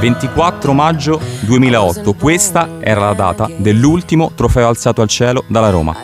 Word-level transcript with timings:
24 0.00 0.72
maggio 0.72 1.20
2008, 1.40 2.14
questa 2.14 2.68
era 2.80 3.00
la 3.00 3.12
data 3.12 3.48
dell'ultimo 3.56 4.32
trofeo 4.34 4.66
alzato 4.66 5.02
al 5.02 5.08
cielo 5.08 5.44
dalla 5.46 5.70
Roma. 5.70 5.96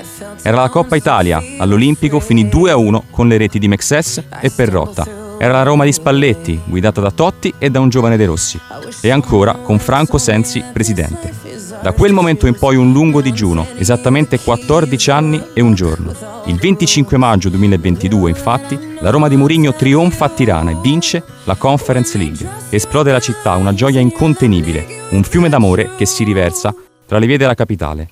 Era 0.42 0.60
la 0.60 0.68
Coppa 0.68 0.94
Italia, 0.94 1.42
all'Olimpico 1.58 2.20
finì 2.20 2.44
2-1 2.44 3.02
con 3.10 3.26
le 3.26 3.36
reti 3.36 3.58
di 3.58 3.66
Mexes 3.66 4.22
e 4.40 4.50
Perrotta. 4.50 5.04
Era 5.38 5.54
la 5.54 5.62
Roma 5.64 5.84
di 5.84 5.92
Spalletti, 5.92 6.60
guidata 6.66 7.00
da 7.00 7.10
Totti 7.10 7.52
e 7.58 7.68
da 7.68 7.80
un 7.80 7.88
giovane 7.88 8.16
De 8.16 8.26
Rossi. 8.26 8.60
E 9.00 9.10
ancora 9.10 9.54
con 9.54 9.80
Franco 9.80 10.16
Sensi 10.16 10.62
presidente. 10.72 11.49
Da 11.82 11.92
quel 11.92 12.12
momento 12.12 12.46
in 12.46 12.58
poi 12.58 12.76
un 12.76 12.92
lungo 12.92 13.22
digiuno, 13.22 13.66
esattamente 13.78 14.38
14 14.38 15.10
anni 15.10 15.42
e 15.54 15.62
un 15.62 15.72
giorno. 15.72 16.14
Il 16.44 16.56
25 16.56 17.16
maggio 17.16 17.48
2022, 17.48 18.28
infatti, 18.28 18.78
la 19.00 19.08
Roma 19.08 19.28
di 19.28 19.36
Mourinho 19.36 19.72
trionfa 19.72 20.26
a 20.26 20.28
Tirana 20.28 20.72
e 20.72 20.76
vince 20.82 21.24
la 21.44 21.54
Conference 21.54 22.18
League. 22.18 22.46
Esplode 22.68 23.12
la 23.12 23.20
città, 23.20 23.54
una 23.54 23.72
gioia 23.72 23.98
incontenibile, 23.98 25.06
un 25.10 25.22
fiume 25.22 25.48
d'amore 25.48 25.92
che 25.96 26.04
si 26.04 26.22
riversa 26.22 26.74
tra 27.06 27.18
le 27.18 27.26
vie 27.26 27.38
della 27.38 27.54
capitale. 27.54 28.10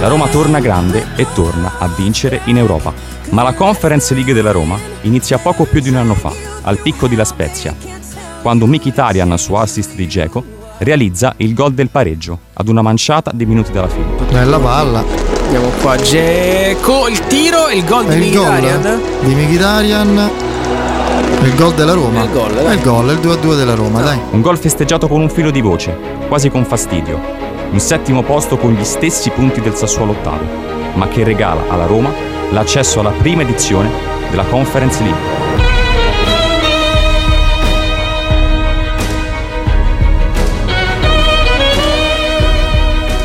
La 0.00 0.08
Roma 0.08 0.28
torna 0.28 0.60
grande 0.60 1.04
e 1.16 1.26
torna 1.34 1.78
a 1.78 1.88
vincere 1.88 2.42
in 2.44 2.58
Europa. 2.58 2.92
Ma 3.30 3.42
la 3.42 3.54
Conference 3.54 4.14
League 4.14 4.34
della 4.34 4.52
Roma 4.52 4.78
inizia 5.00 5.38
poco 5.38 5.64
più 5.64 5.80
di 5.80 5.88
un 5.88 5.96
anno 5.96 6.14
fa, 6.14 6.32
al 6.62 6.78
picco 6.78 7.08
di 7.08 7.16
La 7.16 7.24
Spezia, 7.24 7.74
quando 8.44 8.66
Mkhitaryan, 8.66 9.38
su 9.38 9.54
assist 9.54 9.94
di 9.94 10.06
Geco, 10.06 10.44
realizza 10.78 11.32
il 11.38 11.54
gol 11.54 11.72
del 11.72 11.88
pareggio 11.88 12.38
ad 12.52 12.68
una 12.68 12.82
manciata 12.82 13.30
di 13.32 13.46
minuti 13.46 13.72
dalla 13.72 13.88
fine. 13.88 14.04
Bella 14.30 14.58
palla. 14.58 15.02
Andiamo 15.44 15.68
qua, 15.80 15.96
Geco, 15.96 17.08
il 17.08 17.20
tiro 17.26 17.68
e 17.68 17.78
il 17.78 17.84
gol 17.86 18.04
di 18.04 18.16
il 18.26 18.34
gol 18.34 18.46
Mkhitaryan. 18.52 19.00
di 19.22 19.34
Mkhitaryan. 19.34 20.30
Il 21.42 21.54
gol 21.54 21.72
della 21.72 21.94
Roma. 21.94 22.20
È 22.20 22.24
il 22.24 22.30
gol, 22.32 22.50
È 22.50 22.62
dai. 22.62 22.76
il 22.76 22.82
gol, 22.82 23.08
il 23.12 23.18
2-2 23.18 23.56
della 23.56 23.74
Roma, 23.74 24.02
dai. 24.02 24.18
Un 24.32 24.42
gol 24.42 24.58
festeggiato 24.58 25.08
con 25.08 25.22
un 25.22 25.30
filo 25.30 25.50
di 25.50 25.62
voce, 25.62 25.96
quasi 26.28 26.50
con 26.50 26.66
fastidio. 26.66 27.18
Un 27.70 27.80
settimo 27.80 28.22
posto 28.22 28.58
con 28.58 28.72
gli 28.74 28.84
stessi 28.84 29.30
punti 29.30 29.62
del 29.62 29.74
Sassuolo 29.74 30.12
ottavo, 30.12 30.44
ma 30.96 31.08
che 31.08 31.24
regala 31.24 31.62
alla 31.70 31.86
Roma 31.86 32.12
l'accesso 32.50 33.00
alla 33.00 33.10
prima 33.10 33.40
edizione 33.40 33.88
della 34.28 34.44
Conference 34.44 35.02
League. 35.02 35.33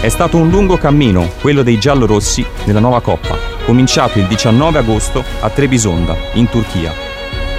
È 0.10 0.12
stato 0.12 0.38
un 0.38 0.50
lungo 0.50 0.76
cammino, 0.76 1.30
quello 1.40 1.62
dei 1.62 1.78
giallorossi 1.78 2.44
nella 2.64 2.80
nuova 2.80 3.00
Coppa, 3.00 3.38
cominciato 3.64 4.18
il 4.18 4.26
19 4.26 4.80
agosto 4.80 5.24
a 5.40 5.52
Trebisonda, 5.52 6.18
in 6.34 6.50
Turchia. 6.50 6.92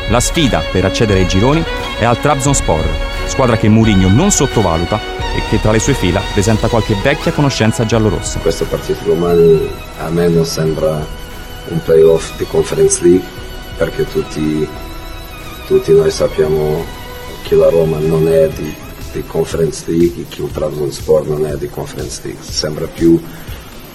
La 0.08 0.18
sfida 0.18 0.60
per 0.72 0.84
accedere 0.84 1.20
ai 1.20 1.28
gironi 1.28 1.62
è 1.96 2.04
al 2.04 2.18
Trabzonspor, 2.18 2.84
squadra 3.26 3.56
che 3.56 3.68
Mourinho 3.68 4.08
non 4.08 4.32
sottovaluta 4.32 4.98
e 5.32 5.42
che 5.48 5.60
tra 5.60 5.70
le 5.70 5.78
sue 5.78 5.94
fila 5.94 6.20
presenta 6.32 6.66
qualche 6.66 6.96
vecchia 7.00 7.30
conoscenza 7.30 7.86
giallorossa. 7.86 8.40
Questa 8.40 8.64
partita 8.64 9.04
domani 9.04 9.70
a 9.98 10.08
me 10.08 10.26
non 10.26 10.44
sembra 10.44 11.06
un 11.68 11.82
playoff 11.84 12.36
di 12.36 12.46
Conference 12.46 13.00
League 13.00 13.28
perché 13.76 14.04
tutti, 14.10 14.68
tutti 15.68 15.92
noi 15.92 16.10
sappiamo 16.10 16.84
che 17.42 17.54
la 17.54 17.70
Roma 17.70 18.00
non 18.00 18.26
è 18.26 18.48
di, 18.48 18.74
di 19.12 19.22
Conference 19.26 19.84
League 19.86 20.22
e 20.22 20.26
che 20.28 20.42
il 20.42 20.50
Trabzonspor 20.50 21.26
non 21.26 21.46
è 21.46 21.56
di 21.56 21.68
Conference 21.68 22.20
League. 22.24 22.42
Sembra 22.42 22.86
più 22.86 23.20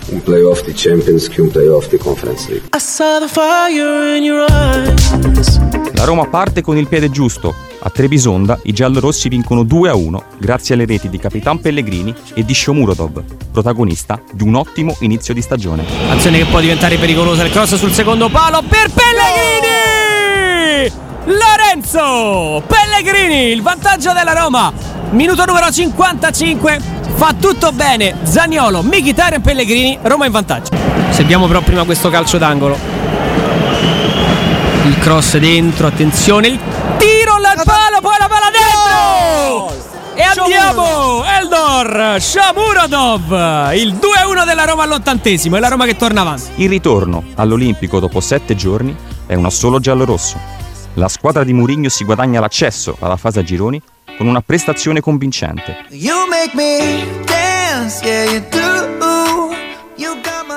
un 0.08 0.22
playoff 0.22 0.64
di 0.64 0.74
Champions 0.76 1.28
che 1.28 1.42
un 1.42 1.50
playoff 1.50 1.90
di 1.90 1.98
Conference 1.98 2.50
League. 2.50 2.70
I 2.76 2.80
saw 2.80 3.20
the 3.20 3.28
fire 3.28 4.18
in 4.18 4.24
your 4.24 4.46
eyes. 4.50 5.60
La 5.94 6.04
Roma 6.04 6.28
parte 6.28 6.62
con 6.62 6.78
il 6.78 6.88
piede 6.88 7.10
giusto. 7.10 7.54
A 7.80 7.90
Trebisonda 7.90 8.60
i 8.64 8.74
giallorossi 8.74 9.30
vincono 9.30 9.64
2-1 9.64 10.22
grazie 10.38 10.76
alle 10.76 10.86
reti 10.86 11.10
di 11.10 11.18
Capitan 11.18 11.60
Pellegrini 11.60 12.14
e 12.34 12.44
di 12.44 12.54
Shomurodov, 12.54 13.24
protagonista 13.52 14.22
di 14.32 14.44
un 14.44 14.56
ottimo 14.56 14.96
inizio 15.00 15.34
di 15.34 15.42
stagione. 15.42 15.86
Azione 16.10 16.40
che 16.40 16.46
può 16.46 16.60
diventare 16.60 16.98
pericolosa, 16.98 17.44
il 17.44 17.52
cross 17.52 17.76
sul 17.76 17.92
secondo 17.92 18.30
palo 18.30 18.62
per 18.68 18.92
Pellegrini! 18.92 20.92
Lorenzo 21.26 22.64
Pellegrini, 22.68 23.52
il 23.52 23.62
vantaggio 23.62 24.14
della 24.14 24.34
Roma. 24.34 24.95
Minuto 25.16 25.46
numero 25.46 25.72
55, 25.72 26.78
fa 27.16 27.34
tutto 27.40 27.72
bene. 27.72 28.16
Zagnolo, 28.24 28.84
Mkhitaryan 28.84 29.42
Pellegrini, 29.42 29.98
Roma 30.02 30.26
in 30.26 30.34
vantaggio. 30.34 30.72
Seguiamo 31.10 31.48
però 31.48 31.62
prima 31.62 31.86
questo 31.86 32.10
calcio 32.10 32.38
d'angolo. 32.38 32.78
Il 34.84 35.00
cross 35.00 35.38
dentro, 35.38 35.88
attenzione, 35.88 36.48
il 36.50 36.60
tiro 36.98 37.32
al 37.36 37.62
palo, 37.64 38.02
poi 38.02 38.16
la 38.20 38.28
palla 38.28 38.52
dentro! 38.52 39.94
E 40.16 40.22
andiamo! 40.22 41.24
Eldor 41.24 42.20
Shamurodov, 42.20 43.74
il 43.74 43.94
2-1 43.94 44.46
della 44.46 44.66
Roma 44.66 44.84
all'ottantesimo, 44.84 45.56
è 45.56 45.62
la 45.62 45.70
Roma 45.70 45.86
che 45.86 45.96
torna 45.96 46.22
avanti. 46.22 46.52
Il 46.56 46.68
ritorno 46.68 47.24
all'Olimpico 47.36 48.02
dopo 48.02 48.20
sette 48.20 48.54
giorni 48.58 48.94
è 49.26 49.34
uno 49.36 49.50
solo 49.50 49.80
giallorosso. 49.80 50.38
La 50.96 51.08
squadra 51.08 51.46
di 51.46 51.54
Mourinho 51.54 51.88
si 51.88 52.04
guadagna 52.04 52.42
l'accesso 52.42 52.98
alla 53.00 53.16
fase 53.16 53.40
a 53.40 53.44
gironi 53.44 53.82
con 54.18 54.28
una 54.28 54.42
prestazione 54.42 55.02
convincente. 55.02 55.86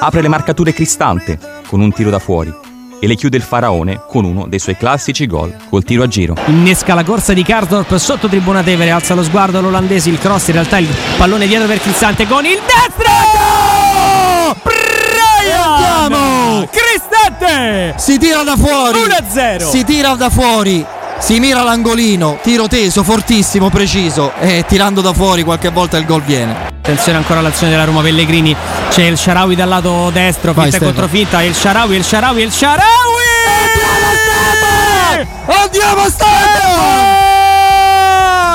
Apre 0.01 0.23
le 0.23 0.29
marcature 0.29 0.73
Cristante 0.73 1.39
con 1.67 1.81
un 1.81 1.93
tiro 1.93 2.11
da 2.11 2.19
fuori 2.19 2.53
e 3.01 3.07
le 3.07 3.15
chiude 3.15 3.37
il 3.37 3.43
faraone 3.43 4.01
con 4.09 4.25
uno 4.25 4.47
dei 4.47 4.59
suoi 4.59 4.77
classici 4.77 5.27
gol 5.27 5.55
col 5.69 5.85
tiro 5.85 6.03
a 6.03 6.09
giro. 6.09 6.35
Innesca 6.47 6.95
la 6.95 7.05
corsa 7.05 7.33
di 7.33 7.43
Karsdorp 7.43 7.97
sotto 7.97 8.29
tribuna 8.29 8.63
Tevere, 8.63 8.91
alza 8.91 9.15
lo 9.15 9.23
sguardo 9.23 9.61
l'olandese, 9.61 10.11
il 10.11 10.19
cross, 10.19 10.49
in 10.49 10.55
realtà 10.55 10.79
il 10.79 10.89
pallone 11.17 11.47
dietro 11.47 11.67
per 11.67 11.81
Cristante 11.81 12.27
con 12.27 12.45
il 12.45 12.59
destro! 12.59 13.13
Brian! 14.63 16.03
Andiamo! 16.03 16.69
Cristante! 16.71 17.95
Si 17.99 18.19
tira 18.19 18.43
da 18.43 18.57
fuori. 18.57 18.99
1-0. 18.99 19.69
Si 19.69 19.85
tira 19.85 20.15
da 20.15 20.31
fuori. 20.31 20.85
Si 21.19 21.39
mira 21.41 21.63
l'angolino. 21.63 22.39
Tiro 22.43 22.69
teso, 22.69 23.03
fortissimo, 23.03 23.69
preciso. 23.71 24.33
E 24.41 24.65
tirando 24.67 25.01
da 25.01 25.13
fuori 25.13 25.43
qualche 25.43 25.69
volta 25.71 25.97
il 25.99 26.07
gol 26.07 26.23
viene. 26.23 26.77
Attenzione 26.79 27.19
ancora 27.19 27.41
all'azione 27.41 27.71
della 27.73 27.85
Roma 27.85 28.01
Pellegrini. 28.01 28.57
C'è 28.89 29.03
il 29.03 29.19
Sharawi 29.19 29.55
dal 29.55 29.69
lato 29.69 30.11
destro, 30.11 30.53
Vai, 30.55 30.71
finta 30.71 30.85
contro 30.85 31.07
finta, 31.07 31.43
il 31.43 31.55
Sharawi, 31.55 31.97
il 31.97 32.05
Sharawi, 32.05 32.43
il 32.43 32.53
Sharawi! 32.53 32.87
Andiamo 35.47 36.07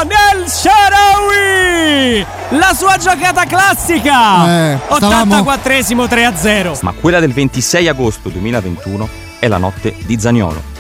Nel 0.06 0.50
Sharawi! 0.50 2.26
La 2.58 2.74
sua 2.76 2.98
giocata 2.98 3.46
classica! 3.46 4.72
Eh, 4.74 4.80
stavamo- 4.96 5.36
84esimo 5.42 6.08
3-0. 6.08 6.80
Ma 6.82 6.94
quella 7.00 7.20
del 7.20 7.34
26 7.34 7.88
agosto 7.88 8.30
2021 8.30 9.08
è 9.40 9.48
la 9.48 9.58
notte 9.58 9.96
di 10.06 10.20
Zagnolo. 10.20 10.73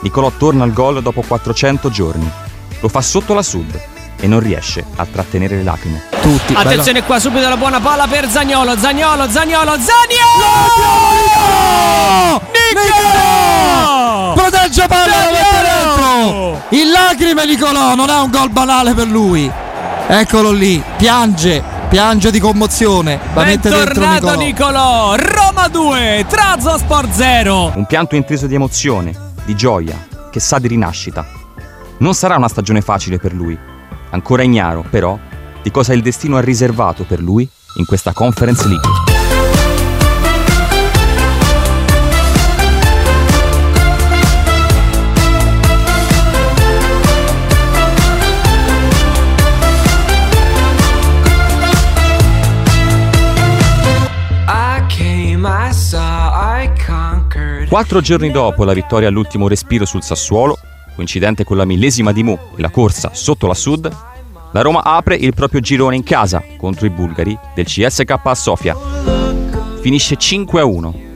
Nicolò 0.00 0.30
torna 0.36 0.64
al 0.64 0.72
gol 0.72 1.02
dopo 1.02 1.22
400 1.22 1.90
giorni. 1.90 2.28
Lo 2.80 2.88
fa 2.88 3.00
sotto 3.00 3.34
la 3.34 3.42
sud 3.42 3.80
e 4.20 4.26
non 4.26 4.40
riesce 4.40 4.84
a 4.96 5.06
trattenere 5.06 5.56
le 5.56 5.62
lacrime. 5.62 6.02
Tutti. 6.20 6.52
bello. 6.52 6.68
Attenzione 6.68 7.02
qua 7.04 7.18
subito 7.18 7.48
la 7.48 7.56
buona 7.56 7.80
palla 7.80 8.06
per 8.06 8.28
Zagnolo, 8.28 8.76
Zagnolo, 8.76 9.28
Zagnolo, 9.28 9.76
Zagnolo! 9.78 11.26
Nicolò! 12.74 14.32
Protegge 14.34 14.86
palla 14.86 15.12
Zagnolo! 15.12 15.62
dentro. 15.62 16.62
In 16.70 16.90
lacrime 16.90 17.46
Nicolò, 17.46 17.94
non 17.94 18.10
è 18.10 18.18
un 18.18 18.30
gol 18.30 18.50
banale 18.50 18.94
per 18.94 19.06
lui. 19.06 19.50
Eccolo 20.06 20.52
lì, 20.52 20.82
piange, 20.96 21.62
piange 21.88 22.30
di 22.30 22.40
commozione. 22.40 23.18
La 23.34 23.44
mette 23.44 23.68
dentro 23.68 24.00
Bentornato 24.00 24.34
Nicolò. 24.36 25.14
Nicolò, 25.14 25.16
Roma 25.16 25.68
2, 25.68 26.24
Trabzonspor 26.28 27.08
0. 27.10 27.72
Un 27.74 27.86
pianto 27.86 28.16
intriso 28.16 28.46
di 28.46 28.54
emozione, 28.54 29.14
di 29.48 29.54
gioia, 29.54 30.06
che 30.30 30.40
sa 30.40 30.58
di 30.58 30.68
rinascita. 30.68 31.26
Non 32.00 32.12
sarà 32.12 32.36
una 32.36 32.48
stagione 32.48 32.82
facile 32.82 33.16
per 33.16 33.32
lui. 33.32 33.58
Ancora 34.10 34.42
ignaro, 34.42 34.84
però, 34.90 35.18
di 35.62 35.70
cosa 35.70 35.94
il 35.94 36.02
destino 36.02 36.36
ha 36.36 36.40
riservato 36.40 37.04
per 37.04 37.22
lui 37.22 37.48
in 37.76 37.86
questa 37.86 38.12
Conference 38.12 38.68
League. 38.68 38.97
Quattro 57.68 58.00
giorni 58.00 58.30
dopo 58.30 58.64
la 58.64 58.72
vittoria 58.72 59.08
all'ultimo 59.08 59.46
respiro 59.46 59.84
sul 59.84 60.02
Sassuolo, 60.02 60.58
coincidente 60.94 61.44
con 61.44 61.58
la 61.58 61.66
millesima 61.66 62.12
di 62.12 62.22
Mu 62.22 62.38
e 62.56 62.62
la 62.62 62.70
corsa 62.70 63.10
sotto 63.12 63.46
la 63.46 63.52
Sud, 63.52 63.94
la 64.52 64.62
Roma 64.62 64.82
apre 64.82 65.16
il 65.16 65.34
proprio 65.34 65.60
girone 65.60 65.94
in 65.94 66.02
casa 66.02 66.42
contro 66.56 66.86
i 66.86 66.90
bulgari 66.90 67.38
del 67.54 67.66
CSK 67.66 68.20
a 68.22 68.34
Sofia. 68.34 68.74
Finisce 69.82 70.16
5-1. 70.16 71.07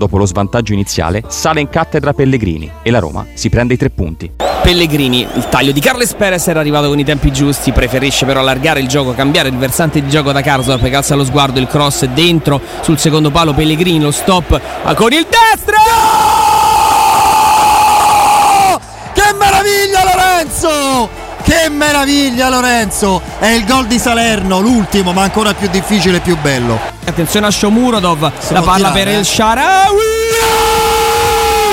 Dopo 0.00 0.16
lo 0.16 0.24
svantaggio 0.24 0.72
iniziale, 0.72 1.22
sale 1.26 1.60
in 1.60 1.68
cattedra 1.68 2.14
Pellegrini 2.14 2.70
e 2.82 2.90
la 2.90 3.00
Roma 3.00 3.26
si 3.34 3.50
prende 3.50 3.74
i 3.74 3.76
tre 3.76 3.90
punti. 3.90 4.30
Pellegrini, 4.62 5.26
il 5.34 5.46
taglio 5.50 5.72
di 5.72 5.80
Carles 5.80 6.14
Perez 6.14 6.48
era 6.48 6.60
arrivato 6.60 6.88
con 6.88 6.98
i 6.98 7.04
tempi 7.04 7.30
giusti, 7.30 7.70
preferisce 7.70 8.24
però 8.24 8.40
allargare 8.40 8.80
il 8.80 8.88
gioco, 8.88 9.12
cambiare 9.12 9.50
il 9.50 9.56
versante 9.56 10.00
di 10.02 10.08
gioco 10.08 10.32
da 10.32 10.40
Karsdorp, 10.40 10.88
che 10.88 10.96
alza 10.96 11.14
lo 11.14 11.24
sguardo, 11.24 11.60
il 11.60 11.66
cross 11.66 12.06
dentro 12.06 12.60
sul 12.80 12.98
secondo 12.98 13.30
palo, 13.30 13.52
Pellegrini 13.52 14.00
lo 14.00 14.10
stop 14.10 14.58
ah, 14.84 14.94
con 14.94 15.12
il 15.12 15.26
destro! 15.28 15.76
Che 19.12 19.34
meraviglia 19.38 20.04
Lorenzo! 20.04 21.19
Che 21.50 21.68
meraviglia 21.68 22.48
Lorenzo! 22.48 23.20
È 23.40 23.48
il 23.48 23.64
gol 23.64 23.88
di 23.88 23.98
Salerno, 23.98 24.60
l'ultimo, 24.60 25.12
ma 25.12 25.22
ancora 25.22 25.52
più 25.52 25.68
difficile 25.68 26.18
e 26.18 26.20
più 26.20 26.38
bello. 26.38 26.78
Attenzione 27.04 27.48
a 27.48 27.50
Shomurodov, 27.50 28.30
Si 28.38 28.52
la 28.52 28.62
palla 28.62 28.92
tirare, 28.92 29.02
per 29.02 29.08
eh. 29.08 29.18
il 29.18 29.24
Sharawi! 29.26 29.98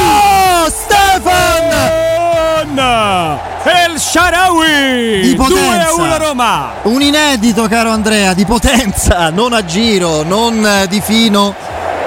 Oh, 0.09 0.67
Stefan! 0.71 1.69
El 3.65 3.99
Sharawi! 3.99 5.19
Di 5.21 5.35
potenza. 5.35 5.91
2-1 5.91 6.17
Roma! 6.17 6.71
Un 6.81 7.01
inedito, 7.03 7.67
caro 7.67 7.91
Andrea, 7.91 8.33
di 8.33 8.45
potenza, 8.45 9.29
non 9.29 9.53
a 9.53 9.63
giro, 9.63 10.23
non 10.23 10.87
di 10.89 10.99
fino, 11.01 11.53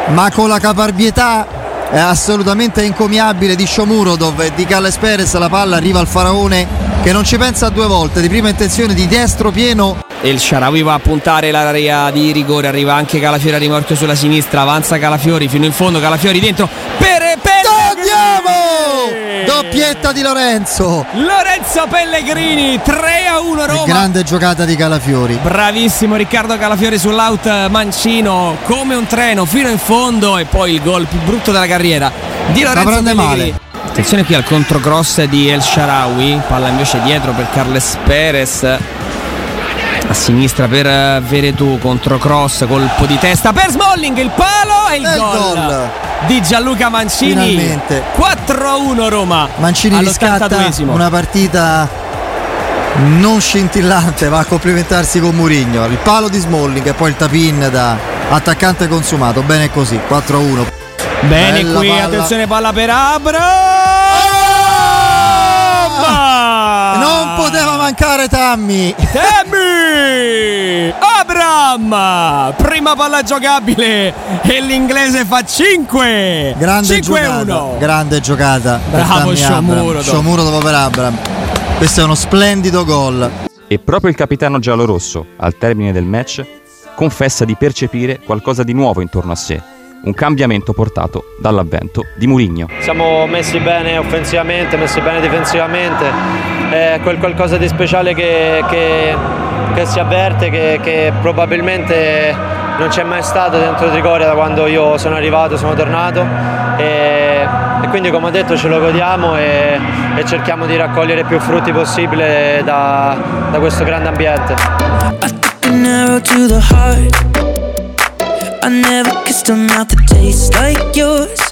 ma 0.08 0.28
con 0.32 0.48
la 0.48 0.58
caparbietà 0.58 1.59
assolutamente 1.98 2.82
encomiabile 2.82 3.56
di 3.56 3.66
Shomurodov 3.66 4.40
e 4.40 4.52
di 4.54 4.64
Calles 4.64 4.96
Perez. 4.96 5.34
La 5.34 5.48
palla 5.48 5.76
arriva 5.76 5.98
al 5.98 6.06
faraone 6.06 6.66
che 7.02 7.12
non 7.12 7.24
ci 7.24 7.36
pensa 7.36 7.68
due 7.68 7.86
volte, 7.86 8.20
di 8.20 8.28
prima 8.28 8.48
intenzione 8.48 8.94
di 8.94 9.06
destro 9.06 9.50
pieno. 9.50 9.98
Il 10.22 10.38
Sharawi 10.38 10.82
va 10.82 10.94
a 10.94 10.98
puntare 10.98 11.50
l'area 11.50 12.10
di 12.10 12.30
rigore, 12.30 12.68
arriva 12.68 12.94
anche 12.94 13.18
Calafiori 13.18 13.56
a 13.56 13.58
rimorchio 13.58 13.96
sulla 13.96 14.14
sinistra, 14.14 14.60
avanza 14.60 14.98
Calafiori 14.98 15.48
fino 15.48 15.64
in 15.64 15.72
fondo, 15.72 15.98
Calafiori 15.98 16.40
dentro 16.40 16.68
per 16.98 17.20
Andiamo! 17.20 17.49
Doppietta 19.60 20.12
di 20.12 20.22
Lorenzo. 20.22 21.04
Lorenzo 21.12 21.86
Pellegrini 21.86 22.80
3 22.82 23.26
a 23.26 23.40
1 23.40 23.66
Roma. 23.66 23.84
Grande 23.84 24.22
giocata 24.22 24.64
di 24.64 24.74
Calafiori. 24.74 25.38
Bravissimo 25.42 26.16
Riccardo 26.16 26.56
Calafiori 26.56 26.98
sull'out 26.98 27.68
mancino 27.68 28.56
come 28.64 28.94
un 28.94 29.06
treno 29.06 29.44
fino 29.44 29.68
in 29.68 29.76
fondo 29.76 30.38
e 30.38 30.46
poi 30.46 30.72
il 30.72 30.82
gol 30.82 31.04
più 31.04 31.20
brutto 31.20 31.52
della 31.52 31.66
carriera 31.66 32.10
di 32.52 32.62
Lorenzo 32.62 32.88
prende 32.88 33.14
Pellegrini. 33.14 33.50
male. 33.50 33.88
Attenzione 33.90 34.24
qui 34.24 34.34
al 34.34 34.44
controcross 34.44 35.24
di 35.24 35.50
El 35.50 35.60
Sharawi, 35.60 36.40
palla 36.48 36.68
invece 36.68 37.02
dietro 37.02 37.32
per 37.32 37.50
Carles 37.52 37.98
Perez. 38.04 38.78
A 40.10 40.14
sinistra 40.14 40.66
per 40.66 40.86
eh, 40.86 41.20
Veretù, 41.24 41.78
controcross, 41.78 42.66
colpo 42.66 43.06
di 43.06 43.16
testa 43.18 43.52
per 43.52 43.70
Smalling, 43.70 44.18
il 44.18 44.30
palo 44.34 44.88
e 44.90 44.96
il 44.96 45.04
E 45.06 45.16
gol, 45.16 45.54
gol. 45.54 45.88
di 46.26 46.42
Gianluca 46.42 46.88
Mancini. 46.88 47.50
Finalmente. 47.56 48.02
4-1 48.16 49.08
Roma. 49.08 49.48
Mancini 49.58 49.96
riscatta 50.00 50.46
all'82esimo. 50.46 50.90
una 50.90 51.08
partita 51.10 51.88
non 53.18 53.40
scintillante, 53.40 54.28
va 54.28 54.40
a 54.40 54.44
complimentarsi 54.44 55.20
con 55.20 55.32
Murigno. 55.36 55.84
Il 55.86 55.98
palo 55.98 56.28
di 56.28 56.38
Smalling 56.40 56.86
e 56.88 56.92
poi 56.92 57.10
il 57.10 57.16
tapin 57.16 57.68
da 57.70 57.96
attaccante 58.30 58.88
consumato. 58.88 59.42
Bene 59.42 59.70
così, 59.70 59.98
4-1. 60.08 60.66
Bene 61.28 61.62
Bella 61.62 61.78
qui, 61.78 61.88
palla. 61.88 62.02
attenzione 62.02 62.46
palla 62.48 62.72
per 62.72 62.90
Abram. 62.90 63.42
Non 66.00 66.29
poteva 67.50 67.76
mancare 67.76 68.28
Tammy. 68.28 68.94
Tammy! 69.12 70.94
Abram! 71.20 72.54
Prima 72.56 72.94
palla 72.94 73.22
giocabile 73.22 74.14
e 74.42 74.60
l'inglese 74.60 75.24
fa 75.24 75.44
5. 75.44 76.54
Grande 76.56 76.98
5-1. 76.98 77.00
giocata. 77.00 77.76
Grande 77.78 78.20
giocata. 78.20 78.80
Bravo 78.88 79.12
Abraham. 79.12 79.34
Shomurodov. 79.34 80.02
Shomurodov 80.02 80.62
per 80.62 80.74
Abram. 80.74 81.18
Questo 81.76 82.00
è 82.00 82.04
uno 82.04 82.14
splendido 82.14 82.84
gol. 82.84 83.30
E 83.66 83.78
proprio 83.78 84.10
il 84.10 84.16
capitano 84.16 84.58
giallorosso, 84.58 85.26
al 85.38 85.56
termine 85.58 85.92
del 85.92 86.04
match, 86.04 86.44
confessa 86.94 87.44
di 87.44 87.56
percepire 87.56 88.20
qualcosa 88.24 88.62
di 88.62 88.72
nuovo 88.72 89.00
intorno 89.00 89.32
a 89.32 89.36
sé, 89.36 89.60
un 90.02 90.12
cambiamento 90.12 90.72
portato 90.72 91.36
dall'avvento 91.40 92.06
di 92.16 92.26
Murigno. 92.26 92.68
Siamo 92.80 93.26
messi 93.26 93.58
bene 93.60 93.96
offensivamente, 93.96 94.76
messi 94.76 95.00
bene 95.00 95.20
difensivamente, 95.20 96.49
è 96.70 97.00
quel 97.02 97.18
qualcosa 97.18 97.56
di 97.56 97.68
speciale 97.68 98.14
che, 98.14 98.64
che- 98.68 99.14
che 99.74 99.86
si 99.86 99.98
avverte, 99.98 100.50
che, 100.50 100.80
che 100.82 101.12
probabilmente 101.20 102.34
non 102.78 102.88
c'è 102.88 103.02
mai 103.04 103.22
stato 103.22 103.58
dentro 103.58 103.90
Trigoria 103.90 104.26
da 104.26 104.32
quando 104.34 104.66
io 104.66 104.96
sono 104.98 105.14
arrivato, 105.16 105.56
sono 105.56 105.74
tornato. 105.74 106.24
E, 106.76 107.46
e 107.82 107.88
quindi 107.88 108.10
come 108.10 108.26
ho 108.28 108.30
detto 108.30 108.56
ce 108.56 108.68
lo 108.68 108.80
godiamo 108.80 109.36
e, 109.36 109.78
e 110.16 110.24
cerchiamo 110.24 110.66
di 110.66 110.76
raccogliere 110.76 111.24
più 111.24 111.38
frutti 111.38 111.72
possibile 111.72 112.62
da, 112.64 113.16
da 113.50 113.58
questo 113.58 113.84
grande 113.84 114.08
ambiente. 114.08 114.54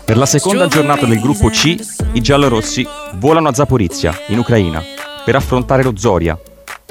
Per 0.04 0.16
la 0.16 0.26
seconda 0.26 0.66
giornata 0.66 1.06
del 1.06 1.20
gruppo 1.20 1.48
C, 1.50 1.76
i 2.12 2.20
giallorossi 2.20 2.86
volano 3.14 3.48
a 3.48 3.54
Zaporizia, 3.54 4.12
in 4.28 4.38
Ucraina, 4.38 4.82
per 5.28 5.36
affrontare 5.36 5.82
lo 5.82 5.92
Zoria, 5.94 6.40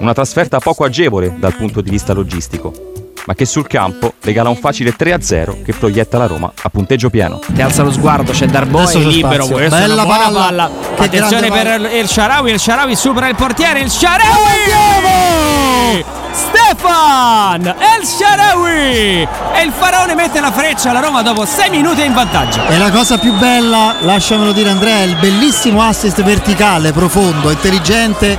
una 0.01 0.13
trasferta 0.13 0.59
poco 0.59 0.83
agevole 0.83 1.37
dal 1.39 1.55
punto 1.55 1.81
di 1.81 1.89
vista 1.89 2.13
logistico, 2.13 2.91
ma 3.27 3.33
che 3.33 3.45
sul 3.45 3.67
campo 3.67 4.13
regala 4.21 4.47
un 4.49 4.55
facile 4.55 4.95
3-0 4.97 5.63
che 5.63 5.73
proietta 5.73 6.17
la 6.17 6.27
Roma 6.27 6.51
a 6.61 6.69
punteggio 6.69 7.09
pieno. 7.09 7.39
Ti 7.45 7.61
alza 7.61 7.83
lo 7.83 7.91
sguardo, 7.91 8.31
c'è 8.31 8.45
Darboe 8.47 8.83
Adesso 8.83 8.99
libero. 8.99 9.45
spazio. 9.45 9.69
Bella 9.69 10.05
palla. 10.05 10.39
palla. 10.39 10.71
Che 10.95 11.03
Attenzione 11.03 11.51
per 11.51 11.89
il 11.93 12.07
Sharawi, 12.07 12.51
il 12.51 12.59
Sharawi 12.59 12.95
supera 12.95 13.27
il 13.27 13.35
portiere, 13.35 13.81
il 13.81 13.89
Sharawi! 13.89 16.05
Stefan! 16.31 17.65
El 17.65 18.05
Sharawi! 18.05 19.27
E 19.55 19.63
il 19.65 19.73
faraone 19.77 20.15
mette 20.15 20.39
la 20.39 20.51
freccia, 20.51 20.93
la 20.93 21.01
Roma 21.01 21.21
dopo 21.21 21.45
6 21.45 21.69
minuti 21.69 22.05
in 22.05 22.13
vantaggio. 22.13 22.65
E 22.67 22.77
la 22.77 22.91
cosa 22.91 23.17
più 23.17 23.33
bella, 23.33 23.95
lasciamelo 24.01 24.53
dire 24.53 24.69
Andrea, 24.69 24.99
è 24.99 25.03
il 25.03 25.17
bellissimo 25.17 25.81
assist 25.81 26.23
verticale, 26.23 26.93
profondo, 26.93 27.51
intelligente 27.51 28.37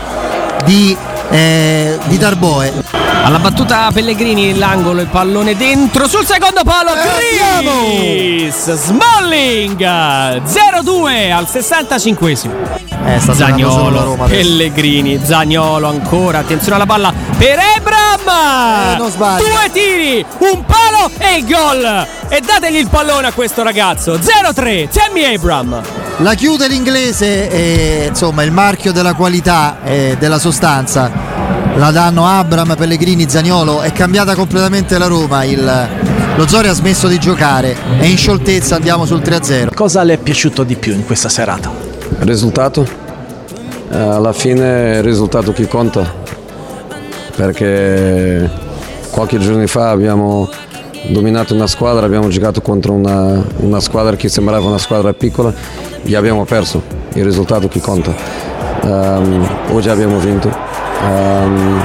di, 0.64 0.96
eh, 1.30 1.98
di 2.04 2.18
Darboe. 2.18 2.72
Alla 3.22 3.38
battuta 3.38 3.90
Pellegrini, 3.92 4.56
l'angolo, 4.56 5.00
il 5.00 5.08
pallone 5.08 5.56
dentro 5.56 6.08
sul 6.08 6.24
secondo 6.24 6.62
palo. 6.64 6.90
andiamo! 6.90 7.96
Chris 7.96 8.74
Smalling 8.74 9.78
0-2 9.78 11.32
al 11.32 11.46
65esimo. 11.50 12.52
Eh, 13.04 13.20
Zagnolo. 13.20 14.16
Pellegrini, 14.26 15.20
Zagnolo 15.22 15.88
ancora. 15.88 16.38
Attenzione 16.38 16.76
alla 16.76 16.86
palla 16.86 17.12
per 17.36 17.58
Ebram. 17.76 18.96
Eh. 18.96 18.96
Due 18.96 19.70
tiri, 19.72 20.24
un 20.38 20.64
palo 20.64 21.10
e 21.18 21.36
il 21.38 21.46
gol. 21.46 22.06
E 22.28 22.40
dategli 22.40 22.76
il 22.76 22.88
pallone 22.88 23.26
a 23.26 23.32
questo 23.32 23.62
ragazzo. 23.62 24.14
0-3, 24.18 24.88
Tammy 24.88 25.34
Abram. 25.34 25.97
La 26.20 26.34
chiude 26.34 26.66
l'inglese 26.66 27.48
e 27.48 28.06
insomma 28.08 28.42
il 28.42 28.50
marchio 28.50 28.90
della 28.90 29.14
qualità 29.14 29.84
e 29.84 30.16
della 30.18 30.40
sostanza 30.40 31.10
la 31.76 31.92
danno 31.92 32.26
Abram, 32.26 32.74
Pellegrini, 32.76 33.28
Zagnolo. 33.28 33.82
È 33.82 33.92
cambiata 33.92 34.34
completamente 34.34 34.98
la 34.98 35.06
Roma. 35.06 35.44
Il, 35.44 35.88
lo 36.34 36.46
Zori 36.48 36.66
ha 36.66 36.72
smesso 36.72 37.06
di 37.06 37.18
giocare 37.18 37.76
e 38.00 38.08
in 38.08 38.16
scioltezza 38.16 38.74
andiamo 38.74 39.06
sul 39.06 39.20
3-0. 39.20 39.72
Cosa 39.72 40.02
le 40.02 40.14
è 40.14 40.18
piaciuto 40.18 40.64
di 40.64 40.74
più 40.74 40.92
in 40.92 41.06
questa 41.06 41.28
serata? 41.28 41.70
Il 42.18 42.26
risultato? 42.26 42.84
Eh, 43.88 43.96
alla 43.96 44.32
fine 44.32 44.96
il 44.96 45.02
risultato 45.04 45.52
che 45.52 45.68
conta, 45.68 46.12
perché 47.36 48.50
qualche 49.10 49.38
giorno 49.38 49.64
fa 49.68 49.90
abbiamo 49.90 50.50
dominato 51.06 51.54
una 51.54 51.66
squadra, 51.66 52.06
abbiamo 52.06 52.28
giocato 52.28 52.60
contro 52.60 52.92
una, 52.92 53.44
una 53.58 53.80
squadra 53.80 54.16
che 54.16 54.28
sembrava 54.28 54.66
una 54.66 54.78
squadra 54.78 55.12
piccola 55.12 55.52
e 56.02 56.16
abbiamo 56.16 56.44
perso, 56.44 56.82
il 57.14 57.24
risultato 57.24 57.68
che 57.68 57.80
conta. 57.80 58.14
Ehm, 58.82 59.48
oggi 59.70 59.88
abbiamo 59.88 60.18
vinto, 60.18 60.78
Ehm, 61.00 61.80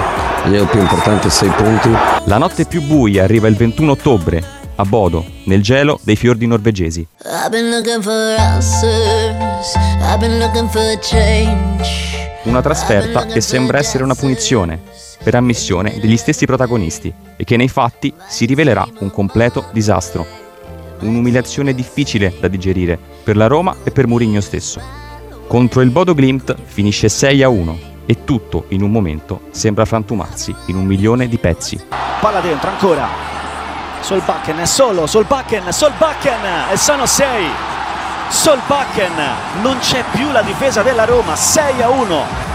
e 0.45 0.49
il 0.49 0.67
più 0.67 0.79
importante 0.79 1.29
sei 1.29 1.49
punti. 1.49 1.89
La 2.25 2.37
notte 2.37 2.65
più 2.65 2.81
buia 2.81 3.23
arriva 3.23 3.47
il 3.47 3.55
21 3.55 3.91
ottobre, 3.91 4.43
a 4.75 4.83
Bodo, 4.83 5.23
nel 5.45 5.61
gelo 5.61 5.99
dei 6.03 6.15
fiordi 6.15 6.47
norvegesi. 6.47 7.07
I've 7.23 7.49
been 7.49 7.69
looking 7.69 8.01
for 8.01 8.35
answers. 8.37 9.75
I've 10.01 10.17
been 10.19 10.39
looking 10.39 10.69
for 10.69 10.81
change. 10.99 12.11
Una 12.43 12.61
trasferta 12.61 13.25
che 13.25 13.39
sembra 13.39 13.77
essere 13.77 14.03
una 14.03 14.15
punizione, 14.15 14.81
per 15.23 15.35
ammissione 15.35 15.97
degli 15.99 16.17
stessi 16.17 16.45
protagonisti, 16.45 17.13
e 17.35 17.43
che 17.43 17.57
nei 17.57 17.69
fatti 17.69 18.13
si 18.27 18.45
rivelerà 18.45 18.85
un 18.99 19.09
completo 19.09 19.65
disastro. 19.71 20.25
Un'umiliazione 20.99 21.73
difficile 21.73 22.33
da 22.39 22.47
digerire 22.47 22.99
per 23.23 23.37
la 23.37 23.47
Roma 23.47 23.75
e 23.83 23.91
per 23.91 24.07
Mourinho 24.07 24.41
stesso. 24.41 24.81
Contro 25.47 25.81
il 25.81 25.89
Bodo 25.89 26.13
Glimt 26.13 26.55
finisce 26.63 27.09
6 27.09 27.43
a 27.43 27.49
1 27.49 27.79
e 28.05 28.23
tutto 28.23 28.65
in 28.69 28.81
un 28.81 28.91
momento 28.91 29.41
sembra 29.51 29.85
frantumarsi 29.85 30.53
in 30.67 30.75
un 30.75 30.85
milione 30.85 31.27
di 31.27 31.37
pezzi. 31.37 31.79
Palla 32.19 32.39
dentro 32.39 32.69
ancora. 32.69 33.07
Solbakken 34.01 34.57
è 34.57 34.65
solo, 34.65 35.07
Solbakken, 35.07 35.71
Solbakken 35.71 36.71
e 36.71 36.77
sono 36.77 37.05
6. 37.05 37.45
Solbakken, 38.29 39.11
non 39.61 39.77
c'è 39.79 40.03
più 40.11 40.31
la 40.31 40.41
difesa 40.41 40.81
della 40.81 41.05
Roma, 41.05 41.35
6 41.35 41.81
a 41.81 41.89
1. 41.89 42.52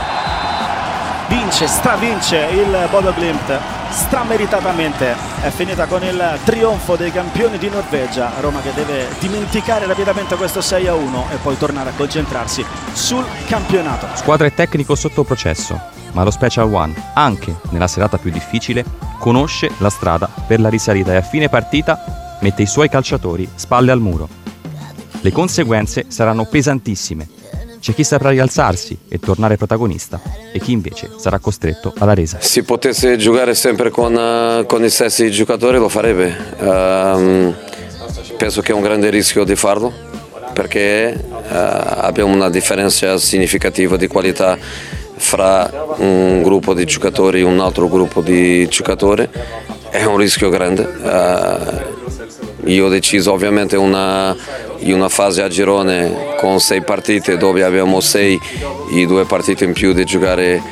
Vince, 1.49 1.67
stravince 1.67 2.37
il 2.51 2.89
Bodo 2.91 3.11
Glimt, 3.17 3.59
strameritatamente. 3.89 5.17
È 5.41 5.49
finita 5.49 5.87
con 5.87 6.03
il 6.05 6.39
trionfo 6.45 6.95
dei 6.95 7.11
campioni 7.11 7.57
di 7.57 7.71
Norvegia. 7.71 8.33
Roma 8.41 8.61
che 8.61 8.75
deve 8.75 9.09
dimenticare 9.19 9.87
rapidamente 9.87 10.37
questo 10.37 10.61
6 10.61 10.87
a 10.89 10.95
1 10.95 11.27
e 11.33 11.37
poi 11.37 11.57
tornare 11.57 11.89
a 11.89 11.93
concentrarsi 11.97 12.63
sul 12.93 13.25
campionato. 13.47 14.09
Squadra 14.13 14.47
e 14.47 14.53
tecnico 14.53 14.95
sotto 14.95 15.25
processo, 15.25 15.81
ma 16.13 16.23
lo 16.23 16.31
Special 16.31 16.71
One, 16.71 16.93
anche 17.15 17.57
nella 17.71 17.89
serata 17.89 18.19
più 18.19 18.31
difficile, 18.31 18.85
conosce 19.19 19.71
la 19.79 19.89
strada 19.89 20.29
per 20.47 20.61
la 20.61 20.69
risalita 20.69 21.15
e 21.15 21.17
a 21.17 21.23
fine 21.23 21.49
partita 21.49 22.37
mette 22.41 22.61
i 22.61 22.67
suoi 22.67 22.91
calciatori 22.91 23.49
spalle 23.55 23.91
al 23.91 24.01
muro. 24.01 24.29
Le 25.23 25.33
conseguenze 25.33 26.05
saranno 26.09 26.45
pesantissime. 26.45 27.38
C'è 27.81 27.95
chi 27.95 28.05
saprà 28.05 28.31
rialzarsi 28.31 28.97
e 29.09 29.19
tornare 29.19 29.57
protagonista 29.57 30.21
e 30.53 30.59
chi 30.59 30.73
invece 30.73 31.11
sarà 31.17 31.39
costretto 31.39 31.93
alla 31.99 32.15
resa. 32.15 32.39
Se 32.41 32.63
potesse 32.63 33.17
giocare 33.17 33.55
sempre 33.55 33.91
con, 33.91 34.15
eh, 34.15 34.65
con 34.67 34.83
gli 34.83 34.89
stessi 34.89 35.31
giocatori 35.31 35.79
lo 35.79 35.89
farebbe. 35.89 36.37
Ehm, 36.59 37.55
penso 38.37 38.61
che 38.61 38.73
è 38.73 38.75
un 38.75 38.83
grande 38.83 39.11
rischio 39.11 39.45
di 39.45 39.57
farlo 39.57 39.93
perché 40.53 41.13
eh, 41.13 41.21
abbiamo 41.51 42.33
una 42.33 42.51
differenza 42.51 43.17
significativa 43.19 43.97
di 43.97 44.07
qualità 44.09 44.59
fra 45.17 45.71
un 45.99 46.43
gruppo 46.43 46.75
di 46.75 46.85
giocatori 46.85 47.41
e 47.41 47.43
un 47.45 47.61
altro 47.61 47.89
gruppo 47.89 48.21
di 48.21 48.67
giocatori. 48.69 49.29
È 49.91 50.05
un 50.05 50.17
rischio 50.17 50.49
grande. 50.49 50.83
Eh, 50.83 51.98
io 52.69 52.87
ho 52.87 52.89
deciso 52.89 53.33
ovviamente 53.33 53.77
una, 53.77 54.35
in 54.79 54.95
una 54.95 55.09
fase 55.09 55.43
a 55.43 55.49
girone 55.49 56.35
con 56.39 56.61
sei 56.61 56.83
partite 56.83 57.37
dove 57.37 57.65
abbiamo 57.65 58.01
sei 58.01 58.39
e 58.93 59.07
due 59.07 59.25
partite 59.25 59.65
in 59.65 59.73
più 59.73 59.93
di 59.93 60.05
giocare 60.05 60.55
eh, 60.55 60.63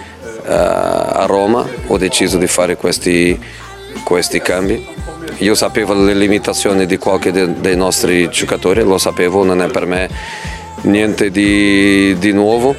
a 0.52 1.24
Roma, 1.26 1.66
ho 1.86 1.96
deciso 1.96 2.36
di 2.36 2.46
fare 2.46 2.76
questi, 2.76 3.38
questi 4.04 4.40
cambi. 4.40 4.86
Io 5.38 5.54
sapevo 5.54 5.92
le 5.94 6.14
limitazioni 6.14 6.86
di 6.86 6.98
qualche 6.98 7.32
de- 7.32 7.60
dei 7.60 7.76
nostri 7.76 8.28
giocatori, 8.28 8.82
lo 8.82 8.98
sapevo, 8.98 9.44
non 9.44 9.60
è 9.62 9.68
per 9.68 9.86
me 9.86 10.08
niente 10.82 11.30
di, 11.30 12.16
di 12.18 12.32
nuovo, 12.32 12.74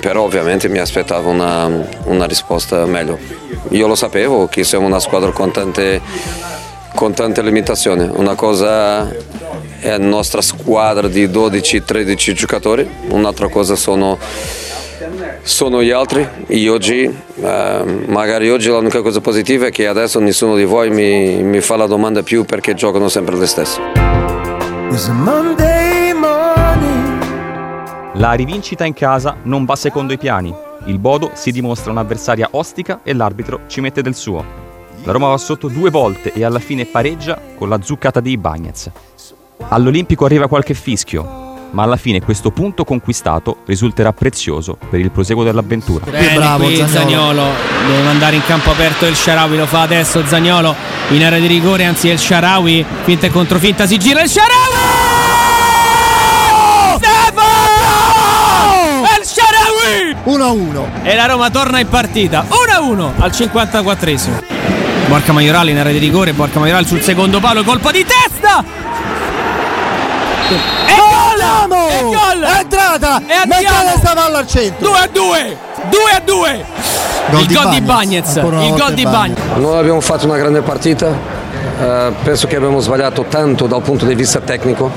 però 0.00 0.22
ovviamente 0.22 0.68
mi 0.68 0.78
aspettavo 0.78 1.30
una, 1.30 1.66
una 2.04 2.26
risposta 2.26 2.84
meglio. 2.86 3.18
Io 3.70 3.86
lo 3.86 3.94
sapevo 3.94 4.46
che 4.48 4.64
siamo 4.64 4.86
una 4.86 5.00
squadra 5.00 5.30
con 5.30 5.50
tante, 5.50 6.00
con 6.98 7.14
tante 7.14 7.42
limitazioni, 7.42 8.10
una 8.12 8.34
cosa 8.34 9.08
è 9.08 9.90
la 9.90 9.98
nostra 9.98 10.42
squadra 10.42 11.06
di 11.06 11.28
12-13 11.28 12.32
giocatori, 12.32 12.90
un'altra 13.10 13.46
cosa 13.46 13.76
sono, 13.76 14.18
sono 15.42 15.80
gli 15.80 15.92
altri. 15.92 16.26
E 16.48 16.68
oggi, 16.68 17.02
eh, 17.04 18.02
magari 18.06 18.50
oggi 18.50 18.66
l'unica 18.66 19.00
cosa 19.00 19.20
positiva 19.20 19.66
è 19.66 19.70
che 19.70 19.86
adesso 19.86 20.18
nessuno 20.18 20.56
di 20.56 20.64
voi 20.64 20.90
mi, 20.90 21.40
mi 21.44 21.60
fa 21.60 21.76
la 21.76 21.86
domanda 21.86 22.24
più 22.24 22.44
perché 22.44 22.74
giocano 22.74 23.08
sempre 23.08 23.36
le 23.36 23.46
stesse. 23.46 23.80
La 28.14 28.32
rivincita 28.32 28.84
in 28.84 28.94
casa 28.94 29.36
non 29.44 29.64
va 29.64 29.76
secondo 29.76 30.12
i 30.12 30.18
piani. 30.18 30.52
Il 30.86 30.98
Bodo 30.98 31.30
si 31.34 31.52
dimostra 31.52 31.92
un'avversaria 31.92 32.48
ostica 32.50 33.02
e 33.04 33.14
l'arbitro 33.14 33.60
ci 33.68 33.80
mette 33.80 34.02
del 34.02 34.16
suo. 34.16 34.67
La 35.04 35.12
Roma 35.12 35.28
va 35.28 35.38
sotto 35.38 35.68
due 35.68 35.90
volte 35.90 36.32
e 36.32 36.44
alla 36.44 36.58
fine 36.58 36.84
pareggia 36.84 37.40
con 37.56 37.68
la 37.68 37.78
zuccata 37.82 38.20
di 38.20 38.32
Ibagnez. 38.32 38.90
All'Olimpico 39.68 40.24
arriva 40.24 40.48
qualche 40.48 40.74
fischio, 40.74 41.46
ma 41.70 41.82
alla 41.82 41.96
fine 41.96 42.20
questo 42.22 42.50
punto 42.50 42.84
conquistato 42.84 43.58
risulterà 43.66 44.12
prezioso 44.12 44.76
per 44.88 45.00
il 45.00 45.10
proseguo 45.10 45.44
dell'avventura. 45.44 46.04
Bene, 46.10 46.34
bravo, 46.34 46.64
qui 46.64 46.76
Zaniolo. 46.76 46.92
Zaniolo. 46.92 47.42
Deve 47.86 48.02
mandare 48.02 48.36
in 48.36 48.42
campo 48.44 48.70
aperto 48.70 49.06
il 49.06 49.14
Sharawi, 49.14 49.56
lo 49.56 49.66
fa 49.66 49.82
adesso 49.82 50.24
Zagnolo 50.26 50.74
in 51.10 51.24
area 51.24 51.38
di 51.38 51.46
rigore, 51.46 51.84
anzi 51.84 52.08
è 52.08 52.12
il 52.12 52.18
Sharawi, 52.18 52.84
finta 53.04 53.26
e 53.26 53.30
controfinta, 53.30 53.86
si 53.86 53.98
gira 53.98 54.20
il 54.22 54.28
Sharawi! 54.28 54.76
Stefano! 56.96 57.46
È 59.04 59.18
il 59.18 59.24
Sharawi! 59.24 60.16
1-1. 60.24 61.04
E 61.04 61.14
la 61.14 61.26
Roma 61.26 61.50
torna 61.50 61.78
in 61.80 61.88
partita 61.88 62.44
1-1 62.46 63.10
al 63.18 63.30
54esimo. 63.30 64.44
Borca 65.08 65.32
Maiorale 65.32 65.70
in 65.70 65.78
area 65.78 65.92
di 65.92 65.98
rigore, 65.98 66.34
Borca 66.34 66.58
Maiorale 66.58 66.86
sul 66.86 67.00
secondo 67.00 67.40
palo, 67.40 67.64
colpo 67.64 67.90
di 67.90 68.04
testa! 68.04 68.62
E 70.86 70.94
gol! 70.96 71.80
E 71.88 72.02
gol! 72.02 72.42
È 72.42 72.58
entrata! 72.60 73.22
E 73.26 73.32
andiamo! 73.32 73.76
Mettete 73.78 73.98
sta 73.98 74.12
palla 74.12 74.38
al 74.38 74.46
centro! 74.46 74.88
2 74.90 74.98
a 74.98 75.08
2 75.10 75.56
2 75.88 75.98
a 76.14 76.20
2 76.20 76.64
Gol 77.30 77.40
il 77.40 77.46
di 77.46 77.54
gol 77.54 77.68
di 77.70 77.80
Bagnez. 77.80 78.36
Il 78.36 78.74
gol 78.76 78.92
di 78.94 79.02
Bagnez. 79.04 79.38
Noi 79.56 79.78
abbiamo 79.78 80.00
fatto 80.00 80.26
una 80.26 80.36
grande 80.36 80.60
partita, 80.60 81.08
eh, 81.80 82.12
penso 82.22 82.46
che 82.46 82.56
abbiamo 82.56 82.80
sbagliato 82.80 83.24
tanto 83.28 83.66
dal 83.66 83.82
punto 83.82 84.04
di 84.06 84.14
vista 84.14 84.40
tecnico, 84.40 84.90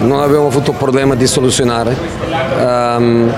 non 0.00 0.20
abbiamo 0.20 0.46
avuto 0.46 0.72
problema 0.72 1.14
di 1.14 1.26
soluzionare, 1.26 1.96
ehm, 2.58 3.32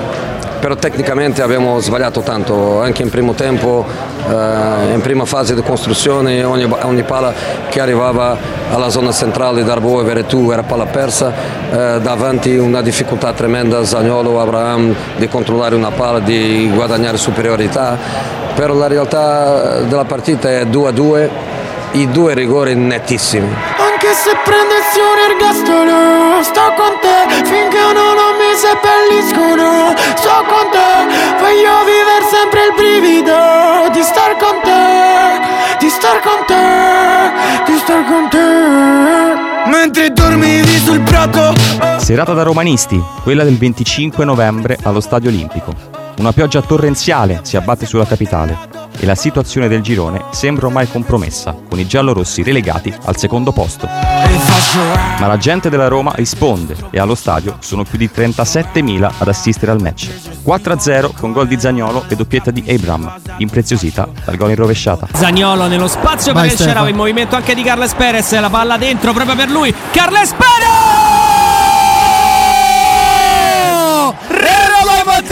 però 0.66 0.74
tecnicamente 0.74 1.42
abbiamo 1.42 1.78
sbagliato 1.78 2.22
tanto, 2.22 2.80
anche 2.80 3.02
in 3.02 3.08
primo 3.08 3.34
tempo, 3.34 3.86
eh, 4.28 4.94
in 4.94 5.00
prima 5.00 5.24
fase 5.24 5.54
di 5.54 5.62
costruzione, 5.62 6.42
ogni, 6.42 6.68
ogni 6.82 7.04
palla 7.04 7.32
che 7.68 7.78
arrivava 7.78 8.36
alla 8.72 8.88
zona 8.88 9.12
centrale 9.12 9.62
Darbo 9.62 10.00
e 10.00 10.04
Veretù 10.04 10.50
era 10.50 10.64
palla 10.64 10.86
persa, 10.86 11.32
eh, 11.70 12.00
davanti 12.00 12.56
una 12.56 12.82
difficoltà 12.82 13.32
tremenda 13.32 13.84
Zagnolo, 13.84 14.40
Abraham 14.40 14.92
di 15.14 15.28
controllare 15.28 15.76
una 15.76 15.92
palla, 15.92 16.18
di 16.18 16.68
guadagnare 16.74 17.16
superiorità, 17.16 17.96
però 18.56 18.74
la 18.74 18.88
realtà 18.88 19.82
della 19.82 20.04
partita 20.04 20.50
è 20.50 20.66
2 20.66 20.88
a 20.88 20.90
2, 20.90 21.30
i 21.92 22.10
due 22.10 22.34
rigori 22.34 22.74
nettissimi. 22.74 23.48
Anche 23.96 24.12
se 24.12 24.36
prendessi 24.44 25.00
un 25.00 25.18
ergastolo 25.30 26.42
Sto 26.42 26.72
con 26.76 26.98
te 27.00 27.44
finché 27.44 27.80
non 27.92 28.36
mi 28.36 28.52
seppelliscono 28.54 29.94
Sto 30.14 30.44
con 30.46 30.70
te 30.70 30.90
Voglio 31.40 31.74
vivere 31.84 32.24
sempre 32.30 32.66
il 32.66 32.74
brivido 32.76 33.88
Di 33.92 34.02
star 34.02 34.36
con 34.36 34.60
te 34.62 35.78
Di 35.78 35.88
star 35.88 36.20
con 36.20 36.44
te 36.46 37.72
Di 37.72 37.78
star 37.78 38.04
con 38.04 38.28
te 38.28 39.70
Mentre 39.70 40.10
dormivi 40.10 40.78
sul 40.78 41.00
prato 41.00 41.54
Serata 41.96 42.34
da 42.34 42.42
romanisti, 42.44 43.02
quella 43.22 43.42
del 43.42 43.56
25 43.56 44.24
novembre 44.24 44.78
allo 44.82 45.00
Stadio 45.00 45.28
Olimpico. 45.28 45.74
Una 46.18 46.32
pioggia 46.32 46.62
torrenziale 46.62 47.40
si 47.42 47.56
abbatte 47.56 47.86
sulla 47.86 48.06
capitale 48.06 48.75
e 48.98 49.06
la 49.06 49.14
situazione 49.14 49.68
del 49.68 49.82
girone 49.82 50.24
sembra 50.30 50.66
ormai 50.66 50.88
compromessa, 50.88 51.56
con 51.68 51.78
i 51.78 51.86
giallorossi 51.86 52.42
relegati 52.42 52.92
al 53.04 53.16
secondo 53.16 53.52
posto. 53.52 53.86
Ma 53.86 55.26
la 55.26 55.36
gente 55.36 55.70
della 55.70 55.88
Roma 55.88 56.12
risponde 56.14 56.76
e 56.90 56.98
allo 56.98 57.14
stadio 57.14 57.56
sono 57.60 57.84
più 57.84 57.98
di 57.98 58.10
37.000 58.14 59.10
ad 59.18 59.28
assistere 59.28 59.72
al 59.72 59.80
match. 59.80 60.08
4-0 60.44 61.10
con 61.18 61.32
gol 61.32 61.46
di 61.46 61.58
Zagnolo 61.58 62.04
e 62.08 62.16
doppietta 62.16 62.50
di 62.50 62.64
Abram, 62.68 63.12
impreziosita 63.38 64.08
dal 64.24 64.36
gol 64.36 64.50
in 64.50 64.56
rovesciata. 64.56 65.08
Zagnolo 65.12 65.66
nello 65.66 65.88
spazio 65.88 66.32
Vai, 66.32 66.48
per 66.48 66.58
il. 66.58 66.64
Sharawi 66.64 66.90
in 66.90 66.96
movimento 66.96 67.36
anche 67.36 67.54
di 67.54 67.62
Carles 67.62 67.94
Perez 67.94 68.38
la 68.38 68.50
palla 68.50 68.76
dentro 68.76 69.12
proprio 69.12 69.36
per 69.36 69.50
lui 69.50 69.74
Carles 69.92 70.32
Perez 70.32 70.85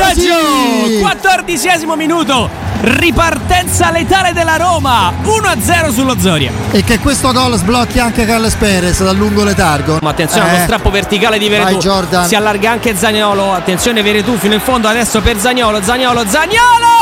vantaggio 0.04 0.86
Sì. 0.86 0.98
quattordicesimo 1.00 1.96
minuto 1.96 2.48
ripartenza 2.80 3.90
letale 3.90 4.32
della 4.32 4.56
Roma 4.56 5.10
1-0 5.22 5.90
sullo 5.90 6.16
Zoria 6.18 6.50
E 6.72 6.84
che 6.84 6.98
questo 6.98 7.32
gol 7.32 7.56
sblocchi 7.56 7.98
anche 7.98 8.26
Carles 8.26 8.54
Perez 8.56 9.02
dal 9.02 9.16
lungo 9.16 9.42
letargo. 9.44 9.98
Ma 10.02 10.10
attenzione 10.10 10.48
allo 10.50 10.58
Eh, 10.58 10.62
strappo 10.64 10.90
verticale 10.90 11.38
di 11.38 11.48
Veretù. 11.48 11.78
Vai. 11.80 12.26
Si 12.28 12.34
allarga 12.34 12.70
anche 12.70 12.94
Zagnolo. 12.96 13.52
Attenzione 13.54 14.02
Veretù 14.02 14.36
fino 14.36 14.54
in 14.54 14.60
fondo 14.60 14.88
adesso 14.88 15.20
per 15.22 15.38
Zagnolo. 15.38 15.82
Zagnolo, 15.82 16.24
Zagnolo! 16.28 16.92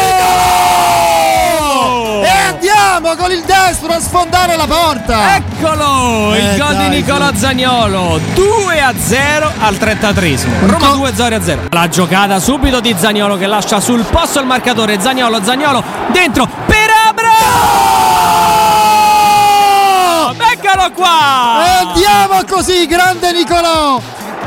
E 0.00 0.97
andiamo 2.58 3.14
con 3.14 3.30
il 3.30 3.42
destro 3.44 3.92
a 3.92 4.00
sfondare 4.00 4.56
la 4.56 4.66
porta. 4.66 5.36
Eccolo! 5.36 6.34
Eh, 6.34 6.54
il 6.54 6.58
gol 6.58 6.74
dai, 6.74 6.90
di 6.90 6.96
Nicolò 6.96 7.30
Zagnolo 7.34 8.20
2 8.34 8.80
a 8.80 8.92
0 8.98 9.52
al 9.60 9.74
33esimo. 9.74 10.62
Un 10.62 10.70
Roma 10.70 10.88
co- 10.88 10.94
2 10.96 11.12
0 11.14 11.36
a 11.36 11.42
0. 11.42 11.60
La 11.70 11.88
giocata 11.88 12.40
subito 12.40 12.80
di 12.80 12.94
Zagnolo 12.98 13.36
che 13.36 13.46
lascia 13.46 13.78
sul 13.80 14.02
posto 14.02 14.40
il 14.40 14.46
marcatore. 14.46 15.00
Zagnolo, 15.00 15.42
Zagnolo 15.42 15.82
dentro 16.08 16.48
per 16.66 16.88
Abra! 17.08 17.30
Eccolo 20.52 20.90
qua! 20.94 21.64
E 21.64 21.86
andiamo 21.86 22.40
così, 22.48 22.86
grande 22.86 23.32
Nicolò. 23.32 24.00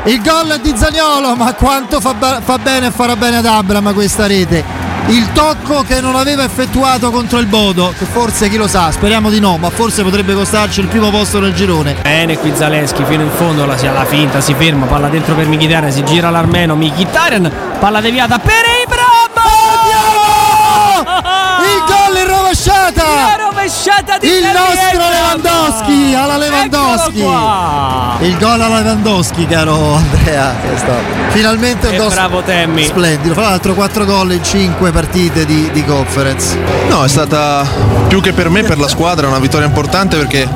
Il 0.04 0.20
gol 0.20 0.48
è 0.48 0.58
di 0.58 0.74
Zagnolo, 0.76 1.34
ma 1.34 1.54
quanto 1.54 2.00
fa, 2.00 2.12
ba- 2.12 2.40
fa 2.44 2.58
bene 2.58 2.88
e 2.88 2.90
farà 2.90 3.16
bene 3.16 3.38
ad 3.38 3.46
Abram 3.46 3.94
questa 3.94 4.26
rete. 4.26 4.81
Il 5.06 5.32
tocco 5.32 5.82
che 5.82 6.00
non 6.00 6.16
aveva 6.16 6.44
effettuato 6.44 7.10
contro 7.10 7.38
il 7.38 7.46
Bodo, 7.46 7.92
che 7.98 8.04
forse 8.04 8.48
chi 8.48 8.56
lo 8.56 8.66
sa, 8.66 8.90
speriamo 8.90 9.30
di 9.30 9.40
no, 9.40 9.56
ma 9.58 9.70
forse 9.70 10.02
potrebbe 10.02 10.34
costarci 10.34 10.80
il 10.80 10.86
primo 10.86 11.10
posto 11.10 11.40
nel 11.40 11.54
girone. 11.54 11.96
Bene 12.02 12.38
qui 12.38 12.52
Zaleschi 12.54 13.04
fino 13.04 13.22
in 13.22 13.30
fondo, 13.30 13.66
la, 13.66 13.76
la 13.92 14.04
finta, 14.04 14.40
si 14.40 14.54
ferma, 14.54 14.86
palla 14.86 15.08
dentro 15.08 15.34
per 15.34 15.46
Mkhitaryan, 15.46 15.92
si 15.92 16.04
gira 16.04 16.30
l'armeno, 16.30 16.76
Mkhitaryan, 16.76 17.52
palla 17.78 18.00
deviata 18.00 18.38
per 18.38 18.64
Ibram! 18.84 19.10
Il 21.60 21.84
gol 21.86 22.16
in 22.18 22.26
rovesciata! 22.26 23.51
Rovesciata 23.62 24.18
di 24.18 24.26
Il 24.26 24.42
nostro! 24.42 25.08
Lewandowski 25.08 26.14
alla 26.16 26.36
Lewandowski! 26.36 27.18
Il 28.26 28.36
gol 28.36 28.60
alla 28.60 28.80
Lewandowski, 28.80 29.46
caro 29.46 29.94
Andrea. 29.94 30.52
Finalmente 31.28 31.86
un 31.86 31.96
gol 31.96 32.08
bravo 32.08 32.42
Tammy. 32.42 32.84
splendido. 32.86 33.34
Fra 33.34 33.50
l'altro 33.50 33.74
4 33.74 34.04
gol 34.04 34.32
in 34.32 34.42
5 34.42 34.90
partite 34.90 35.46
di, 35.46 35.70
di 35.70 35.84
conference. 35.84 36.58
No, 36.88 37.04
è 37.04 37.08
stata 37.08 37.64
più 38.08 38.20
che 38.20 38.32
per 38.32 38.50
me, 38.50 38.64
per 38.64 38.78
la 38.78 38.88
squadra, 38.88 39.28
una 39.28 39.38
vittoria 39.38 39.68
importante 39.68 40.16
perché 40.16 40.48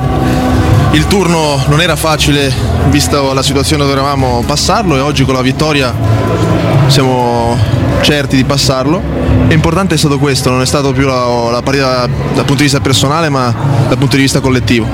il 0.91 1.07
turno 1.07 1.63
non 1.67 1.79
era 1.79 1.95
facile 1.95 2.53
visto 2.89 3.31
la 3.31 3.41
situazione 3.41 3.83
dove 3.83 3.93
eravamo 3.93 4.43
passarlo 4.45 4.97
e 4.97 4.99
oggi 4.99 5.23
con 5.23 5.33
la 5.33 5.41
vittoria 5.41 5.93
siamo 6.87 7.57
certi 8.01 8.35
di 8.35 8.43
passarlo. 8.43 9.16
E 9.49 9.53
importante 9.53 9.95
è 9.95 9.97
stato 9.97 10.19
questo, 10.19 10.49
non 10.49 10.61
è 10.61 10.65
stato 10.65 10.91
più 10.91 11.05
la, 11.05 11.25
la 11.51 11.61
partita 11.61 12.05
dal 12.05 12.43
punto 12.43 12.55
di 12.55 12.63
vista 12.63 12.81
personale 12.81 13.29
ma 13.29 13.53
dal 13.87 13.97
punto 13.97 14.17
di 14.17 14.23
vista 14.23 14.41
collettivo. 14.41 14.87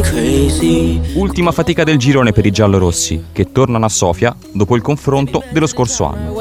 Crazy. 0.00 1.00
Ultima 1.14 1.52
fatica 1.52 1.84
del 1.84 1.96
girone 1.96 2.32
per 2.32 2.46
i 2.46 2.50
giallorossi, 2.50 3.26
che 3.32 3.52
tornano 3.52 3.84
a 3.84 3.88
Sofia 3.88 4.34
dopo 4.52 4.74
il 4.74 4.82
confronto 4.82 5.42
dello 5.50 5.66
scorso 5.68 6.04
anno. 6.04 6.32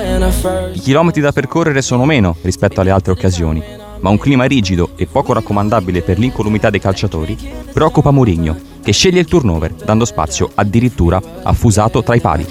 I 0.73 0.79
chilometri 0.79 1.21
da 1.21 1.31
percorrere 1.31 1.81
sono 1.81 2.05
meno 2.05 2.35
rispetto 2.41 2.81
alle 2.81 2.89
altre 2.91 3.11
occasioni, 3.11 3.63
ma 4.03 4.09
un 4.09 4.17
clima 4.17 4.43
rigido 4.43 4.91
e 4.97 5.07
poco 5.07 5.31
raccomandabile 5.33 6.01
per 6.01 6.19
l'incolumità 6.19 6.69
dei 6.69 6.81
calciatori 6.81 7.37
preoccupa 7.71 8.11
Mourinho, 8.11 8.55
che 8.83 8.91
sceglie 8.91 9.21
il 9.21 9.25
turnover, 9.25 9.73
dando 9.73 10.03
spazio 10.03 10.51
addirittura 10.53 11.21
a 11.41 11.53
Fusato 11.53 12.03
tra 12.03 12.13
i 12.13 12.19
pali. 12.19 12.45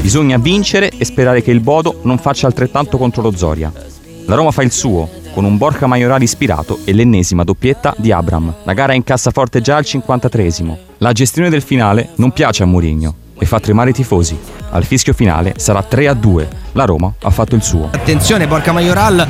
Bisogna 0.00 0.36
vincere 0.36 0.90
e 0.90 1.04
sperare 1.04 1.42
che 1.42 1.50
il 1.50 1.60
Bodo 1.60 2.00
non 2.02 2.18
faccia 2.18 2.46
altrettanto 2.46 2.98
contro 2.98 3.22
lo 3.22 3.34
Zoria. 3.34 3.72
La 4.26 4.34
Roma 4.34 4.50
fa 4.50 4.62
il 4.62 4.72
suo, 4.72 5.08
con 5.32 5.44
un 5.44 5.56
Borca 5.56 5.86
Maiorale 5.86 6.24
ispirato 6.24 6.80
e 6.84 6.92
l'ennesima 6.92 7.42
doppietta 7.42 7.94
di 7.96 8.12
Abram. 8.12 8.54
La 8.64 8.74
gara 8.74 8.92
è 8.92 8.96
in 8.96 9.04
cassaforte 9.04 9.62
già 9.62 9.76
al 9.76 9.84
53esimo. 9.86 10.76
La 10.98 11.12
gestione 11.12 11.48
del 11.48 11.62
finale 11.62 12.10
non 12.16 12.30
piace 12.30 12.62
a 12.62 12.66
Mourinho 12.66 13.14
e 13.38 13.46
fa 13.46 13.58
tremare 13.58 13.90
i 13.90 13.94
tifosi. 13.94 14.38
Al 14.70 14.84
fischio 14.84 15.14
finale 15.14 15.54
sarà 15.56 15.82
3 15.82 16.08
a 16.08 16.14
2. 16.14 16.48
La 16.72 16.84
Roma 16.84 17.12
ha 17.22 17.30
fatto 17.30 17.54
il 17.54 17.62
suo. 17.62 17.88
Attenzione, 17.92 18.46
Borca 18.46 18.72
Majoral 18.72 19.26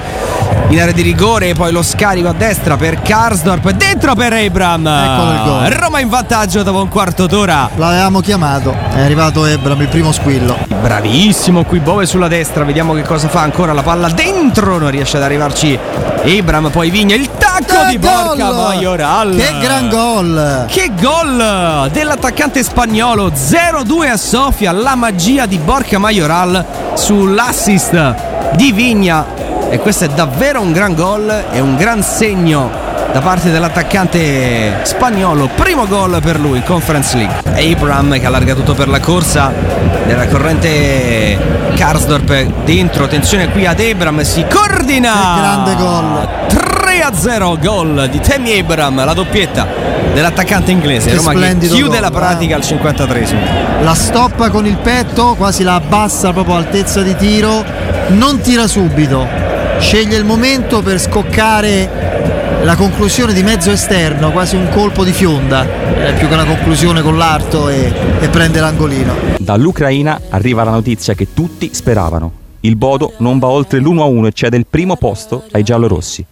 in 0.68 0.80
area 0.80 0.92
di 0.92 1.02
rigore, 1.02 1.52
poi 1.54 1.72
lo 1.72 1.82
scarico 1.82 2.28
a 2.28 2.32
destra 2.32 2.76
per 2.76 3.02
Karsdorp, 3.02 3.70
dentro 3.70 4.14
per 4.14 4.32
Abram. 4.32 4.86
Eccolo 4.86 5.32
il 5.32 5.40
gol. 5.44 5.78
Roma 5.78 6.00
in 6.00 6.08
vantaggio 6.08 6.62
dopo 6.62 6.80
un 6.80 6.88
quarto 6.88 7.26
d'ora. 7.26 7.68
L'avevamo 7.74 8.20
chiamato, 8.20 8.72
è 8.92 9.00
arrivato 9.00 9.44
Ebram, 9.46 9.80
il 9.80 9.88
primo 9.88 10.12
squillo. 10.12 10.56
Bravissimo 10.80 11.64
qui 11.64 11.80
Bove 11.80 12.06
sulla 12.06 12.28
destra, 12.28 12.64
vediamo 12.64 12.94
che 12.94 13.02
cosa 13.02 13.28
fa 13.28 13.40
ancora 13.40 13.72
la 13.72 13.82
palla 13.82 14.08
dentro, 14.10 14.78
non 14.78 14.90
riesce 14.90 15.16
ad 15.16 15.24
arrivarci 15.24 15.78
Abram, 16.22 16.70
poi 16.70 16.90
Vigna, 16.90 17.16
il 17.16 17.28
tacco 17.36 17.88
di 17.88 17.98
Borca 17.98 18.50
gol! 18.50 18.54
Majoral. 18.54 19.36
Che 19.36 19.58
gran 19.60 19.88
gol! 19.88 20.64
Che 20.68 20.92
gol 21.00 21.88
dell'attaccante 21.90 22.62
spagnolo 22.62 23.28
0-2 23.30 24.10
a 24.10 24.16
Sofia, 24.16 24.70
la 24.70 24.94
magia 24.94 25.46
di 25.46 25.58
Borca 25.58 25.98
Majoral 25.98 26.89
sull'assist 27.00 28.14
di 28.56 28.72
Vigna 28.72 29.24
e 29.70 29.78
questo 29.78 30.04
è 30.04 30.08
davvero 30.08 30.60
un 30.60 30.70
gran 30.70 30.94
gol 30.94 31.44
e 31.50 31.58
un 31.58 31.74
gran 31.76 32.02
segno 32.02 32.70
da 33.10 33.20
parte 33.20 33.50
dell'attaccante 33.50 34.80
spagnolo, 34.82 35.48
primo 35.56 35.86
gol 35.88 36.20
per 36.22 36.38
lui 36.38 36.58
in 36.58 36.64
Conference 36.64 37.16
League. 37.16 37.72
Abram 37.72 38.18
che 38.20 38.26
allarga 38.26 38.54
tutto 38.54 38.74
per 38.74 38.88
la 38.88 39.00
corsa 39.00 39.50
della 40.06 40.28
corrente 40.28 41.38
Karsdorp 41.74 42.64
dentro, 42.64 43.04
attenzione 43.04 43.48
qui 43.48 43.64
ad 43.66 43.80
Abram, 43.80 44.20
si 44.20 44.44
coordina. 44.48 45.12
Che 45.12 45.40
grande 45.40 45.74
gol. 45.76 46.59
3 47.10 47.12
a 47.12 47.14
0 47.14 47.58
gol 47.60 48.08
di 48.08 48.20
Tammy 48.20 48.58
Abram, 48.58 49.04
la 49.04 49.12
doppietta 49.12 49.66
dell'attaccante 50.14 50.70
inglese. 50.70 51.08
Che 51.10 51.16
Roma 51.16 51.32
che 51.32 51.38
splendido 51.38 51.74
chiude 51.74 51.90
gol, 51.90 52.00
la 52.00 52.10
pratica 52.10 52.54
al 52.54 52.62
53esimo. 52.62 53.82
La 53.82 53.94
stoppa 53.94 54.50
con 54.50 54.66
il 54.66 54.76
petto, 54.76 55.34
quasi 55.34 55.62
la 55.62 55.74
abbassa 55.74 56.32
proprio 56.32 56.56
altezza 56.56 57.02
di 57.02 57.14
tiro, 57.16 57.64
non 58.08 58.40
tira 58.40 58.66
subito, 58.66 59.26
sceglie 59.78 60.16
il 60.16 60.24
momento 60.24 60.82
per 60.82 61.00
scoccare 61.00 62.58
la 62.62 62.76
conclusione 62.76 63.32
di 63.32 63.42
mezzo 63.42 63.70
esterno, 63.70 64.30
quasi 64.30 64.54
un 64.54 64.68
colpo 64.70 65.02
di 65.04 65.12
fionda, 65.12 65.64
eh, 65.64 66.12
più 66.12 66.28
che 66.28 66.34
una 66.34 66.44
conclusione 66.44 67.02
con 67.02 67.16
l'arto 67.16 67.68
e, 67.68 67.92
e 68.20 68.28
prende 68.28 68.60
l'angolino. 68.60 69.14
Dall'Ucraina 69.38 70.20
arriva 70.28 70.62
la 70.62 70.70
notizia 70.70 71.14
che 71.14 71.28
tutti 71.32 71.70
speravano. 71.72 72.32
Il 72.60 72.76
Bodo 72.76 73.14
non 73.18 73.38
va 73.38 73.46
oltre 73.46 73.80
l'1-1 73.80 74.26
e 74.26 74.32
cede 74.32 74.58
il 74.58 74.66
primo 74.68 74.96
posto 74.96 75.44
ai 75.52 75.62
giallorossi. 75.62 76.24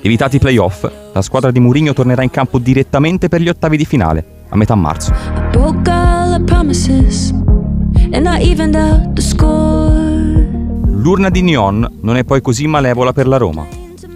Evitati 0.00 0.36
i 0.36 0.38
playoff, 0.38 0.88
la 1.12 1.22
squadra 1.22 1.50
di 1.50 1.58
Mourinho 1.58 1.92
tornerà 1.92 2.22
in 2.22 2.30
campo 2.30 2.58
direttamente 2.58 3.28
per 3.28 3.40
gli 3.40 3.48
ottavi 3.48 3.76
di 3.76 3.84
finale, 3.84 4.24
a 4.48 4.56
metà 4.56 4.74
marzo. 4.74 5.12
L'urna 11.06 11.30
di 11.30 11.42
Nyon 11.42 11.90
non 12.00 12.16
è 12.16 12.24
poi 12.24 12.40
così 12.40 12.66
malevola 12.66 13.12
per 13.12 13.26
la 13.26 13.36
Roma. 13.36 13.66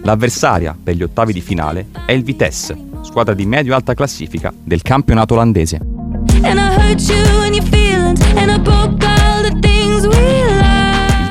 L'avversaria 0.03 0.75
per 0.81 0.95
gli 0.95 1.03
ottavi 1.03 1.33
di 1.33 1.41
finale 1.41 1.87
è 2.05 2.11
il 2.11 2.23
Vitesse, 2.23 2.77
squadra 3.01 3.33
di 3.33 3.45
medio-alta 3.45 3.93
classifica 3.93 4.53
del 4.63 4.81
campionato 4.81 5.33
olandese. 5.33 5.79
And 6.43 6.57
I 6.57 6.73
hurt 6.75 7.01
you 7.01 7.43
and 7.43 7.55
your 7.55 7.65
feelings, 7.67 8.19
and 8.35 8.49
I 8.49 8.57
broke 8.57 9.03
all 9.05 9.43
the 9.43 9.57
things 9.59 10.05
we 10.07 10.40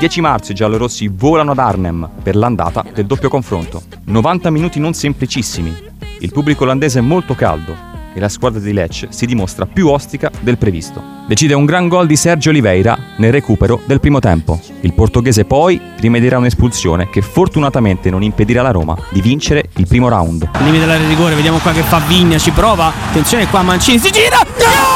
10 0.00 0.22
marzo 0.22 0.52
i 0.52 0.54
giallorossi 0.54 1.08
volano 1.08 1.50
ad 1.50 1.58
Arnhem 1.58 2.08
per 2.22 2.34
l'andata 2.34 2.82
del 2.94 3.04
doppio 3.04 3.28
confronto. 3.28 3.82
90 4.04 4.48
minuti 4.48 4.80
non 4.80 4.94
semplicissimi. 4.94 5.76
Il 6.20 6.32
pubblico 6.32 6.64
olandese 6.64 7.00
è 7.00 7.02
molto 7.02 7.34
caldo 7.34 7.76
e 8.14 8.18
la 8.18 8.30
squadra 8.30 8.60
di 8.60 8.72
Lecce 8.72 9.08
si 9.10 9.26
dimostra 9.26 9.66
più 9.66 9.88
ostica 9.88 10.30
del 10.40 10.56
previsto. 10.56 11.02
Decide 11.26 11.52
un 11.52 11.66
gran 11.66 11.88
gol 11.88 12.06
di 12.06 12.16
Sergio 12.16 12.48
Oliveira 12.48 12.96
nel 13.18 13.30
recupero 13.30 13.82
del 13.84 14.00
primo 14.00 14.20
tempo. 14.20 14.58
Il 14.80 14.94
portoghese 14.94 15.44
poi 15.44 15.78
rimedierà 15.98 16.38
un'espulsione 16.38 17.10
che 17.10 17.20
fortunatamente 17.20 18.08
non 18.08 18.22
impedirà 18.22 18.60
alla 18.60 18.70
Roma 18.70 18.96
di 19.10 19.20
vincere 19.20 19.68
il 19.76 19.86
primo 19.86 20.08
round. 20.08 20.48
Limite 20.60 20.78
dell'area 20.78 21.06
rigore, 21.08 21.34
vediamo 21.34 21.58
qua 21.58 21.72
che 21.72 21.82
fa 21.82 21.98
Vigna, 21.98 22.38
ci 22.38 22.52
prova. 22.52 22.90
Attenzione 23.10 23.46
qua 23.48 23.60
Mancini, 23.60 23.98
si 23.98 24.10
gira! 24.10 24.38
Sergio! 24.56 24.89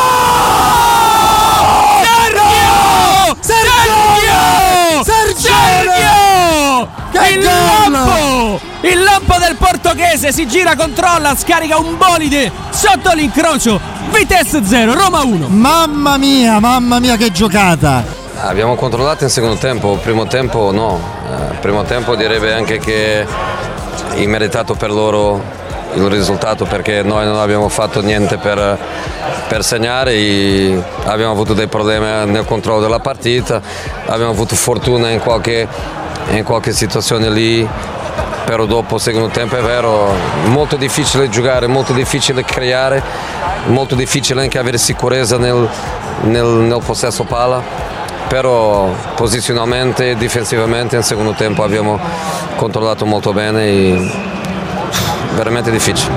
Il 8.85 9.03
lampo 9.03 9.37
del 9.39 9.57
portoghese 9.57 10.31
si 10.31 10.47
gira, 10.47 10.77
controlla, 10.77 11.35
scarica 11.35 11.79
un 11.79 11.97
bolide 11.97 12.53
sotto 12.69 13.13
l'incrocio. 13.15 13.81
Vitesse 14.13 14.63
0, 14.63 14.93
Roma 14.93 15.23
1. 15.23 15.49
Mamma 15.49 16.19
mia, 16.19 16.61
mamma 16.61 16.99
mia 16.99 17.17
che 17.17 17.33
giocata! 17.33 18.05
Abbiamo 18.43 18.75
controllato 18.75 19.25
in 19.25 19.31
secondo 19.31 19.57
tempo, 19.57 19.99
primo 20.03 20.27
tempo 20.27 20.71
no, 20.71 21.01
Eh, 21.31 21.55
primo 21.61 21.85
tempo 21.85 22.15
direbbe 22.15 22.53
anche 22.53 22.79
che 22.79 23.23
è 23.23 23.27
immeritato 24.17 24.75
per 24.75 24.91
loro 24.91 25.43
il 25.95 26.07
risultato 26.11 26.67
perché 26.67 27.03
noi 27.03 27.25
non 27.25 27.39
abbiamo 27.39 27.71
fatto 27.71 28.03
niente 28.03 28.37
per, 28.37 28.79
per 29.49 29.65
segnare, 29.65 30.13
e 30.13 30.83
abbiamo 31.05 31.33
avuto 31.33 31.55
dei 31.55 31.69
problemi 31.69 32.31
nel 32.31 32.45
controllo 32.45 32.81
della 32.81 33.01
partita, 33.01 33.63
abbiamo 34.05 34.33
avuto 34.33 34.55
fortuna 34.55 35.09
in 35.09 35.21
qualche, 35.21 35.67
in 36.33 36.45
qualche 36.45 36.73
situazione 36.73 37.31
lì, 37.31 37.67
però 38.45 38.67
dopo 38.67 38.97
il 38.97 39.01
secondo 39.01 39.29
tempo 39.29 39.57
è 39.57 39.63
vero, 39.63 40.13
molto 40.47 40.77
difficile 40.77 41.29
giocare, 41.29 41.67
molto 41.67 41.93
difficile 41.93 42.45
creare, 42.45 43.03
molto 43.67 43.95
difficile 43.95 44.43
anche 44.43 44.59
avere 44.59 44.79
sicurezza 44.79 45.39
nel, 45.39 45.69
nel, 46.23 46.45
nel 46.45 46.83
possesso 46.85 47.25
palla, 47.25 47.63
però 48.29 48.93
posizionalmente 49.15 50.11
e 50.11 50.17
difensivamente 50.17 50.97
nel 50.97 51.05
secondo 51.05 51.33
tempo 51.33 51.63
abbiamo 51.63 51.99
controllato 52.57 53.07
molto 53.07 53.33
bene 53.33 53.65
e 53.65 54.13
veramente 55.35 55.71
difficile. 55.71 56.13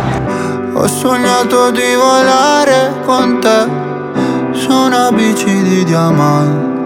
Ho 0.74 0.88
sognato 0.88 1.72
di 1.72 1.96
volare 1.96 2.94
con 3.06 3.40
te 3.40 4.56
su 4.58 4.72
una 4.72 5.12
bici 5.12 5.63
di 5.63 5.84
diamanti. 5.84 6.77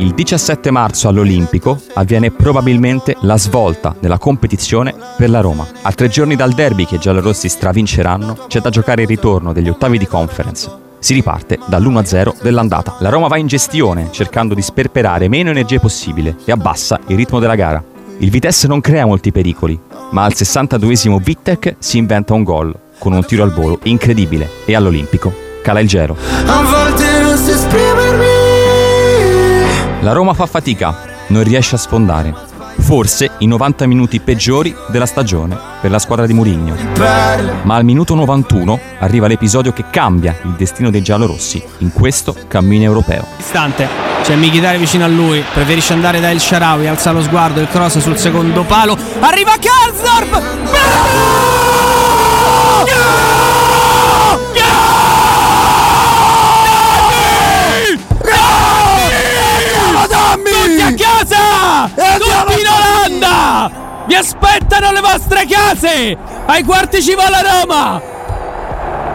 Il 0.00 0.14
17 0.14 0.70
marzo 0.70 1.08
all'Olimpico 1.08 1.78
avviene 1.92 2.30
probabilmente 2.30 3.16
la 3.20 3.36
svolta 3.36 3.94
della 4.00 4.16
competizione 4.16 4.94
per 5.18 5.28
la 5.28 5.40
Roma. 5.40 5.68
A 5.82 5.92
tre 5.92 6.08
giorni 6.08 6.36
dal 6.36 6.52
derby 6.52 6.86
che 6.86 6.94
i 6.94 6.98
giallorossi 6.98 7.50
stravinceranno, 7.50 8.46
c'è 8.48 8.60
da 8.60 8.70
giocare 8.70 9.02
il 9.02 9.08
ritorno 9.08 9.52
degli 9.52 9.68
ottavi 9.68 9.98
di 9.98 10.06
conference. 10.06 10.70
Si 11.00 11.12
riparte 11.12 11.58
dall'1-0 11.66 12.40
dell'andata. 12.40 12.96
La 13.00 13.10
Roma 13.10 13.28
va 13.28 13.36
in 13.36 13.46
gestione, 13.46 14.08
cercando 14.10 14.54
di 14.54 14.62
sperperare 14.62 15.28
meno 15.28 15.50
energie 15.50 15.80
possibile 15.80 16.34
e 16.46 16.50
abbassa 16.50 16.98
il 17.08 17.16
ritmo 17.16 17.38
della 17.38 17.54
gara. 17.54 17.84
Il 18.20 18.30
Vitesse 18.30 18.68
non 18.68 18.80
crea 18.80 19.04
molti 19.04 19.32
pericoli, 19.32 19.78
ma 20.12 20.24
al 20.24 20.32
62esimo 20.34 21.20
Vittek 21.22 21.76
si 21.78 21.98
inventa 21.98 22.32
un 22.32 22.42
gol 22.42 22.74
con 22.98 23.12
un 23.12 23.24
tiro 23.26 23.42
al 23.42 23.52
volo 23.52 23.78
incredibile 23.82 24.48
e 24.64 24.74
all'Olimpico 24.74 25.48
cala 25.62 25.80
il 25.80 25.88
gelo. 25.88 26.79
La 30.02 30.12
Roma 30.12 30.32
fa 30.32 30.46
fatica, 30.46 30.96
non 31.26 31.42
riesce 31.44 31.74
a 31.74 31.78
sfondare. 31.78 32.34
Forse 32.78 33.32
i 33.38 33.46
90 33.46 33.86
minuti 33.86 34.18
peggiori 34.18 34.74
della 34.88 35.04
stagione 35.04 35.54
per 35.78 35.90
la 35.90 35.98
squadra 35.98 36.26
di 36.26 36.32
Mourinho. 36.32 36.74
Ma 37.64 37.74
al 37.74 37.84
minuto 37.84 38.14
91 38.14 38.80
arriva 39.00 39.26
l'episodio 39.26 39.74
che 39.74 39.84
cambia 39.90 40.34
il 40.44 40.52
destino 40.52 40.88
dei 40.88 41.02
giallorossi 41.02 41.62
in 41.78 41.92
questo 41.92 42.34
cammino 42.48 42.84
europeo. 42.84 43.26
Istante. 43.36 43.86
C'è 44.22 44.36
Michitare 44.36 44.78
vicino 44.78 45.04
a 45.04 45.08
lui. 45.08 45.44
Preferisce 45.52 45.92
andare 45.92 46.18
da 46.18 46.30
El 46.30 46.40
Sharawi. 46.40 46.86
Alza 46.86 47.10
lo 47.10 47.20
sguardo. 47.20 47.60
Il 47.60 47.68
cross 47.68 47.98
sul 47.98 48.16
secondo 48.16 48.64
palo. 48.64 48.96
Arriva 49.20 49.52
Karsdorp! 49.60 50.42
Tutti 52.78 52.99
Tutti 61.94 62.60
in 62.60 62.66
Olanda! 62.66 63.70
Vi 64.06 64.14
aspettano 64.14 64.92
le 64.92 65.00
vostre 65.00 65.46
case! 65.46 66.16
Ai 66.46 66.62
quarti 66.64 67.02
ci 67.02 67.14
va 67.14 67.28
la 67.28 67.42
Roma! 67.42 68.02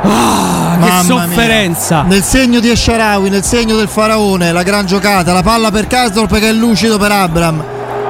Ah, 0.08 0.74
che 0.74 0.80
Mamma 0.80 1.04
mia. 1.04 1.04
sofferenza! 1.04 2.02
Nel 2.04 2.24
segno 2.24 2.60
di 2.60 2.70
Esharawi, 2.70 3.30
nel 3.30 3.44
segno 3.44 3.76
del 3.76 3.88
faraone, 3.88 4.52
la 4.52 4.64
gran 4.64 4.86
giocata, 4.86 5.34
la 5.34 5.42
palla 5.42 5.72
per 5.72 5.88
Kasdorp 5.88 6.38
che 6.38 6.50
è 6.50 6.52
lucido 6.52 6.98
per 6.98 7.12
Abram, 7.12 7.64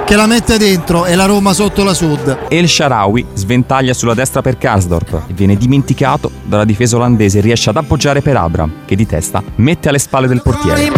che 0.05 0.15
la 0.15 0.25
mette 0.27 0.57
dentro 0.57 1.05
e 1.05 1.15
la 1.15 1.25
Roma 1.25 1.53
sotto 1.53 1.83
la 1.83 1.93
Sud. 1.93 2.37
El 2.49 2.67
Sharawi 2.67 3.25
sventaglia 3.33 3.93
sulla 3.93 4.13
destra 4.13 4.41
per 4.41 4.57
Karsdorp 4.57 5.23
e 5.27 5.33
viene 5.33 5.55
dimenticato 5.55 6.29
dalla 6.43 6.65
difesa 6.65 6.97
olandese 6.97 7.37
e 7.39 7.41
riesce 7.41 7.69
ad 7.69 7.77
appoggiare 7.77 8.21
per 8.21 8.35
Abram, 8.35 8.71
che 8.85 8.95
di 8.95 9.05
testa 9.07 9.41
mette 9.55 9.89
alle 9.89 9.99
spalle 9.99 10.27
del 10.27 10.41
portiere. 10.41 10.91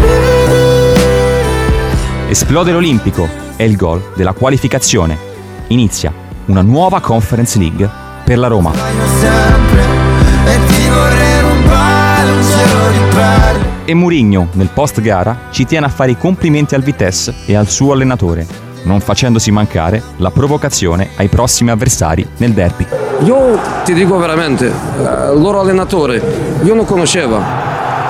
Esplode 2.29 2.71
l'Olimpico, 2.73 3.45
è 3.57 3.63
il 3.63 3.75
gol 3.75 4.11
della 4.15 4.33
qualificazione. 4.33 5.17
Inizia 5.67 6.13
una 6.45 6.61
nuova 6.61 7.01
Conference 7.01 7.57
League 7.59 7.89
per 8.23 8.37
la 8.37 8.47
Roma. 8.47 8.71
E 13.83 13.93
Mourinho, 13.93 14.47
nel 14.53 14.69
post 14.73 15.01
gara, 15.01 15.47
ci 15.51 15.65
tiene 15.65 15.87
a 15.87 15.89
fare 15.89 16.11
i 16.11 16.17
complimenti 16.17 16.75
al 16.75 16.83
Vitesse 16.83 17.33
e 17.45 17.55
al 17.55 17.67
suo 17.67 17.93
allenatore, 17.93 18.45
non 18.83 18.99
facendosi 18.99 19.49
mancare 19.51 20.01
la 20.17 20.29
provocazione 20.29 21.09
ai 21.15 21.27
prossimi 21.27 21.71
avversari 21.71 22.27
nel 22.37 22.51
derby. 22.51 22.85
Io 23.23 23.59
ti 23.83 23.93
dico 23.93 24.17
veramente, 24.17 24.67
eh, 24.67 25.33
il 25.33 25.41
loro 25.41 25.61
allenatore, 25.61 26.21
io 26.63 26.73
non 26.75 26.85
conoscevo, 26.85 27.41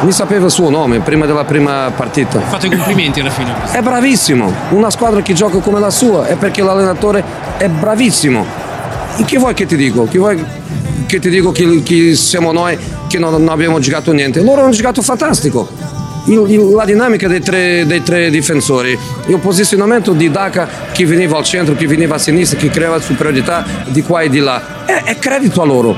mi 0.02 0.12
sapeva 0.12 0.46
il 0.46 0.52
suo 0.52 0.70
nome 0.70 1.00
prima 1.00 1.26
della 1.26 1.44
prima 1.46 1.92
partita. 1.96 2.40
Fatto 2.40 2.68
i 2.68 2.70
complimenti 2.70 3.20
alla 3.20 3.30
fine. 3.30 3.54
È 3.72 3.82
bravissimo, 3.82 4.52
una 4.70 4.90
squadra 4.90 5.22
che 5.22 5.34
gioca 5.34 5.58
come 5.60 5.80
la 5.80 5.90
sua 5.90 6.26
è 6.28 6.36
perché 6.36 6.62
l'allenatore 6.62 7.24
è 7.58 7.68
bravissimo. 7.68 8.46
E 9.18 9.24
che 9.26 9.38
vuoi 9.38 9.54
che 9.54 9.66
ti 9.66 9.76
dico? 9.76 10.06
Che 10.06 10.18
vuoi 10.18 10.44
che 11.08 11.20
ti 11.20 11.30
dico 11.30 11.52
che, 11.52 11.82
che 11.84 12.16
siamo 12.16 12.52
noi 12.52 12.78
che 13.08 13.18
non, 13.18 13.32
non 13.32 13.50
abbiamo 13.50 13.80
giocato 13.80 14.12
niente? 14.12 14.42
Loro 14.42 14.62
hanno 14.62 14.72
giocato 14.72 15.02
fantastico. 15.02 15.68
Il- 16.26 16.44
il- 16.48 16.72
la 16.76 16.84
dinamica 16.86 17.28
dei 17.28 17.40
tre, 17.40 17.86
dei 17.88 18.04
tre 18.04 18.30
difensori, 18.30 18.98
il 19.28 19.38
posizionamento 19.40 20.12
di 20.12 20.30
Daka 20.30 20.68
che 20.92 21.06
veniva 21.06 21.38
al 21.38 21.44
centro, 21.46 21.74
che 21.74 21.88
veniva 21.88 22.16
a 22.16 22.18
sinistra, 22.18 22.60
che 22.60 22.70
creava 22.70 23.00
superiorità 23.00 23.64
di 23.88 24.02
qua 24.04 24.22
e 24.22 24.30
di 24.30 24.40
là, 24.40 24.84
è, 24.86 25.04
è 25.06 25.18
credito 25.18 25.62
a 25.62 25.66
loro. 25.66 25.96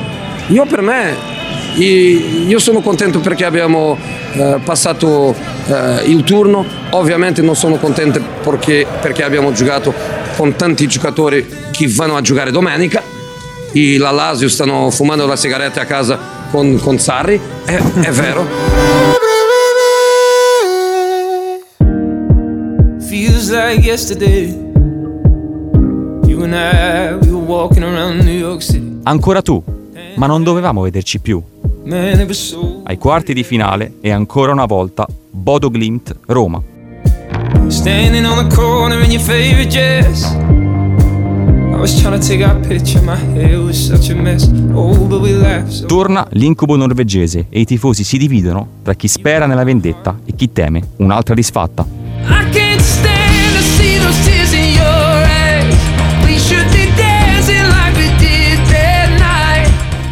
Io 0.48 0.66
per 0.68 0.82
me 0.82 1.38
io 1.76 2.60
sono 2.60 2.82
contento 2.82 3.20
perché 3.20 3.46
abbiamo 3.46 3.98
eh, 4.34 4.60
passato 4.64 5.36
eh, 5.68 6.04
il 6.06 6.24
turno, 6.24 6.66
ovviamente 6.92 7.42
non 7.42 7.56
sono 7.56 7.78
contento 7.78 8.22
perché, 8.44 8.86
perché 9.02 9.24
abbiamo 9.24 9.52
giocato 9.52 9.94
con 10.36 10.56
tanti 10.56 10.88
giocatori 10.88 11.46
che 11.72 11.88
vanno 11.90 12.16
a 12.16 12.22
giocare 12.22 12.52
domenica 12.52 13.02
e 13.72 13.98
la 13.98 14.12
Lazio 14.12 14.50
stanno 14.50 14.90
fumando 14.90 15.26
la 15.26 15.36
sigaretta 15.36 15.82
a 15.82 15.86
casa 15.86 16.20
con, 16.52 16.78
con 16.80 16.98
Sarri, 16.98 17.40
è, 17.66 17.76
è 17.76 18.12
vero. 18.12 18.46
Feels 23.08 23.50
like 23.52 23.82
yesterday. 23.82 24.48
You 26.26 26.44
and 26.44 26.54
I, 26.54 27.14
we 27.16 27.32
were 27.32 27.46
walking 27.46 27.84
around 27.84 28.22
New 28.24 28.38
York 28.38 28.62
City. 28.62 29.00
Ancora 29.04 29.42
tu, 29.42 29.64
ma 30.20 30.28
non 30.28 30.44
dovevamo 30.44 30.82
vederci 30.82 31.20
più. 31.20 31.42
Ai 32.84 32.98
quarti 32.98 33.34
di 33.34 33.44
finale 33.44 33.94
e 34.02 34.12
ancora 34.12 34.52
una 34.52 34.66
volta 34.66 35.08
Bodo 35.32 35.70
Glimt 35.70 36.14
Roma. 36.28 36.62
Standing 37.68 38.26
on 38.26 38.46
the 38.46 38.54
corner 38.54 39.02
in 39.02 39.12
your 39.12 39.22
favorite 39.22 39.70
dress. 39.70 40.36
Oh. 44.74 45.08
Torna 45.86 46.28
l'incubo 46.32 46.76
norvegese 46.76 47.46
e 47.50 47.62
i 47.62 47.66
tifosi 47.66 48.04
si 48.04 48.18
dividono 48.18 48.68
tra 48.84 48.94
chi 48.96 49.08
spera 49.08 49.46
nella 49.46 49.64
vendetta 49.64 50.20
e 50.26 50.36
chi 50.36 50.52
teme 50.52 50.82
un'altra 50.98 51.34
disfatta. 51.34 51.86
I 52.24 52.50
can't 52.52 52.82
stand 52.82 53.56
to 53.56 53.62
see 53.62 53.98
those 53.98 54.22
tears 54.30 54.52
in 54.52 54.74
your 54.74 55.24
eyes. 55.24 55.78
We 56.26 56.38
should 56.38 56.79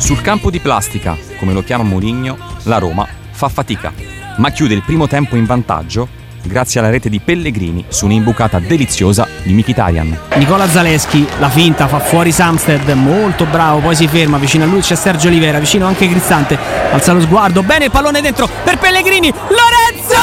Sul 0.08 0.22
campo 0.22 0.50
di 0.50 0.62
plastica, 0.62 1.18
come 1.38 1.52
lo 1.52 1.62
chiama 1.62 1.84
Mourinho, 1.84 2.38
la 2.64 2.78
Roma 2.78 3.06
fa 3.32 3.50
fatica, 3.50 3.92
ma 4.38 4.52
chiude 4.52 4.74
il 4.74 4.82
primo 4.82 5.06
tempo 5.06 5.36
in 5.36 5.44
vantaggio 5.44 6.08
grazie 6.44 6.80
alla 6.80 6.90
rete 6.90 7.10
di 7.10 7.20
Pellegrini 7.20 7.84
su 7.90 8.06
un'imbucata 8.06 8.60
deliziosa 8.60 9.28
di 9.44 9.52
Mkhitaryan. 9.52 10.18
Nicola 10.36 10.66
Zaleschi, 10.66 11.28
la 11.40 11.50
finta, 11.50 11.90
fa 11.90 12.00
fuori 12.00 12.32
Samsted, 12.32 12.88
molto 12.92 13.44
bravo, 13.48 13.80
poi 13.80 13.98
si 13.98 14.08
ferma, 14.08 14.38
vicino 14.38 14.64
a 14.64 14.68
lui 14.68 14.80
c'è 14.80 14.96
Sergio 14.96 15.28
Olivera, 15.28 15.60
vicino 15.60 15.86
anche 15.86 16.08
Cristante, 16.08 16.58
alza 16.90 17.12
lo 17.12 17.20
sguardo, 17.20 17.62
bene 17.62 17.84
il 17.84 17.92
pallone 17.92 18.22
dentro 18.22 18.48
per 18.64 18.78
Pellegrini, 18.78 19.30
Lorenzo! 19.30 20.16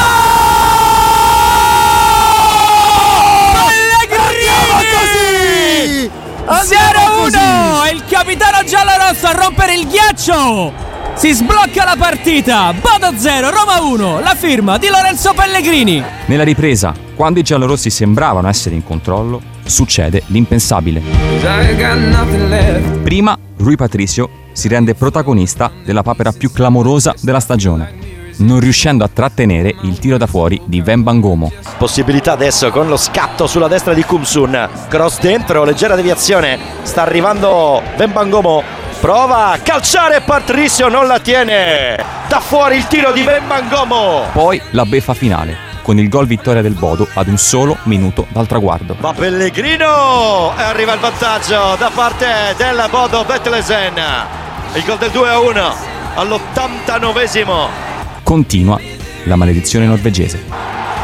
Pellegrini! 4.07 6.09
0-1! 6.47 7.84
Capitano 8.25 8.63
giallorosso 8.67 9.27
a 9.27 9.33
rompere 9.33 9.75
il 9.75 9.87
ghiaccio! 9.87 10.73
Si 11.13 11.31
sblocca 11.31 11.83
la 11.83 11.95
partita, 11.95 12.73
Bodo 12.73 13.15
0, 13.15 13.51
Roma 13.51 13.79
1, 13.81 14.19
la 14.19 14.33
firma 14.33 14.79
di 14.79 14.87
Lorenzo 14.87 15.31
Pellegrini. 15.35 16.03
Nella 16.25 16.43
ripresa, 16.43 16.91
quando 17.13 17.37
i 17.37 17.43
giallorossi 17.43 17.91
sembravano 17.91 18.47
essere 18.47 18.73
in 18.73 18.83
controllo, 18.83 19.39
succede 19.63 20.23
l'impensabile. 20.25 21.03
Prima, 23.03 23.37
Rui 23.57 23.75
Patricio 23.75 24.29
si 24.53 24.69
rende 24.69 24.95
protagonista 24.95 25.71
della 25.83 26.01
papera 26.01 26.31
più 26.31 26.51
clamorosa 26.51 27.13
della 27.21 27.39
stagione, 27.39 27.93
non 28.37 28.59
riuscendo 28.59 29.03
a 29.03 29.09
trattenere 29.11 29.75
il 29.81 29.99
tiro 29.99 30.17
da 30.17 30.27
fuori 30.27 30.61
di 30.65 30.81
Ven 30.81 31.03
Bangomo. 31.03 31.51
Possibilità 31.77 32.33
adesso 32.33 32.69
con 32.69 32.87
lo 32.87 32.97
scatto 32.97 33.47
sulla 33.47 33.67
destra 33.67 33.93
di 33.93 34.03
Kumsun. 34.03 34.69
Cross 34.87 35.19
dentro, 35.19 35.63
leggera 35.63 35.95
deviazione. 35.95 36.57
Sta 36.83 37.01
arrivando 37.03 37.81
Bembangomo. 37.95 38.63
Prova 38.99 39.51
a 39.51 39.57
calciare 39.59 40.21
Patricio, 40.21 40.87
non 40.87 41.07
la 41.07 41.19
tiene. 41.19 41.97
Da 42.27 42.39
fuori 42.39 42.77
il 42.77 42.87
tiro 42.87 43.11
di 43.11 43.23
Bembangomo. 43.23 44.23
Poi 44.31 44.61
la 44.71 44.85
beffa 44.85 45.13
finale, 45.13 45.57
con 45.83 45.99
il 45.99 46.09
gol 46.09 46.25
vittoria 46.25 46.61
del 46.61 46.73
Bodo 46.73 47.07
ad 47.13 47.27
un 47.27 47.37
solo 47.37 47.77
minuto 47.83 48.25
dal 48.29 48.47
traguardo. 48.47 48.95
Va 48.99 49.13
Pellegrino 49.13 50.53
e 50.57 50.61
arriva 50.63 50.93
il 50.93 50.99
vantaggio 50.99 51.75
da 51.77 51.91
parte 51.93 52.55
del 52.57 52.87
Bodo 52.89 53.23
Betlesen. 53.23 53.93
Il 54.73 54.83
gol 54.83 54.97
del 54.97 55.11
2 55.11 55.29
a 55.29 55.39
1 55.39 55.75
all'89esimo. 56.15 57.93
Continua 58.25 58.79
la 59.25 59.35
maledizione 59.35 59.85
norvegese. 59.85 60.41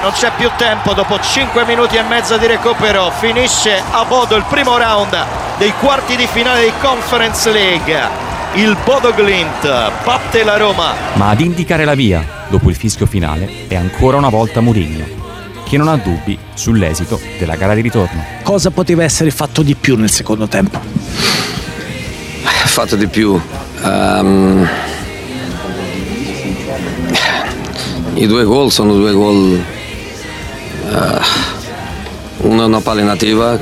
Non 0.02 0.12
c'è 0.12 0.32
più 0.36 0.50
tempo, 0.58 0.94
dopo 0.94 1.20
5 1.20 1.66
minuti 1.66 1.96
e 1.96 2.02
mezzo 2.02 2.36
di 2.38 2.48
recupero 2.48 3.12
finisce 3.12 3.80
a 3.92 4.04
Bodo 4.06 4.36
il 4.36 4.44
primo 4.50 4.76
round 4.76 5.16
dei 5.60 5.72
quarti 5.80 6.16
di 6.16 6.26
finale 6.26 6.64
di 6.64 6.72
Conference 6.82 7.52
League. 7.52 7.96
Il 8.56 8.76
Bodo 8.84 9.14
Glint 9.14 9.62
batte 10.04 10.44
la 10.44 10.58
Roma. 10.58 10.94
Ma 11.14 11.30
ad 11.30 11.42
indicare 11.42 11.86
la 11.86 11.94
via, 11.94 12.26
dopo 12.50 12.70
il 12.72 12.76
fischio 12.76 13.06
finale, 13.06 13.68
è 13.68 13.76
ancora 13.76 14.18
una 14.18 14.30
volta 14.30 14.60
Mourinho, 14.60 15.06
che 15.64 15.78
non 15.78 15.90
ha 15.90 15.98
dubbi 15.98 16.36
sull'esito 16.56 17.20
della 17.38 17.56
gara 17.56 17.76
di 17.76 17.82
ritorno. 17.82 18.26
Cosa 18.42 18.72
poteva 18.72 19.04
essere 19.04 19.30
fatto 19.30 19.62
di 19.62 19.76
più 19.76 19.96
nel 19.96 20.10
secondo 20.10 20.48
tempo? 20.48 20.80
Fatto 22.66 22.96
di 22.96 23.06
più. 23.06 23.40
ehm, 23.84 24.68
I 28.14 28.28
due 28.28 28.44
gol 28.44 28.72
sono 28.72 28.94
due 28.94 29.14
gol. 29.14 29.64
eh, 30.90 31.20
uno 32.40 32.62
è 32.62 32.66
una 32.66 32.82
palla 32.82 33.04
nativa, 33.04 33.58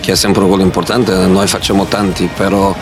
che 0.00 0.12
è 0.12 0.14
sempre 0.16 0.42
un 0.42 0.48
gol 0.48 0.60
importante, 0.60 1.14
noi 1.14 1.46
facciamo 1.46 1.84
tanti, 1.84 2.28
però 2.34 2.74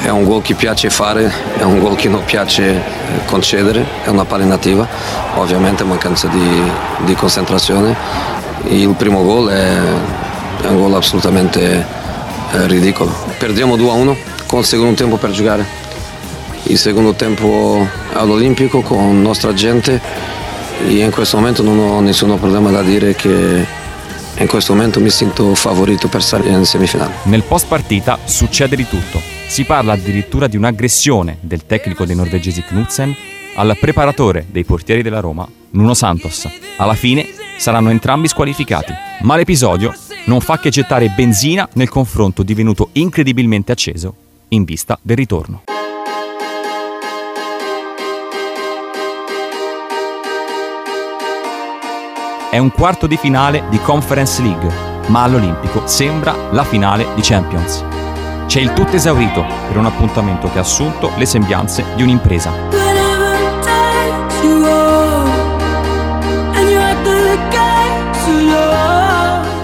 è 0.00 0.08
un 0.08 0.24
gol 0.24 0.42
che 0.42 0.54
piace 0.54 0.90
fare, 0.90 1.32
è 1.56 1.62
un 1.62 1.78
gol 1.78 1.94
che 1.94 2.08
non 2.08 2.24
piace 2.24 2.70
eh, 2.70 2.80
concedere, 3.26 3.86
è 4.02 4.08
una 4.08 4.24
palla 4.24 4.44
nativa, 4.44 4.88
ovviamente 5.36 5.84
mancanza 5.84 6.26
di, 6.26 6.62
di 7.04 7.14
concentrazione. 7.14 7.94
Il 8.64 8.94
primo 8.96 9.22
gol 9.22 9.50
è, 9.50 9.78
è 10.62 10.66
un 10.66 10.76
gol 10.80 10.94
assolutamente 10.94 11.86
eh, 12.52 12.66
ridicolo. 12.66 13.12
Perdiamo 13.38 13.76
2-1 13.76 14.16
con 14.46 14.58
il 14.58 14.64
secondo 14.64 14.94
tempo 14.94 15.16
per 15.16 15.30
giocare. 15.30 15.79
Il 16.70 16.78
secondo 16.78 17.14
tempo 17.14 17.84
all'Olimpico 18.12 18.80
con 18.80 19.20
nostra 19.20 19.52
gente 19.52 20.00
e 20.86 21.02
in 21.02 21.10
questo 21.10 21.36
momento 21.36 21.64
non 21.64 21.76
ho 21.76 21.98
nessun 21.98 22.38
problema 22.38 22.70
da 22.70 22.80
dire 22.82 23.16
che 23.16 23.66
in 24.36 24.46
questo 24.46 24.74
momento 24.74 25.00
mi 25.00 25.10
sento 25.10 25.52
favorito 25.56 26.06
per 26.06 26.22
salire 26.22 26.54
in 26.54 26.64
semifinale. 26.64 27.14
Nel 27.24 27.42
post 27.42 27.66
partita 27.66 28.20
succede 28.22 28.76
di 28.76 28.86
tutto. 28.86 29.20
Si 29.48 29.64
parla 29.64 29.94
addirittura 29.94 30.46
di 30.46 30.56
un'aggressione 30.56 31.38
del 31.40 31.66
tecnico 31.66 32.04
dei 32.04 32.14
norvegesi 32.14 32.62
Knudsen 32.62 33.16
al 33.56 33.76
preparatore 33.76 34.46
dei 34.48 34.62
portieri 34.62 35.02
della 35.02 35.18
Roma, 35.18 35.48
Nuno 35.70 35.94
Santos. 35.94 36.48
Alla 36.76 36.94
fine 36.94 37.28
saranno 37.58 37.90
entrambi 37.90 38.28
squalificati, 38.28 38.92
ma 39.22 39.34
l'episodio 39.34 39.92
non 40.26 40.40
fa 40.40 40.60
che 40.60 40.70
gettare 40.70 41.08
benzina 41.08 41.68
nel 41.72 41.88
confronto 41.88 42.44
divenuto 42.44 42.90
incredibilmente 42.92 43.72
acceso 43.72 44.14
in 44.50 44.62
vista 44.62 44.96
del 45.02 45.16
ritorno. 45.16 45.62
È 52.50 52.58
un 52.58 52.72
quarto 52.72 53.06
di 53.06 53.16
finale 53.16 53.62
di 53.70 53.78
Conference 53.78 54.42
League, 54.42 54.68
ma 55.06 55.22
all'Olimpico 55.22 55.86
sembra 55.86 56.34
la 56.50 56.64
finale 56.64 57.06
di 57.14 57.22
Champions. 57.22 57.84
C'è 58.46 58.58
il 58.58 58.72
tutto 58.72 58.96
esaurito 58.96 59.44
per 59.68 59.76
un 59.76 59.86
appuntamento 59.86 60.50
che 60.50 60.58
ha 60.58 60.62
assunto 60.62 61.12
le 61.16 61.26
sembianze 61.26 61.84
di 61.94 62.02
un'impresa. 62.02 62.50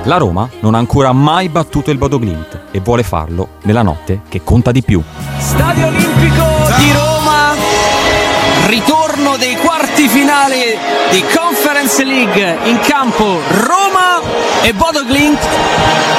La 0.05 0.17
Roma 0.19 0.49
non 0.61 0.77
ha 0.77 0.79
ancora 0.79 1.11
mai 1.11 1.49
battuto 1.49 1.91
il 1.91 1.99
Bodo 1.99 2.21
Glimt 2.21 2.67
e 2.71 2.79
vuole 2.79 3.03
farlo 3.03 3.49
nella 3.63 3.83
notte 3.83 4.21
che 4.29 4.45
conta 4.45 4.71
di 4.71 4.83
più. 4.83 5.03
Stadio 5.39 5.89
Olimpico 5.89 6.45
di 6.79 6.93
Roma, 6.93 7.53
ritorno 8.69 9.06
quarti 9.97 10.09
finali 10.09 10.77
di 11.11 11.25
Conference 11.35 12.05
League 12.05 12.59
in 12.65 12.79
campo 12.81 13.41
Roma 13.49 14.21
e 14.61 14.75
Bodo 14.75 15.03
Glimt. 15.05 15.39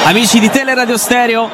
Amici 0.04 0.40
di 0.40 0.50
Teleradio 0.50 0.96
Stereo, 0.96 1.48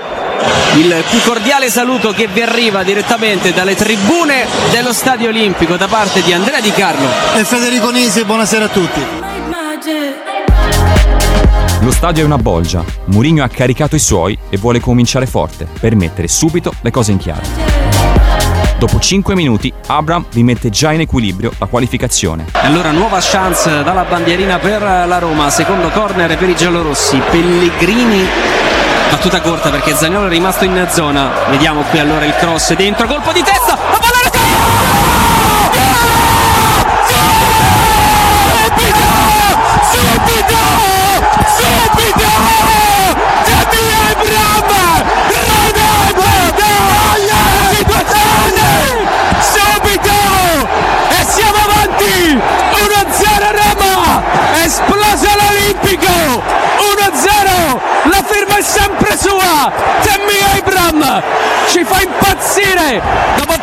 il 0.76 1.04
più 1.10 1.20
cordiale 1.20 1.68
saluto 1.68 2.12
che 2.12 2.26
vi 2.28 2.40
arriva 2.40 2.82
direttamente 2.82 3.52
dalle 3.52 3.74
tribune 3.74 4.46
dello 4.70 4.94
Stadio 4.94 5.28
Olimpico 5.28 5.76
da 5.76 5.86
parte 5.86 6.22
di 6.22 6.32
Andrea 6.32 6.60
Di 6.60 6.72
Carlo. 6.72 7.08
E 7.36 7.44
Federico 7.44 7.90
Nisi, 7.90 8.24
buonasera 8.24 8.64
a 8.64 8.68
tutti. 8.68 9.00
Lo 11.80 11.90
stadio 11.90 12.22
è 12.22 12.24
una 12.24 12.38
bolgia, 12.38 12.82
Mourinho 13.06 13.44
ha 13.44 13.48
caricato 13.48 13.96
i 13.96 14.00
suoi 14.00 14.38
e 14.48 14.56
vuole 14.56 14.80
cominciare 14.80 15.26
forte 15.26 15.68
per 15.78 15.94
mettere 15.94 16.28
subito 16.28 16.72
le 16.80 16.90
cose 16.90 17.12
in 17.12 17.18
chiaro. 17.18 17.73
Dopo 18.78 18.98
5 18.98 19.34
minuti 19.34 19.72
Abram 19.86 20.26
rimette 20.32 20.68
già 20.70 20.92
in 20.92 21.00
equilibrio 21.00 21.52
la 21.58 21.66
qualificazione. 21.66 22.46
Allora 22.52 22.90
nuova 22.90 23.18
chance 23.20 23.82
dalla 23.82 24.04
bandierina 24.04 24.58
per 24.58 24.82
la 24.82 25.18
Roma, 25.18 25.48
secondo 25.50 25.88
corner 25.90 26.36
per 26.36 26.48
i 26.48 26.56
giallorossi. 26.56 27.20
Pellegrini 27.30 28.26
battuta 29.10 29.40
corta 29.40 29.70
perché 29.70 29.94
Zagnolo 29.94 30.26
è 30.26 30.30
rimasto 30.30 30.64
in 30.64 30.86
zona. 30.90 31.30
Vediamo 31.48 31.82
qui 31.82 31.98
allora 31.98 32.24
il 32.24 32.34
cross 32.36 32.74
dentro, 32.74 33.06
colpo 33.06 33.32
di 33.32 33.42
testa, 33.42 33.78
la 33.90 33.98
palla 33.98 34.20
rete! 34.22 34.38
Subito! 39.90 40.62
Subito! 41.56 42.28
Gianni 43.46 43.86
Abram! 44.10 44.68
Ronaldo! 45.46 46.28
Situazione! 47.76 48.68
Subito! 49.40 50.16
E 51.08 51.24
siamo 51.26 51.58
avanti! 51.68 52.16
1-0 52.34 53.30
Roma! 53.52 54.22
Esplosa 54.64 55.30
l'Olimpico! 55.36 56.42
1-0! 56.78 57.80
La 58.10 58.22
firma 58.24 58.56
è 58.58 58.62
sempre 58.62 59.16
sua! 59.16 59.72
Tammy 60.02 60.40
Abram! 60.58 61.22
Ci 61.70 61.84
fa 61.84 62.00
impazzire! 62.02 63.02
Dopo 63.36 63.54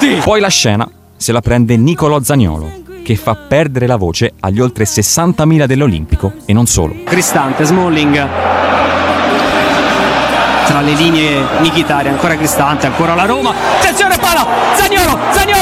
minuti! 0.00 0.20
Poi 0.22 0.40
la 0.40 0.48
scena 0.48 0.88
se 1.16 1.32
la 1.32 1.40
prende 1.40 1.76
Nicolò 1.76 2.20
Zagnolo, 2.22 2.82
che 3.04 3.16
fa 3.16 3.34
perdere 3.34 3.86
la 3.86 3.96
voce 3.96 4.32
agli 4.40 4.60
oltre 4.60 4.84
60.000 4.84 5.64
dell'Olimpico 5.64 6.32
e 6.46 6.52
non 6.52 6.66
solo. 6.66 6.94
Cristante, 7.04 7.64
Smalling. 7.64 8.28
Tra 10.66 10.80
le 10.80 10.92
linee 10.94 11.44
Michitari, 11.60 12.08
ancora 12.08 12.36
Cristante, 12.36 12.86
ancora 12.86 13.14
la 13.14 13.26
Roma. 13.26 13.52
Attenzione 13.78 14.16
palla! 14.16 14.46
Zagnolo, 14.76 15.18
Zagnolo! 15.32 15.59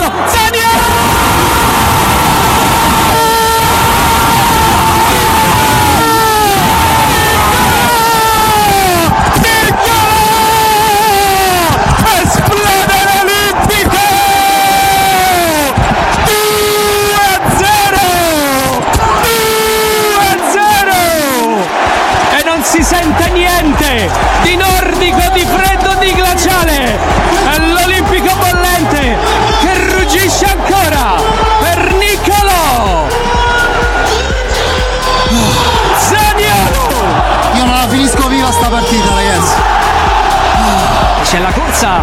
Corsa 41.79 42.03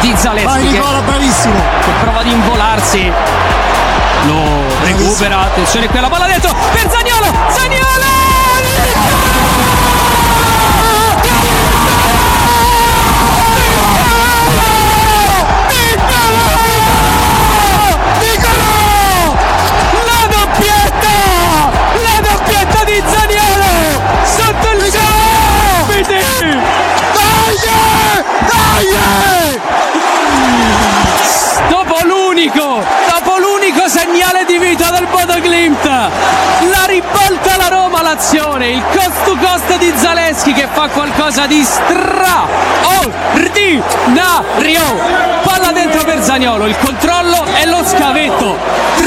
di 0.00 0.10
Vai 0.10 0.16
Zaleschi 0.16 0.58
che, 0.58 0.78
Nicola, 0.78 1.00
bravissimo. 1.02 1.54
che 1.54 1.90
prova 2.00 2.18
ad 2.18 2.26
involarsi. 2.26 3.12
Lo 4.26 4.42
recupera. 4.82 5.42
Attenzione 5.42 5.86
qui 5.86 5.98
alla 5.98 6.08
palla 6.08 6.26
dentro 6.26 6.52
per 6.72 6.90
Zagnolo. 6.90 7.32
Zagnolo! 7.48 8.17
L'azione, 38.18 38.70
il 38.70 38.82
cost 38.82 39.24
to 39.24 39.36
cost 39.36 39.78
di 39.78 39.92
Zaleschi 39.94 40.52
che 40.52 40.66
fa 40.72 40.88
qualcosa 40.88 41.46
di 41.46 41.62
straordinario. 41.62 42.56
Palla 45.44 45.70
dentro 45.72 46.02
per 46.02 46.20
Zagnolo, 46.20 46.66
il 46.66 46.76
controllo 46.78 47.44
e 47.62 47.66
lo 47.66 47.84
scavetto. 47.84 48.56
3 48.96 49.06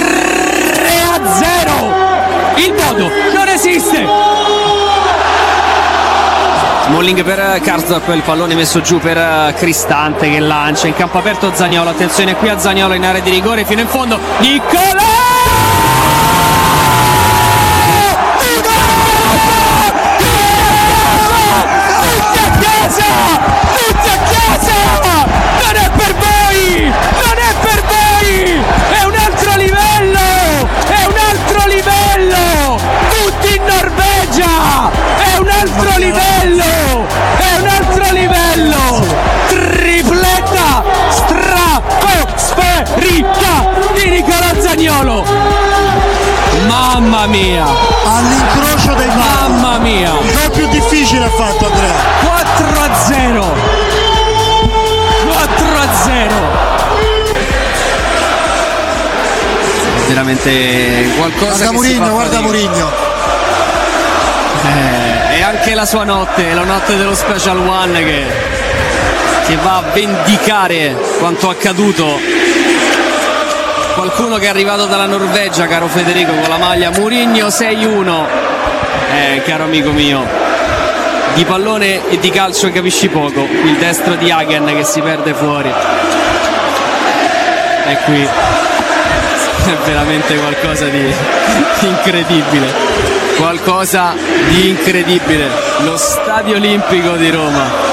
a 1.13 1.19
0. 1.35 1.93
Il 2.55 2.71
Bodo 2.71 3.11
non 3.33 3.49
esiste. 3.49 4.07
Smalling 6.85 7.23
per 7.23 7.59
Karsdorp, 7.61 8.07
il 8.13 8.21
pallone 8.21 8.55
messo 8.55 8.79
giù 8.81 8.99
per 8.99 9.53
Cristante 9.55 10.29
che 10.29 10.39
lancia 10.39 10.87
in 10.87 10.95
campo 10.95 11.17
aperto 11.17 11.51
Zagnolo, 11.53 11.89
attenzione 11.89 12.35
qui 12.35 12.47
a 12.47 12.57
Zagnolo 12.57 12.93
in 12.93 13.05
area 13.05 13.21
di 13.21 13.29
rigore 13.29 13.65
fino 13.65 13.81
in 13.81 13.87
fondo, 13.87 14.17
Nicolò! 14.39 15.10
Mamma 47.21 47.37
mia! 47.37 47.65
All'incrocio 48.03 48.95
dei 48.95 49.07
pali. 49.07 49.51
Mamma 49.51 49.77
mia! 49.77 50.11
Il 50.23 50.33
gol 50.33 50.49
più 50.49 50.67
difficile 50.69 51.25
ha 51.25 51.29
fatto 51.29 51.67
Andrea. 51.67 51.93
4 52.23 52.81
a 52.81 52.95
0! 52.95 53.55
4 55.27 55.67
a 55.77 55.87
0! 56.03 56.33
Veramente 60.07 61.13
qualcosa 61.15 61.65
Guarda 61.65 61.71
Murigno, 61.71 62.09
guarda. 62.09 62.41
Murigno. 62.41 62.91
Eh, 64.63 65.37
è 65.37 65.41
anche 65.43 65.75
la 65.75 65.85
sua 65.85 66.03
notte, 66.03 66.53
la 66.55 66.63
notte 66.63 66.97
dello 66.97 67.13
Special 67.13 67.57
One 67.57 68.03
che, 68.03 68.25
che 69.45 69.55
va 69.57 69.77
a 69.77 69.83
vendicare 69.93 70.95
quanto 71.19 71.49
accaduto. 71.49 72.40
Qualcuno 73.93 74.37
che 74.37 74.45
è 74.45 74.49
arrivato 74.49 74.85
dalla 74.85 75.05
Norvegia, 75.05 75.67
caro 75.67 75.87
Federico, 75.87 76.31
con 76.31 76.49
la 76.49 76.57
maglia 76.57 76.89
Murigno 76.91 77.47
6-1. 77.47 78.25
Eh, 79.13 79.41
caro 79.43 79.65
amico 79.65 79.91
mio, 79.91 80.25
di 81.33 81.43
pallone 81.43 82.09
e 82.09 82.17
di 82.17 82.29
calcio 82.29 82.71
capisci 82.71 83.09
poco. 83.09 83.41
Il 83.41 83.75
destro 83.77 84.15
di 84.15 84.31
Hagen 84.31 84.65
che 84.65 84.83
si 84.83 85.01
perde 85.01 85.33
fuori. 85.33 85.71
E 87.87 87.97
qui 88.05 88.21
è 88.21 89.75
veramente 89.85 90.35
qualcosa 90.35 90.85
di 90.85 91.13
incredibile. 91.81 92.73
Qualcosa 93.37 94.13
di 94.47 94.69
incredibile. 94.69 95.49
Lo 95.79 95.97
Stadio 95.97 96.55
Olimpico 96.55 97.15
di 97.17 97.29
Roma. 97.29 97.90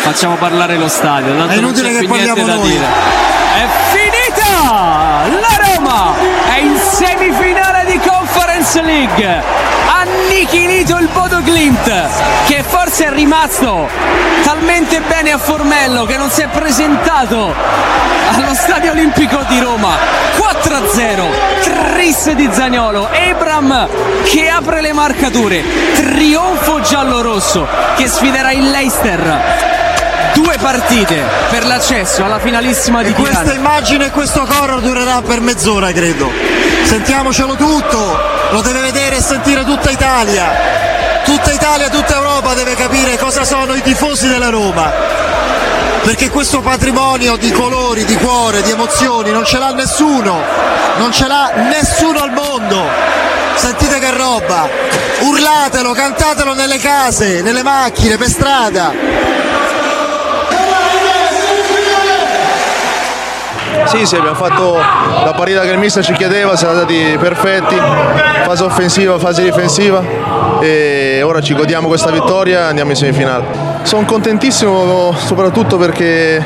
Facciamo 0.00 0.36
parlare 0.36 0.76
lo 0.76 0.88
stadio. 0.88 1.36
tanto 1.36 1.52
È 1.52 1.56
non 1.56 1.64
inutile 1.64 1.98
che 1.98 2.06
parliamo 2.06 2.46
da 2.46 2.54
noi. 2.54 2.68
dire. 2.68 2.84
È 2.86 3.66
finita! 3.92 5.26
La 5.40 5.74
Roma 5.74 6.14
è 6.54 6.58
in 6.60 6.78
semifinale 6.78 7.55
Conference 8.66 8.82
League. 8.82 9.42
Annichilito 9.88 10.98
il 10.98 11.08
Bodo 11.12 11.38
Glimt, 11.38 11.88
che 12.46 12.64
forse 12.66 13.06
è 13.06 13.10
rimasto 13.10 13.88
talmente 14.42 15.00
bene 15.00 15.30
a 15.30 15.38
Formello 15.38 16.04
che 16.04 16.16
non 16.16 16.30
si 16.30 16.42
è 16.42 16.48
presentato 16.48 17.54
allo 18.32 18.54
Stadio 18.54 18.90
Olimpico 18.90 19.44
di 19.48 19.60
Roma. 19.60 19.96
4-0, 20.36 21.92
tris 21.94 22.32
di 22.32 22.48
Zagnolo, 22.52 23.08
Ebram 23.12 23.88
che 24.24 24.48
apre 24.48 24.80
le 24.80 24.92
marcature, 24.92 25.62
trionfo 25.94 26.80
giallo-rosso 26.80 27.66
che 27.96 28.08
sfiderà 28.08 28.50
il 28.50 28.68
Leicester. 28.68 29.74
Due 30.34 30.56
partite 30.60 31.22
per 31.50 31.64
l'accesso 31.64 32.24
alla 32.24 32.38
finalissima 32.38 33.02
di 33.02 33.12
Questa 33.12 33.42
Tirana. 33.42 33.58
immagine 33.58 34.06
e 34.06 34.10
questo 34.10 34.44
coro 34.44 34.80
durerà 34.80 35.22
per 35.22 35.40
mezz'ora, 35.40 35.92
credo. 35.92 36.30
Sentiamocelo 36.82 37.54
tutto, 37.56 38.35
lo 38.50 38.60
deve 38.62 38.80
vedere 38.80 39.16
e 39.16 39.20
sentire 39.20 39.64
tutta 39.64 39.90
Italia. 39.90 40.84
Tutta 41.24 41.52
Italia, 41.52 41.88
tutta 41.88 42.14
Europa 42.14 42.54
deve 42.54 42.74
capire 42.74 43.18
cosa 43.18 43.44
sono 43.44 43.74
i 43.74 43.82
tifosi 43.82 44.28
della 44.28 44.48
Roma. 44.48 44.92
Perché 46.02 46.30
questo 46.30 46.60
patrimonio 46.60 47.36
di 47.36 47.50
colori, 47.50 48.04
di 48.04 48.16
cuore, 48.16 48.62
di 48.62 48.70
emozioni 48.70 49.32
non 49.32 49.44
ce 49.44 49.58
l'ha 49.58 49.72
nessuno. 49.72 50.40
Non 50.98 51.12
ce 51.12 51.26
l'ha 51.26 51.50
nessuno 51.68 52.20
al 52.20 52.30
mondo. 52.30 52.88
Sentite 53.56 53.98
che 53.98 54.10
roba. 54.12 54.68
Urlatelo, 55.20 55.92
cantatelo 55.92 56.54
nelle 56.54 56.78
case, 56.78 57.42
nelle 57.42 57.64
macchine, 57.64 58.16
per 58.16 58.28
strada. 58.28 58.92
Sì, 63.86 64.04
sì, 64.04 64.16
abbiamo 64.16 64.34
fatto 64.34 64.74
la 64.74 65.32
partita 65.36 65.60
che 65.60 65.70
il 65.70 65.78
mister 65.78 66.04
ci 66.04 66.12
chiedeva, 66.12 66.56
siamo 66.56 66.74
stati 66.74 67.16
perfetti, 67.18 67.76
fase 68.44 68.64
offensiva, 68.64 69.16
fase 69.18 69.44
difensiva 69.44 70.02
e 70.60 71.22
ora 71.22 71.40
ci 71.40 71.54
godiamo 71.54 71.86
questa 71.86 72.10
vittoria 72.10 72.60
e 72.60 72.62
andiamo 72.62 72.90
in 72.90 72.96
semifinale. 72.96 73.44
Sono 73.82 74.04
contentissimo 74.04 75.14
soprattutto 75.16 75.76
perché 75.76 76.44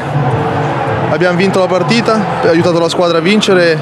abbiamo 1.11 1.37
vinto 1.37 1.61
la 1.61 1.67
partita, 1.67 2.13
abbiamo 2.15 2.51
aiutato 2.51 2.79
la 2.79 2.91
squadra 2.91 3.19
a 3.19 3.21
vincere 3.23 3.79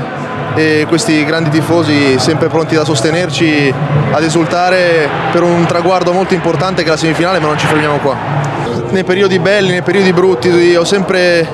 e 0.54 0.86
questi 0.88 1.24
grandi 1.24 1.50
tifosi 1.50 2.18
sempre 2.18 2.46
pronti 2.48 2.76
da 2.76 2.84
sostenerci, 2.84 3.74
ad 4.12 4.22
esultare 4.22 5.08
per 5.32 5.42
un 5.42 5.66
traguardo 5.66 6.12
molto 6.12 6.34
importante 6.34 6.82
che 6.82 6.88
è 6.88 6.90
la 6.92 6.96
semifinale, 6.96 7.40
ma 7.40 7.48
non 7.48 7.58
ci 7.58 7.66
fermiamo 7.66 7.98
qua. 7.98 8.47
Nei 8.90 9.04
periodi 9.04 9.38
belli, 9.38 9.70
nei 9.70 9.82
periodi 9.82 10.12
brutti, 10.12 10.74
ho 10.74 10.84
sempre 10.84 11.46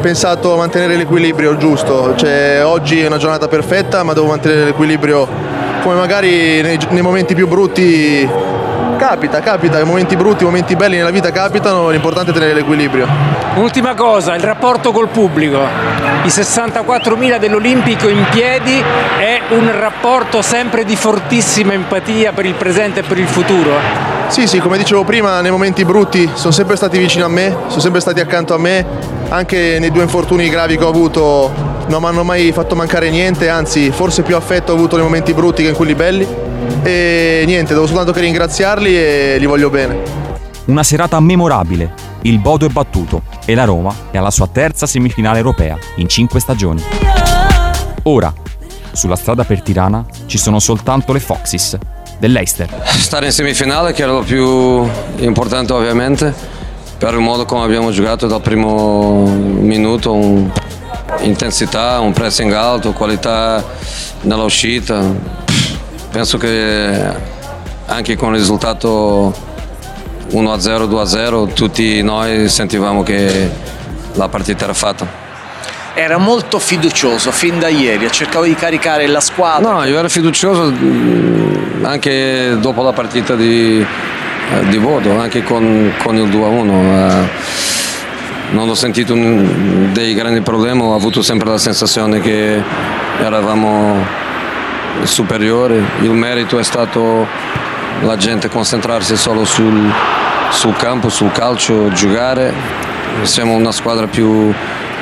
pensato 0.00 0.54
a 0.54 0.56
mantenere 0.56 0.96
l'equilibrio 0.96 1.56
giusto. 1.56 2.14
Cioè, 2.16 2.64
oggi 2.64 3.02
è 3.02 3.06
una 3.06 3.18
giornata 3.18 3.46
perfetta, 3.46 4.02
ma 4.02 4.14
devo 4.14 4.26
mantenere 4.26 4.64
l'equilibrio 4.64 5.28
come 5.82 5.96
magari 5.96 6.60
nei, 6.62 6.78
nei 6.90 7.02
momenti 7.02 7.34
più 7.34 7.46
brutti 7.46 8.28
capita, 8.98 9.40
capita, 9.40 9.82
momenti 9.84 10.16
brutti, 10.16 10.44
momenti 10.44 10.76
belli 10.76 10.96
nella 10.96 11.10
vita 11.10 11.30
capitano, 11.30 11.90
l'importante 11.90 12.30
è 12.30 12.34
tenere 12.34 12.54
l'equilibrio. 12.54 13.06
Ultima 13.54 13.94
cosa, 13.94 14.34
il 14.34 14.42
rapporto 14.42 14.90
col 14.90 15.08
pubblico. 15.08 15.60
I 16.24 16.28
64.000 16.28 17.38
dell'Olimpico 17.38 18.08
in 18.08 18.24
piedi 18.30 18.82
è 19.18 19.40
un 19.50 19.70
rapporto 19.78 20.42
sempre 20.42 20.84
di 20.84 20.96
fortissima 20.96 21.74
empatia 21.74 22.32
per 22.32 22.46
il 22.46 22.54
presente 22.54 23.00
e 23.00 23.02
per 23.02 23.18
il 23.18 23.28
futuro. 23.28 24.17
Sì, 24.28 24.46
sì, 24.46 24.58
come 24.58 24.78
dicevo 24.78 25.04
prima, 25.04 25.40
nei 25.40 25.50
momenti 25.50 25.84
brutti 25.84 26.30
sono 26.34 26.52
sempre 26.52 26.76
stati 26.76 26.98
vicini 26.98 27.22
a 27.22 27.28
me, 27.28 27.56
sono 27.68 27.80
sempre 27.80 28.00
stati 28.00 28.20
accanto 28.20 28.54
a 28.54 28.58
me, 28.58 28.86
anche 29.30 29.78
nei 29.80 29.90
due 29.90 30.02
infortuni 30.02 30.48
gravi 30.48 30.76
che 30.76 30.84
ho 30.84 30.88
avuto 30.88 31.52
non 31.88 32.02
mi 32.02 32.06
hanno 32.06 32.22
mai 32.22 32.52
fatto 32.52 32.76
mancare 32.76 33.10
niente, 33.10 33.48
anzi 33.48 33.90
forse 33.90 34.22
più 34.22 34.36
affetto 34.36 34.72
ho 34.72 34.74
avuto 34.76 34.96
nei 34.96 35.04
momenti 35.04 35.32
brutti 35.32 35.62
che 35.62 35.70
in 35.70 35.74
quelli 35.74 35.94
belli 35.94 36.26
e 36.82 37.42
niente, 37.46 37.72
devo 37.72 37.86
soltanto 37.86 38.12
che 38.12 38.20
ringraziarli 38.20 38.96
e 38.96 39.36
li 39.38 39.46
voglio 39.46 39.70
bene. 39.70 40.02
Una 40.66 40.82
serata 40.82 41.18
memorabile. 41.18 42.06
Il 42.22 42.38
Bodo 42.40 42.66
è 42.66 42.68
battuto 42.68 43.22
e 43.44 43.54
la 43.54 43.64
Roma 43.64 43.94
è 44.10 44.18
alla 44.18 44.30
sua 44.30 44.46
terza 44.46 44.86
semifinale 44.86 45.38
europea 45.38 45.78
in 45.96 46.08
cinque 46.08 46.40
stagioni. 46.40 46.82
Ora, 48.04 48.32
sulla 48.92 49.16
strada 49.16 49.44
per 49.44 49.62
Tirana 49.62 50.04
ci 50.26 50.36
sono 50.36 50.58
soltanto 50.58 51.12
le 51.12 51.20
Foxes 51.20 51.78
dell'Eister. 52.18 52.68
Stare 52.84 53.26
in 53.26 53.32
semifinale 53.32 53.92
che 53.92 54.02
era 54.02 54.12
lo 54.12 54.22
più 54.22 54.86
importante 55.18 55.72
ovviamente, 55.72 56.34
per 56.98 57.14
il 57.14 57.20
modo 57.20 57.44
come 57.44 57.64
abbiamo 57.64 57.90
giocato 57.90 58.26
dal 58.26 58.40
primo 58.40 59.22
minuto, 59.24 60.12
un- 60.12 60.50
intensità, 61.20 62.00
un 62.00 62.12
pressing 62.12 62.52
alto, 62.52 62.92
qualità 62.92 63.64
nella 64.22 64.42
uscita. 64.42 65.02
Penso 66.10 66.38
che 66.38 67.36
anche 67.86 68.16
con 68.16 68.34
il 68.34 68.40
risultato 68.40 69.34
1-0, 70.30 70.86
2-0 70.86 71.52
tutti 71.52 72.02
noi 72.02 72.48
sentivamo 72.48 73.02
che 73.02 73.50
la 74.14 74.28
partita 74.28 74.64
era 74.64 74.74
fatta. 74.74 75.26
Era 76.00 76.16
molto 76.16 76.60
fiducioso 76.60 77.32
fin 77.32 77.58
da 77.58 77.66
ieri, 77.66 78.08
cercava 78.12 78.46
di 78.46 78.54
caricare 78.54 79.08
la 79.08 79.18
squadra. 79.18 79.72
No, 79.72 79.84
io 79.84 79.98
ero 79.98 80.08
fiducioso 80.08 80.70
mm, 80.70 81.84
anche 81.84 82.56
dopo 82.60 82.84
la 82.84 82.92
partita 82.92 83.34
di, 83.34 83.80
eh, 83.80 84.68
di 84.68 84.78
Bodo, 84.78 85.18
anche 85.18 85.42
con, 85.42 85.92
con 86.00 86.14
il 86.14 86.28
2-1. 86.28 86.70
eh, 86.70 87.28
non 88.50 88.68
ho 88.68 88.74
sentito 88.74 89.12
dei 89.14 90.14
grandi 90.14 90.40
problemi, 90.40 90.82
ho 90.82 90.94
avuto 90.94 91.20
sempre 91.20 91.50
la 91.50 91.58
sensazione 91.58 92.20
che 92.20 92.62
eravamo 93.18 93.96
superiori. 95.02 95.84
Il 96.02 96.12
merito 96.12 96.60
è 96.60 96.62
stato 96.62 97.26
la 98.02 98.16
gente 98.16 98.48
concentrarsi 98.48 99.16
solo 99.16 99.44
sul, 99.44 99.92
sul 100.50 100.76
campo, 100.76 101.08
sul 101.08 101.32
calcio, 101.32 101.88
giocare. 101.90 102.54
Siamo 103.22 103.54
una 103.54 103.72
squadra 103.72 104.06
più, 104.06 104.54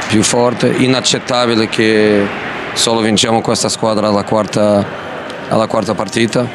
più 0.09 0.23
forte, 0.23 0.69
inaccettabile 0.69 1.69
che 1.69 2.27
solo 2.75 3.01
vinciamo 3.01 3.41
questa 3.41 3.69
squadra 3.69 4.09
alla 4.09 4.25
quarta, 4.25 4.85
alla 5.49 5.67
quarta 5.67 5.95
partita, 5.95 6.47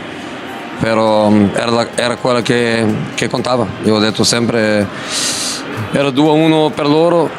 però 0.79 1.29
mm, 1.29 1.47
era, 1.53 1.71
la- 1.71 1.87
era 1.95 2.15
quella 2.15 2.41
che, 2.41 2.85
che 3.15 3.27
contava. 3.29 3.65
Io 3.83 3.95
ho 3.95 3.99
detto 3.99 4.23
sempre, 4.23 4.87
era 5.91 6.09
2-1 6.09 6.71
per 6.73 6.87
loro, 6.87 7.29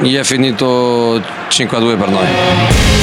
gli 0.00 0.14
è 0.16 0.24
finito 0.24 1.18
5-2 1.48 1.98
per 1.98 2.08
noi. 2.08 2.97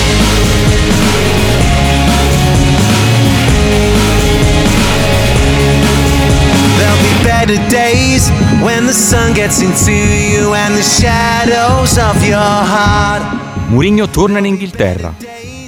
There'll 6.86 7.02
be 7.02 7.24
better 7.24 7.58
days 7.68 8.30
when 8.62 8.86
the 8.86 8.94
sun 8.94 9.34
gets 9.34 9.60
into 9.60 9.92
you 9.92 10.54
and 10.54 10.76
the 10.76 10.84
shadows 10.84 11.98
of 11.98 12.24
your 12.24 12.38
heart. 12.38 13.24
Mourinho 13.70 14.08
torna 14.08 14.38
in 14.38 14.46
Inghilterra. 14.46 15.12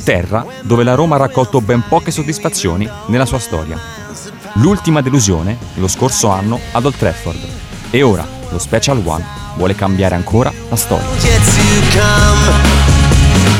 terra 0.03 0.45
dove 0.61 0.83
la 0.83 0.93
Roma 0.93 1.15
ha 1.15 1.17
raccolto 1.17 1.59
ben 1.59 1.83
poche 1.89 2.11
soddisfazioni 2.11 2.87
nella 3.07 3.25
sua 3.25 3.39
storia. 3.39 3.79
L'ultima 4.53 5.01
delusione 5.01 5.57
lo 5.75 5.87
scorso 5.87 6.29
anno 6.29 6.59
ad 6.71 6.85
Old 6.85 6.95
Trafford 6.95 7.39
e 7.89 8.03
ora 8.03 8.25
lo 8.49 8.59
Special 8.59 9.01
One 9.03 9.25
vuole 9.55 9.73
cambiare 9.73 10.13
ancora 10.13 10.53
la 10.69 10.75
storia. 10.75 11.07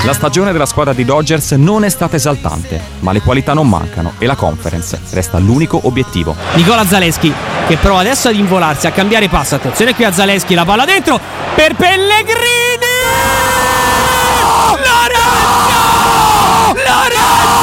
La 0.04 0.14
stagione 0.14 0.52
della 0.54 0.66
squadra 0.66 0.94
di 0.94 1.04
Dodgers 1.04 1.52
non 1.52 1.84
è 1.84 1.90
stata 1.90 2.16
esaltante, 2.16 2.80
ma 3.00 3.12
le 3.12 3.22
qualità 3.22 3.54
non 3.54 3.68
mancano 3.68 4.14
e 4.20 4.26
la 4.26 4.36
conference 4.36 5.00
resta 5.10 5.38
l'unico 5.38 5.80
obiettivo. 5.84 6.36
Nicola 6.54 6.86
Zaleschi 6.86 7.34
che 7.68 7.76
prova 7.76 8.00
adesso 8.00 8.30
ad 8.30 8.36
involarsi, 8.36 8.88
a 8.88 8.92
cambiare 8.92 9.28
passo. 9.28 9.56
Attenzione 9.56 9.94
qui 9.94 10.06
a 10.06 10.14
Zaleschi, 10.14 10.54
la 10.54 10.64
palla 10.64 10.86
dentro 10.86 11.20
per 11.54 11.76
Pellegrini! 11.76 12.86
Lorenzo! 16.76 17.62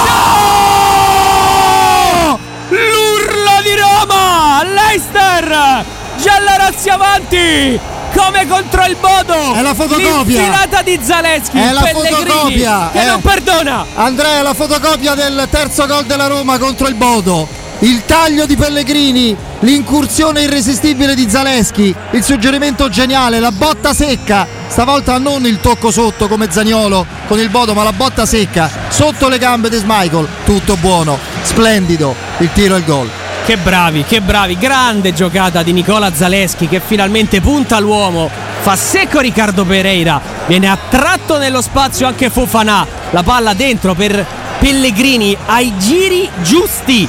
L'urlo 2.68 3.62
di 3.62 3.74
Roma! 3.80 4.62
Leicester! 4.64 5.84
Giallorossi 6.20 6.88
avanti! 6.90 7.93
Come 8.14 8.46
contro 8.46 8.84
il 8.84 8.96
Bodo! 9.00 9.54
È 9.54 9.62
la 9.62 9.74
fotocopia! 9.74 10.22
L'infilata 10.22 10.82
di 10.82 10.98
Zaleschi! 11.02 11.58
È 11.58 11.72
la 11.72 11.80
Pellegrini, 11.80 12.24
fotocopia! 12.24 12.90
Che 12.92 13.00
è... 13.00 13.06
non 13.06 13.20
perdona! 13.20 13.86
Andrea, 13.94 14.42
la 14.42 14.54
fotocopia 14.54 15.14
del 15.14 15.48
terzo 15.50 15.86
gol 15.86 16.04
della 16.04 16.26
Roma 16.26 16.58
contro 16.58 16.86
il 16.88 16.94
Bodo 16.94 17.62
il 17.80 18.04
taglio 18.06 18.46
di 18.46 18.56
Pellegrini, 18.56 19.36
l'incursione 19.60 20.42
irresistibile 20.42 21.14
di 21.14 21.28
Zaleschi, 21.28 21.94
il 22.12 22.24
suggerimento 22.24 22.88
geniale, 22.88 23.40
la 23.40 23.52
botta 23.52 23.92
secca, 23.92 24.46
stavolta 24.68 25.18
non 25.18 25.44
il 25.44 25.60
tocco 25.60 25.90
sotto 25.90 26.26
come 26.26 26.50
Zagnolo 26.50 27.04
con 27.26 27.38
il 27.38 27.50
Bodo, 27.50 27.74
ma 27.74 27.82
la 27.82 27.92
botta 27.92 28.24
secca 28.24 28.70
sotto 28.88 29.28
le 29.28 29.38
gambe 29.38 29.68
di 29.68 29.76
Smichael, 29.76 30.28
tutto 30.44 30.76
buono, 30.76 31.18
splendido 31.42 32.14
il 32.38 32.50
tiro 32.52 32.74
e 32.76 32.78
il 32.78 32.84
gol. 32.84 33.23
Che 33.44 33.58
bravi, 33.58 34.04
che 34.04 34.22
bravi, 34.22 34.56
grande 34.56 35.12
giocata 35.12 35.62
di 35.62 35.74
Nicola 35.74 36.14
Zaleschi 36.14 36.66
che 36.66 36.80
finalmente 36.80 37.42
punta 37.42 37.78
l'uomo, 37.78 38.30
fa 38.62 38.74
secco 38.74 39.20
Riccardo 39.20 39.66
Pereira, 39.66 40.18
viene 40.46 40.66
attratto 40.66 41.36
nello 41.36 41.60
spazio 41.60 42.06
anche 42.06 42.30
Fofana, 42.30 42.86
la 43.10 43.22
palla 43.22 43.52
dentro 43.52 43.92
per 43.92 44.26
Pellegrini 44.58 45.36
ai 45.44 45.76
giri 45.76 46.26
giusti. 46.42 47.06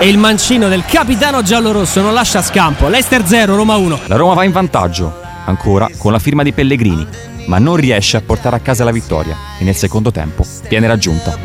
E 0.00 0.08
il 0.08 0.18
mancino 0.18 0.66
del 0.66 0.84
capitano 0.84 1.42
giallorosso 1.42 2.00
non 2.00 2.12
lascia 2.12 2.42
scampo. 2.42 2.88
Leicester 2.88 3.24
0, 3.24 3.54
Roma 3.54 3.76
1. 3.76 4.00
La 4.06 4.16
Roma 4.16 4.34
va 4.34 4.42
in 4.42 4.50
vantaggio, 4.50 5.20
ancora 5.44 5.88
con 5.96 6.10
la 6.10 6.18
firma 6.18 6.42
di 6.42 6.52
Pellegrini, 6.52 7.06
ma 7.46 7.58
non 7.58 7.76
riesce 7.76 8.16
a 8.16 8.20
portare 8.20 8.56
a 8.56 8.60
casa 8.60 8.82
la 8.82 8.90
vittoria. 8.90 9.36
E 9.60 9.62
nel 9.64 9.76
secondo 9.76 10.10
tempo 10.10 10.44
viene 10.68 10.88
raggiunta. 10.88 11.38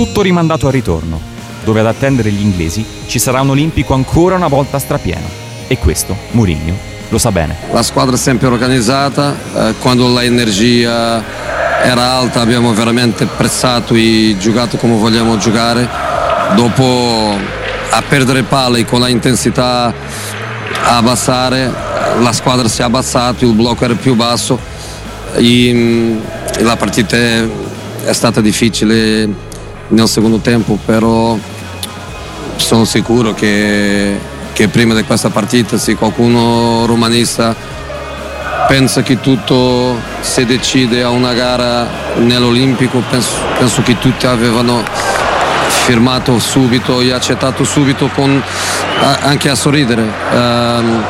Tutto 0.00 0.22
rimandato 0.22 0.66
al 0.66 0.72
ritorno, 0.72 1.20
dove 1.62 1.80
ad 1.80 1.86
attendere 1.86 2.30
gli 2.30 2.40
inglesi 2.40 2.82
ci 3.06 3.18
sarà 3.18 3.42
un 3.42 3.50
olimpico 3.50 3.92
ancora 3.92 4.34
una 4.34 4.48
volta 4.48 4.78
strapieno. 4.78 5.28
E 5.68 5.76
questo 5.76 6.16
Mourinho 6.30 6.74
lo 7.10 7.18
sa 7.18 7.30
bene. 7.30 7.54
La 7.70 7.82
squadra 7.82 8.14
è 8.14 8.18
sempre 8.18 8.46
organizzata, 8.46 9.36
eh, 9.54 9.74
quando 9.78 10.10
l'energia 10.10 11.22
era 11.82 12.12
alta, 12.12 12.40
abbiamo 12.40 12.72
veramente 12.72 13.26
pressato 13.26 13.92
e 13.92 14.36
giocato 14.38 14.78
come 14.78 14.96
vogliamo 14.96 15.36
giocare. 15.36 15.86
Dopo 16.56 17.36
a 17.90 18.02
perdere 18.08 18.42
palle 18.44 18.86
con 18.86 19.00
la 19.00 19.08
intensità 19.08 19.92
a 20.82 20.96
abbassare, 20.96 21.70
la 22.18 22.32
squadra 22.32 22.68
si 22.68 22.80
è 22.80 22.84
abbassato, 22.84 23.44
il 23.44 23.52
blocco 23.52 23.84
era 23.84 23.92
più 23.92 24.14
basso 24.14 24.58
e, 25.34 25.68
e 26.56 26.62
la 26.62 26.76
partita 26.76 27.18
è 27.18 28.12
stata 28.12 28.40
difficile 28.40 29.48
nel 29.90 30.08
secondo 30.08 30.38
tempo, 30.38 30.78
però 30.84 31.36
sono 32.56 32.84
sicuro 32.84 33.32
che, 33.34 34.18
che 34.52 34.68
prima 34.68 34.94
di 34.94 35.02
questa 35.04 35.30
partita 35.30 35.78
se 35.78 35.94
qualcuno 35.94 36.84
romanista 36.86 37.54
pensa 38.68 39.02
che 39.02 39.20
tutto 39.20 39.98
si 40.20 40.44
decide 40.44 41.02
a 41.02 41.08
una 41.08 41.32
gara 41.32 41.88
nell'Olimpico, 42.18 43.02
penso, 43.10 43.30
penso 43.58 43.82
che 43.82 43.98
tutti 43.98 44.26
avevano 44.26 44.82
firmato 45.84 46.38
subito 46.38 47.00
e 47.00 47.12
accettato 47.12 47.64
subito 47.64 48.08
con, 48.14 48.40
anche 49.22 49.48
a 49.48 49.54
sorridere. 49.56 50.02
Um, 50.32 51.04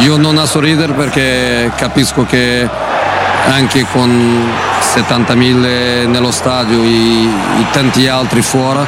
io 0.00 0.16
non 0.18 0.36
a 0.36 0.44
sorridere 0.44 0.92
perché 0.92 1.72
capisco 1.76 2.26
che 2.26 2.68
anche 3.46 3.86
con 3.90 4.52
70.000 4.94 6.08
nello 6.08 6.30
stadio 6.30 6.82
e, 6.82 7.24
e 7.24 7.66
tanti 7.72 8.08
altri 8.08 8.42
fuori 8.42 8.86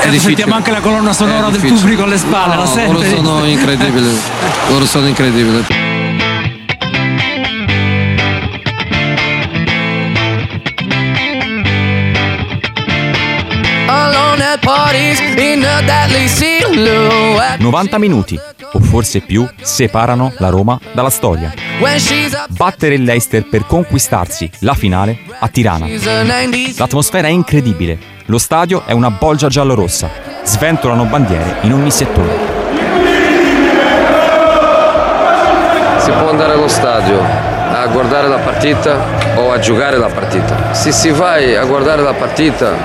è 0.00 0.08
difficile. 0.08 0.20
Sentiamo 0.20 0.54
anche 0.54 0.70
la 0.70 0.80
colonna 0.80 1.12
sonora 1.12 1.50
del 1.50 1.60
pubblico 1.60 2.04
alle 2.04 2.16
spalle, 2.16 2.54
no, 2.54 2.60
la 2.62 2.66
sente? 2.66 2.92
Loro 2.92 3.16
sono 3.16 3.44
incredibili, 3.44 4.20
loro 4.68 4.86
sono 4.86 5.06
incredibili. 5.06 5.64
parties 14.60 15.20
in 15.20 15.64
a 15.64 15.80
deadly 15.80 16.28
silhouette. 16.28 17.62
90 17.62 17.98
minuti, 17.98 18.38
o 18.72 18.80
forse 18.80 19.20
più, 19.20 19.48
separano 19.60 20.32
la 20.38 20.48
Roma 20.48 20.78
dalla 20.92 21.10
storia. 21.10 21.69
Battere 22.48 22.94
il 22.94 23.04
Leicester 23.04 23.46
per 23.48 23.66
conquistarsi 23.66 24.50
la 24.60 24.74
finale 24.74 25.18
a 25.38 25.48
Tirana. 25.48 25.86
L'atmosfera 26.76 27.28
è 27.28 27.30
incredibile. 27.30 27.98
Lo 28.26 28.36
stadio 28.38 28.84
è 28.84 28.92
una 28.92 29.10
bolgia 29.10 29.48
giallorossa. 29.48 30.10
Sventolano 30.44 31.04
bandiere 31.04 31.56
in 31.62 31.72
ogni 31.72 31.90
settore. 31.90 32.58
Si 35.98 36.10
può 36.10 36.30
andare 36.30 36.52
allo 36.52 36.68
stadio 36.68 37.18
a 37.20 37.86
guardare 37.86 38.28
la 38.28 38.38
partita 38.38 39.36
o 39.36 39.50
a 39.50 39.58
giocare 39.58 39.96
la 39.96 40.08
partita. 40.08 40.74
Se 40.74 40.92
si 40.92 41.10
va 41.10 41.34
a 41.34 41.64
guardare 41.64 42.02
la 42.02 42.12
partita 42.12 42.76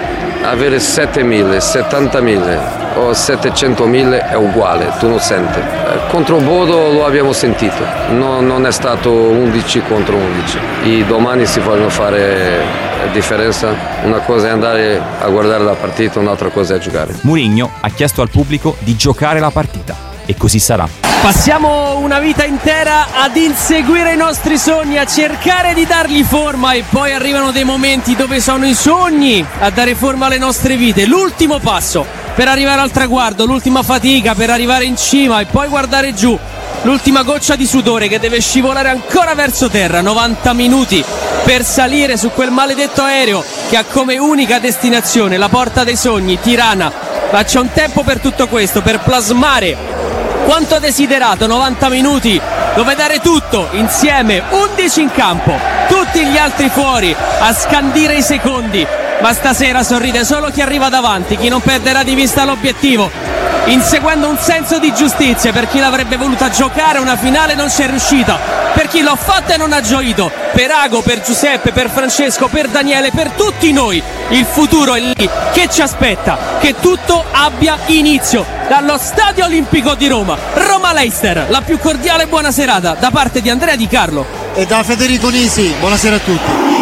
avere 0.42 0.78
7.000, 0.78 1.58
70.000 1.58 2.85
o 2.96 3.12
700.000 3.12 4.30
è 4.30 4.36
uguale, 4.36 4.92
tu 5.00 5.10
lo 5.10 5.20
senti. 5.20 5.60
Eh, 5.60 6.08
contro 6.10 6.38
Bodo 6.38 6.92
lo 6.92 7.06
abbiamo 7.06 7.34
sentito, 7.34 7.84
no, 8.10 8.42
non 8.42 8.66
è 8.66 8.72
stato 8.72 9.12
11 9.12 9.82
contro 9.88 10.16
11. 10.16 10.58
E 10.84 11.06
domani 11.06 11.46
si 11.46 11.60
vogliono 11.60 11.90
fare 11.90 12.84
differenza. 13.12 13.74
Una 14.04 14.20
cosa 14.20 14.48
è 14.48 14.50
andare 14.52 15.02
a 15.20 15.28
guardare 15.30 15.64
la 15.64 15.74
partita, 15.74 16.20
un'altra 16.20 16.50
cosa 16.50 16.76
è 16.76 16.78
giocare. 16.78 17.16
Mourinho 17.22 17.70
ha 17.82 17.90
chiesto 17.90 18.22
al 18.22 18.30
pubblico 18.30 18.76
di 18.80 18.96
giocare 18.96 19.40
la 19.40 19.52
partita 19.52 20.14
e 20.26 20.36
così 20.36 20.60
sarà. 20.60 20.88
Passiamo 21.22 21.98
una 21.98 22.20
vita 22.20 22.44
intera 22.46 23.08
ad 23.14 23.36
inseguire 23.36 24.14
i 24.14 24.18
nostri 24.18 24.60
sogni, 24.60 25.00
a 25.00 25.08
cercare 25.08 25.74
di 25.74 25.86
dargli 25.88 26.24
forma 26.24 26.74
e 26.74 26.84
poi 26.88 27.14
arrivano 27.14 27.52
dei 27.52 27.64
momenti 27.64 28.16
dove 28.16 28.40
sono 28.40 28.68
i 28.68 28.76
sogni 28.76 29.44
a 29.60 29.72
dare 29.72 29.96
forma 29.96 30.28
alle 30.28 30.38
nostre 30.38 30.78
vite. 30.78 31.08
L'ultimo 31.08 31.58
passo 31.60 32.06
per 32.36 32.48
arrivare 32.48 32.82
al 32.82 32.92
traguardo, 32.92 33.46
l'ultima 33.46 33.82
fatica 33.82 34.36
per 34.36 34.52
arrivare 34.52 34.86
in 34.86 34.98
cima 34.98 35.40
e 35.40 35.46
poi 35.46 35.68
guardare 35.68 36.14
giù. 36.14 36.38
L'ultima 36.84 37.24
goccia 37.24 37.56
di 37.56 37.66
sudore 37.66 38.08
che 38.08 38.20
deve 38.20 38.40
scivolare 38.40 38.90
ancora 38.90 39.34
verso 39.34 39.68
terra, 39.68 40.02
90 40.02 40.54
minuti 40.54 41.04
per 41.44 41.64
salire 41.64 42.18
su 42.18 42.30
quel 42.30 42.52
maledetto 42.52 43.02
aereo 43.02 43.44
che 43.70 43.78
ha 43.78 43.84
come 43.84 44.20
unica 44.20 44.60
destinazione 44.60 45.38
la 45.38 45.50
porta 45.50 45.84
dei 45.84 45.96
sogni, 45.96 46.40
Tirana. 46.40 46.92
Ma 47.32 47.44
c'è 47.44 47.60
un 47.60 47.72
tempo 47.74 48.04
per 48.04 48.20
tutto 48.20 48.48
questo, 48.48 48.84
per 48.84 49.00
plasmare 49.00 49.95
quanto 50.46 50.78
desiderato 50.78 51.48
90 51.48 51.90
minuti 51.90 52.40
dove 52.76 52.96
dare 52.96 53.20
tutto 53.20 53.68
insieme 53.72 54.44
11 54.50 55.02
in 55.02 55.12
campo 55.12 55.60
tutti 55.88 56.24
gli 56.26 56.38
altri 56.38 56.70
fuori 56.70 57.14
a 57.40 57.54
scandire 57.54 58.16
i 58.16 58.22
secondi. 58.22 58.86
Ma 59.22 59.34
stasera 59.34 59.82
sorride 59.82 60.24
solo 60.24 60.50
chi 60.50 60.62
arriva 60.62 60.90
davanti 60.90 61.38
chi 61.38 61.50
non 61.50 61.62
perderà 61.62 62.04
di 62.04 62.14
vista 62.16 62.44
l'obiettivo 62.44 63.10
inseguendo 63.66 64.28
un 64.28 64.38
senso 64.38 64.80
di 64.80 64.94
giustizia. 64.94 65.52
Per 65.52 65.68
chi 65.68 65.80
l'avrebbe 65.80 66.18
voluta 66.18 66.50
giocare 66.50 67.00
una 67.00 67.16
finale 67.16 67.56
non 67.56 67.70
ci 67.70 67.82
è 67.82 67.88
riuscita 67.88 68.66
per 68.76 68.88
chi 68.88 69.02
l'ha 69.02 69.16
fatta 69.16 69.54
e 69.54 69.58
non 69.58 69.72
ha 69.72 69.82
gioito. 69.82 70.30
Per 70.54 70.70
Ago, 70.70 71.02
per 71.02 71.22
Giuseppe, 71.22 71.72
per 71.72 71.90
Francesco, 71.90 72.48
per 72.48 72.68
Daniele, 72.68 73.12
per 73.12 73.32
tutti 73.32 73.72
noi. 73.72 74.04
Il 74.30 74.46
futuro 74.46 74.94
è 74.96 75.00
lì. 75.00 75.30
Che 75.54 75.70
ci 75.72 75.82
aspetta? 75.82 76.38
Che 76.60 76.76
tutto 76.80 77.24
abbia 77.32 77.78
inizio. 77.88 78.46
Dallo 78.68 78.98
Stadio 78.98 79.46
Olimpico 79.46 79.96
di 79.96 80.08
Roma. 80.08 80.38
Roma 80.56 80.92
Leicester. 80.92 81.46
La 81.50 81.62
più 81.62 81.80
cordiale 81.80 82.28
buona 82.28 82.52
serata 82.52 82.96
da 83.00 83.12
parte 83.12 83.42
di 83.42 83.50
Andrea 83.50 83.76
Di 83.76 83.88
Carlo. 83.88 84.26
E 84.54 84.66
da 84.66 84.84
Federico 84.84 85.30
Nisi. 85.30 85.74
Buonasera 85.80 86.16
a 86.18 86.20
tutti 86.20 86.75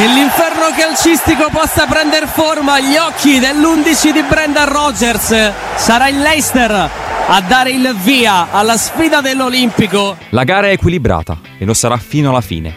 Che 0.00 0.06
l'inferno 0.06 0.70
calcistico 0.74 1.50
possa 1.50 1.84
prendere 1.84 2.26
forma 2.26 2.76
agli 2.76 2.96
occhi 2.96 3.38
dell'11 3.38 4.12
di 4.12 4.22
Brendan 4.22 4.66
Rogers. 4.66 5.52
Sarà 5.76 6.08
il 6.08 6.18
Leicester 6.20 6.90
a 7.28 7.40
dare 7.42 7.72
il 7.72 7.94
via 8.02 8.50
alla 8.50 8.78
sfida 8.78 9.20
dell'Olimpico. 9.20 10.16
La 10.30 10.44
gara 10.44 10.68
è 10.68 10.70
equilibrata 10.70 11.38
e 11.58 11.66
lo 11.66 11.74
sarà 11.74 11.98
fino 11.98 12.30
alla 12.30 12.40
fine. 12.40 12.74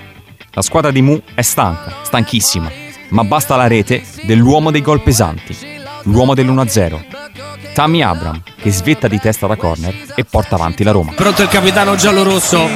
La 0.51 0.61
squadra 0.61 0.91
di 0.91 1.01
Mu 1.01 1.17
è 1.33 1.41
stanca, 1.41 1.93
stanchissima, 2.01 2.69
ma 3.11 3.23
basta 3.23 3.55
la 3.55 3.67
rete 3.67 4.03
dell'uomo 4.23 4.69
dei 4.69 4.81
gol 4.81 4.99
pesanti, 4.99 5.57
l'uomo 6.01 6.33
dell'1-0. 6.33 7.71
Tammy 7.73 8.01
Abram, 8.01 8.41
che 8.61 8.69
svetta 8.69 9.07
di 9.07 9.17
testa 9.17 9.47
da 9.47 9.55
corner 9.55 9.95
e 10.13 10.25
porta 10.25 10.55
avanti 10.55 10.83
la 10.83 10.91
Roma. 10.91 11.13
Pronto 11.13 11.41
il 11.41 11.47
capitano 11.47 11.95
giallorosso. 11.95 12.67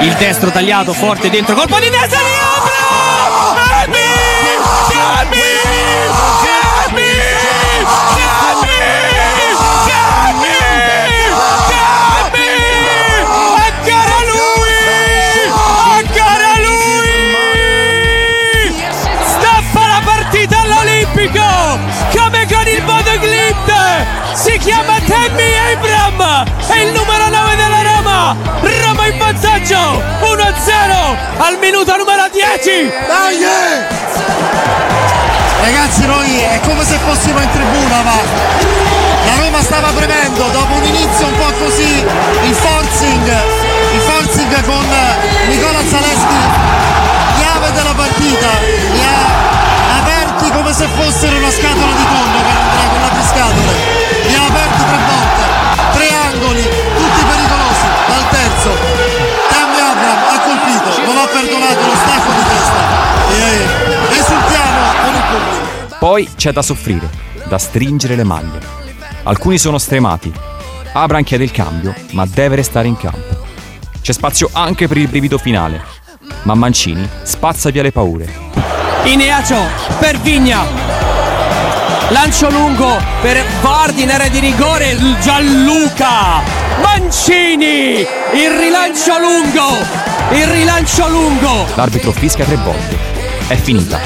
Il 0.00 0.14
destro 0.14 0.50
tagliato 0.50 0.92
forte 0.92 1.30
dentro, 1.30 1.54
colpo 1.54 1.78
di 1.78 1.90
testa 1.90 2.51
al 31.42 31.58
minuto 31.58 31.96
numero 31.96 32.28
10! 32.30 32.92
Dai! 33.06 33.42
Ragazzi, 35.60 36.06
noi 36.06 36.38
è 36.38 36.60
come 36.62 36.84
se 36.84 36.98
fossimo 36.98 37.40
in 37.40 37.50
tribuna, 37.50 38.02
ma 38.02 38.14
la 39.26 39.42
Roma 39.42 39.60
stava 39.60 39.88
premendo 39.90 40.46
dopo 40.52 40.74
un 40.74 40.84
inizio 40.84 41.26
un 41.26 41.36
po' 41.36 41.52
così, 41.64 42.04
il 42.44 42.54
forcing, 42.54 43.26
il 43.92 44.00
forcing 44.00 44.64
con 44.64 44.86
Nicola 45.48 45.78
Zaleschi, 45.90 46.42
chiave 47.38 47.72
della 47.72 47.94
partita, 47.94 48.48
li 48.92 49.02
ha 49.02 49.98
aperti 49.98 50.50
come 50.50 50.72
se 50.72 50.86
fossero 50.94 51.36
una 51.36 51.50
scatola 51.50 51.92
di 51.92 52.06
tonno 52.06 52.38
per 52.38 52.54
Andrea 52.54 52.88
con 52.88 53.00
l'apriscatole, 53.00 53.72
li 54.26 54.34
ha 54.34 54.44
aperti 54.46 54.78
tre 54.78 54.98
volte, 55.10 55.21
Poi 66.02 66.28
c'è 66.34 66.50
da 66.50 66.62
soffrire, 66.62 67.08
da 67.44 67.58
stringere 67.58 68.16
le 68.16 68.24
maglie. 68.24 68.58
Alcuni 69.22 69.56
sono 69.56 69.78
stremati. 69.78 70.32
Abram 70.94 71.22
chiede 71.22 71.44
il 71.44 71.52
cambio, 71.52 71.94
ma 72.10 72.26
deve 72.26 72.56
restare 72.56 72.88
in 72.88 72.96
campo. 72.96 73.46
C'è 74.00 74.12
spazio 74.12 74.50
anche 74.52 74.88
per 74.88 74.96
il 74.96 75.06
brivido 75.06 75.38
finale, 75.38 75.80
ma 76.42 76.54
Mancini 76.54 77.08
spazza 77.22 77.70
via 77.70 77.82
le 77.82 77.92
paure. 77.92 78.28
Ineacio 79.04 79.54
per 80.00 80.18
Vigna. 80.18 80.64
Lancio 82.08 82.50
lungo 82.50 83.00
per 83.20 83.40
Vardi 83.60 84.02
in 84.02 84.10
area 84.10 84.28
di 84.28 84.40
rigore. 84.40 84.90
il 84.90 85.16
Gianluca. 85.20 86.42
Mancini. 86.82 88.00
Il 88.32 88.50
rilancio 88.58 89.20
lungo. 89.20 89.68
Il 90.32 90.48
rilancio 90.48 91.08
lungo. 91.08 91.64
L'arbitro 91.76 92.10
fischia 92.10 92.44
tre 92.44 92.56
volte. 92.56 92.98
È 93.46 93.54
finita. 93.54 94.00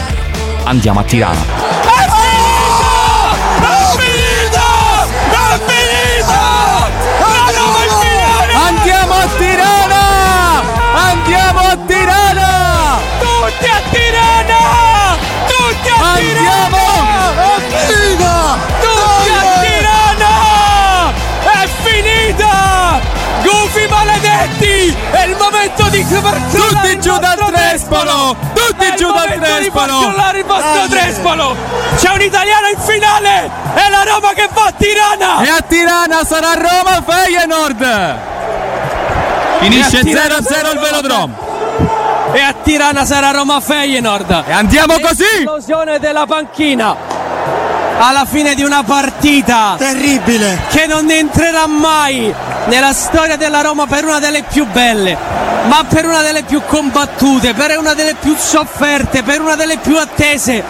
Andiamo 0.64 1.00
a 1.00 1.04
Tirana. 1.04 1.75
Tutti 26.08 27.00
giù 27.00 27.18
dal 27.18 27.36
Trespolo! 27.52 28.36
Tutti 28.54 28.94
giù 28.96 29.10
dal 29.10 29.38
Trespolo! 29.40 30.14
il 30.36 30.44
vostro 30.44 30.86
Trespolo! 30.88 31.56
C'è 31.96 32.10
un 32.12 32.20
italiano 32.20 32.68
in 32.68 32.78
finale! 32.78 33.50
È 33.74 33.90
la 33.90 34.04
Roma 34.04 34.32
che 34.32 34.48
va 34.52 34.66
a 34.66 34.72
Tirana! 34.72 35.42
E 35.42 35.48
a 35.48 35.60
Tirana 35.66 36.24
sarà 36.24 36.52
Roma 36.54 37.02
Feyenoord! 37.04 38.18
Finisce 39.58 39.96
E 39.96 40.00
a 40.00 40.02
Tirana 40.02 40.36
0-0 40.36 40.72
il 40.72 40.78
velodromo! 40.78 41.34
E 42.32 42.40
a 42.40 42.54
Tirana 42.62 43.04
sarà 43.04 43.32
Roma 43.32 43.60
Feyenoord! 43.60 44.44
E 44.46 44.52
andiamo 44.52 45.00
così! 45.00 45.24
Esplosione 45.38 45.98
della 45.98 46.24
panchina! 46.26 46.96
Alla 47.98 48.26
fine 48.26 48.54
di 48.54 48.62
una 48.62 48.84
partita 48.84 49.74
Terribile! 49.76 50.60
che 50.68 50.86
non 50.86 51.10
entrerà 51.10 51.66
mai 51.66 52.32
nella 52.66 52.92
storia 52.92 53.36
della 53.36 53.60
Roma 53.60 53.86
per 53.86 54.04
una 54.04 54.18
delle 54.18 54.42
più 54.42 54.66
belle, 54.66 55.16
ma 55.66 55.84
per 55.88 56.04
una 56.04 56.22
delle 56.22 56.42
più 56.42 56.62
combattute, 56.66 57.54
per 57.54 57.76
una 57.78 57.94
delle 57.94 58.14
più 58.14 58.34
sofferte, 58.36 59.22
per 59.22 59.40
una 59.40 59.54
delle 59.54 59.78
più 59.78 59.96
attese. 59.96 60.62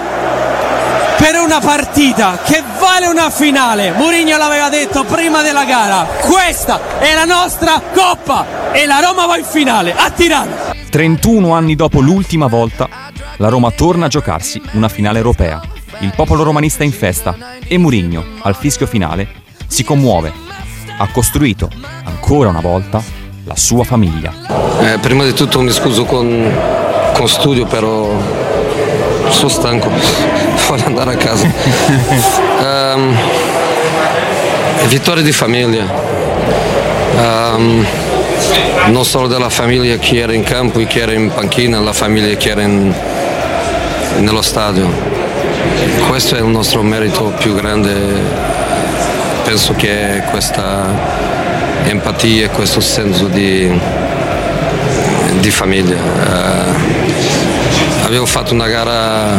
Per 1.16 1.34
una 1.40 1.60
partita 1.60 2.38
che 2.44 2.62
vale 2.78 3.06
una 3.06 3.30
finale, 3.30 3.92
Mourinho 3.92 4.36
l'aveva 4.36 4.68
detto 4.68 5.04
prima 5.04 5.40
della 5.40 5.64
gara, 5.64 6.06
questa 6.20 6.98
è 6.98 7.14
la 7.14 7.24
nostra 7.24 7.80
coppa 7.94 8.72
e 8.72 8.84
la 8.84 9.00
Roma 9.00 9.24
va 9.24 9.38
in 9.38 9.44
finale 9.44 9.94
a 9.96 10.10
Tirana. 10.10 10.74
31 10.90 11.54
anni 11.54 11.74
dopo 11.74 12.00
l'ultima 12.00 12.48
volta, 12.48 12.88
la 13.38 13.48
Roma 13.48 13.70
torna 13.70 14.06
a 14.06 14.08
giocarsi 14.08 14.60
una 14.72 14.88
finale 14.90 15.16
europea. 15.16 15.60
Il 16.00 16.12
popolo 16.14 16.42
romanista 16.42 16.82
è 16.82 16.86
in 16.86 16.92
festa 16.92 17.34
e 17.66 17.78
Mourinho, 17.78 18.22
al 18.42 18.54
fischio 18.54 18.86
finale, 18.86 19.26
si 19.66 19.84
commuove. 19.84 20.45
Ha 20.98 21.08
costruito, 21.12 21.70
ancora 22.04 22.48
una 22.48 22.60
volta, 22.60 23.02
la 23.44 23.56
sua 23.56 23.84
famiglia. 23.84 24.32
Eh, 24.80 24.98
prima 24.98 25.24
di 25.24 25.32
tutto 25.32 25.60
mi 25.60 25.70
scuso 25.70 26.04
con, 26.04 26.50
con 27.14 27.28
studio, 27.28 27.66
però 27.66 28.08
sono 29.28 29.48
stanco, 29.48 29.90
voglio 30.68 30.86
andare 30.86 31.12
a 31.12 31.16
casa. 31.16 31.46
Ehm, 32.58 33.14
vittoria 34.88 35.22
di 35.22 35.32
famiglia, 35.32 35.84
Ehm, 37.16 37.86
non 38.88 39.04
solo 39.04 39.26
della 39.26 39.48
famiglia 39.48 39.96
che 39.96 40.18
era 40.18 40.34
in 40.34 40.42
campo 40.42 40.78
e 40.80 40.86
che 40.86 41.00
era 41.00 41.12
in 41.12 41.30
panchina, 41.32 41.80
la 41.80 41.92
famiglia 41.92 42.36
che 42.36 42.50
era 42.50 42.62
in- 42.62 42.92
nello 44.18 44.42
stadio. 44.42 44.86
Questo 46.08 46.36
è 46.36 46.40
il 46.40 46.46
nostro 46.46 46.82
merito 46.82 47.32
più 47.38 47.54
grande, 47.54 47.94
penso 49.46 49.74
che 49.74 50.24
questa 50.28 50.84
empatia, 51.84 52.50
questo 52.50 52.80
senso 52.80 53.28
di, 53.28 53.70
di 55.38 55.50
famiglia. 55.52 55.96
Eh, 55.96 57.16
Avevo 58.06 58.24
fatto 58.24 58.54
una 58.54 58.68
gara 58.68 59.36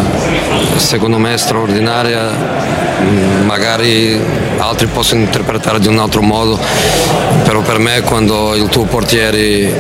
secondo 0.75 1.17
me 1.17 1.37
straordinaria, 1.37 2.29
magari 3.45 4.19
altri 4.57 4.87
possono 4.87 5.21
interpretare 5.21 5.79
di 5.79 5.87
un 5.87 5.97
altro 5.99 6.21
modo, 6.21 6.59
però 7.45 7.61
per 7.61 7.79
me 7.79 8.01
quando 8.01 8.55
il 8.55 8.67
tuo 8.67 8.83
portiere 8.83 9.71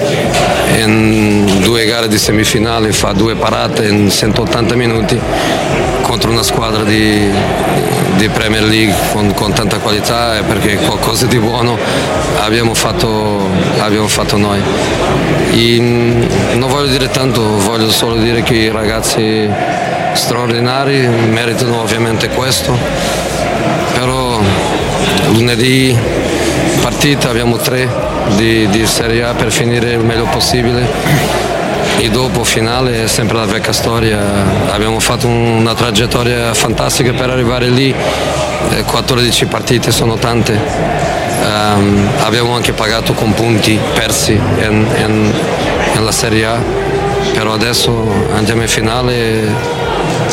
in 0.77 1.59
due 1.59 1.83
gare 1.83 2.07
di 2.07 2.17
semifinale 2.17 2.93
fa 2.93 3.11
due 3.11 3.35
parate 3.35 3.87
in 3.87 4.09
180 4.09 4.75
minuti 4.75 5.19
contro 6.03 6.31
una 6.31 6.43
squadra 6.43 6.83
di, 6.83 7.29
di 8.17 8.29
Premier 8.29 8.63
League 8.63 8.93
con, 9.11 9.31
con 9.33 9.53
tanta 9.53 9.77
qualità 9.77 10.37
è 10.37 10.43
perché 10.43 10.75
qualcosa 10.77 11.27
di 11.27 11.37
buono 11.37 11.77
abbiamo 12.39 12.73
fatto, 12.73 13.47
abbiamo 13.79 14.07
fatto 14.07 14.37
noi. 14.37 14.59
Mm, 15.53 16.23
non 16.55 16.69
voglio 16.69 16.87
dire 16.87 17.09
tanto, 17.09 17.41
voglio 17.59 17.91
solo 17.91 18.15
dire 18.15 18.41
che 18.41 18.55
i 18.55 18.71
ragazzi 18.71 19.47
straordinari 20.13 21.07
meritano 21.07 21.81
ovviamente 21.81 22.29
questo, 22.29 22.75
però 23.93 24.39
lunedì 25.31 25.95
partita 26.81 27.29
abbiamo 27.29 27.57
tre 27.57 27.87
di, 28.35 28.67
di 28.69 28.85
Serie 28.87 29.23
A 29.23 29.33
per 29.33 29.51
finire 29.51 29.91
il 29.91 30.03
meglio 30.03 30.25
possibile 30.25 31.56
e 31.97 32.09
dopo 32.09 32.43
finale 32.43 33.03
è 33.03 33.07
sempre 33.07 33.37
la 33.37 33.45
vecchia 33.45 33.73
storia, 33.73 34.19
abbiamo 34.71 34.99
fatto 34.99 35.27
una 35.27 35.73
traghettoria 35.73 36.53
fantastica 36.53 37.11
per 37.13 37.29
arrivare 37.29 37.69
lì, 37.69 37.93
Eh, 38.69 38.83
14 38.83 39.45
partite 39.45 39.91
sono 39.91 40.15
tante, 40.15 40.59
Ehm, 41.39 42.09
abbiamo 42.23 42.55
anche 42.55 42.73
pagato 42.73 43.13
con 43.13 43.33
punti 43.33 43.79
persi 43.93 44.31
in, 44.33 44.87
in- 44.97 45.33
nella 45.93 46.11
Serie 46.11 46.45
A 46.45 46.59
però 47.37 47.53
adesso 47.53 47.93
andiamo 48.33 48.63
in 48.63 48.67
finale 48.67 49.43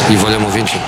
e 0.08 0.16
vogliamo 0.16 0.48
vincere. 0.48 0.80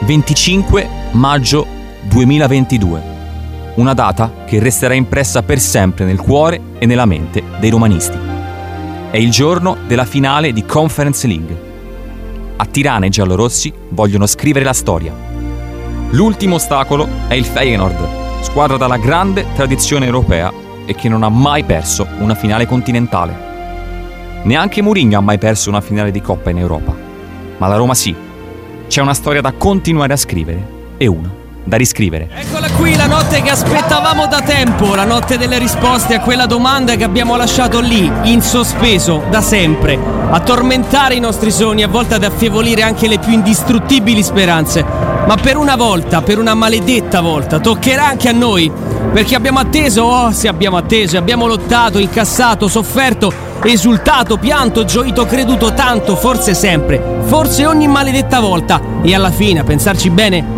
25 0.00 0.88
maggio 1.12 1.66
2022. 2.08 3.07
Una 3.78 3.94
data 3.94 4.42
che 4.44 4.58
resterà 4.58 4.94
impressa 4.94 5.44
per 5.44 5.60
sempre 5.60 6.04
nel 6.04 6.20
cuore 6.20 6.60
e 6.80 6.86
nella 6.86 7.06
mente 7.06 7.44
dei 7.60 7.70
romanisti. 7.70 8.18
È 9.08 9.16
il 9.16 9.30
giorno 9.30 9.76
della 9.86 10.04
finale 10.04 10.52
di 10.52 10.64
Conference 10.64 11.28
League. 11.28 11.62
A 12.56 12.64
Tirana 12.66 13.06
i 13.06 13.10
giallorossi 13.10 13.72
vogliono 13.90 14.26
scrivere 14.26 14.64
la 14.64 14.72
storia. 14.72 15.14
L'ultimo 16.10 16.56
ostacolo 16.56 17.06
è 17.28 17.34
il 17.34 17.44
Feyenoord, 17.44 18.42
squadra 18.42 18.76
dalla 18.76 18.96
grande 18.96 19.46
tradizione 19.54 20.06
europea 20.06 20.52
e 20.84 20.96
che 20.96 21.08
non 21.08 21.22
ha 21.22 21.28
mai 21.28 21.62
perso 21.62 22.04
una 22.18 22.34
finale 22.34 22.66
continentale. 22.66 23.46
Neanche 24.42 24.82
Mourinho 24.82 25.18
ha 25.18 25.22
mai 25.22 25.38
perso 25.38 25.68
una 25.68 25.80
finale 25.80 26.10
di 26.10 26.20
Coppa 26.20 26.50
in 26.50 26.58
Europa. 26.58 26.96
Ma 27.58 27.68
la 27.68 27.76
Roma 27.76 27.94
sì. 27.94 28.12
C'è 28.88 29.00
una 29.00 29.14
storia 29.14 29.40
da 29.40 29.52
continuare 29.52 30.14
a 30.14 30.16
scrivere 30.16 30.66
e 30.96 31.06
una 31.06 31.37
da 31.68 31.76
riscrivere. 31.76 32.28
Eccola 32.34 32.68
qui 32.70 32.96
la 32.96 33.06
notte 33.06 33.42
che 33.42 33.50
aspettavamo 33.50 34.26
da 34.26 34.40
tempo, 34.40 34.94
la 34.94 35.04
notte 35.04 35.36
delle 35.38 35.58
risposte 35.58 36.14
a 36.14 36.20
quella 36.20 36.46
domanda 36.46 36.96
che 36.96 37.04
abbiamo 37.04 37.36
lasciato 37.36 37.80
lì, 37.80 38.10
in 38.24 38.42
sospeso, 38.42 39.22
da 39.30 39.40
sempre, 39.40 39.98
a 40.30 40.40
tormentare 40.40 41.14
i 41.14 41.20
nostri 41.20 41.50
sogni, 41.50 41.82
a 41.82 41.88
volte 41.88 42.14
ad 42.14 42.24
affievolire 42.24 42.82
anche 42.82 43.06
le 43.06 43.18
più 43.18 43.32
indistruttibili 43.32 44.22
speranze. 44.22 44.84
Ma 45.26 45.36
per 45.36 45.58
una 45.58 45.76
volta, 45.76 46.22
per 46.22 46.38
una 46.38 46.54
maledetta 46.54 47.20
volta, 47.20 47.60
toccherà 47.60 48.06
anche 48.06 48.28
a 48.30 48.32
noi, 48.32 48.72
perché 49.12 49.34
abbiamo 49.34 49.58
atteso, 49.58 50.02
oh 50.02 50.32
se 50.32 50.48
abbiamo 50.48 50.78
atteso, 50.78 51.18
abbiamo 51.18 51.46
lottato, 51.46 51.98
incassato, 51.98 52.66
sofferto, 52.66 53.30
esultato, 53.62 54.38
pianto, 54.38 54.84
gioito, 54.84 55.26
creduto 55.26 55.74
tanto, 55.74 56.16
forse 56.16 56.54
sempre, 56.54 57.20
forse 57.24 57.66
ogni 57.66 57.88
maledetta 57.88 58.40
volta. 58.40 58.80
E 59.02 59.14
alla 59.14 59.30
fine, 59.30 59.60
a 59.60 59.64
pensarci 59.64 60.08
bene, 60.08 60.57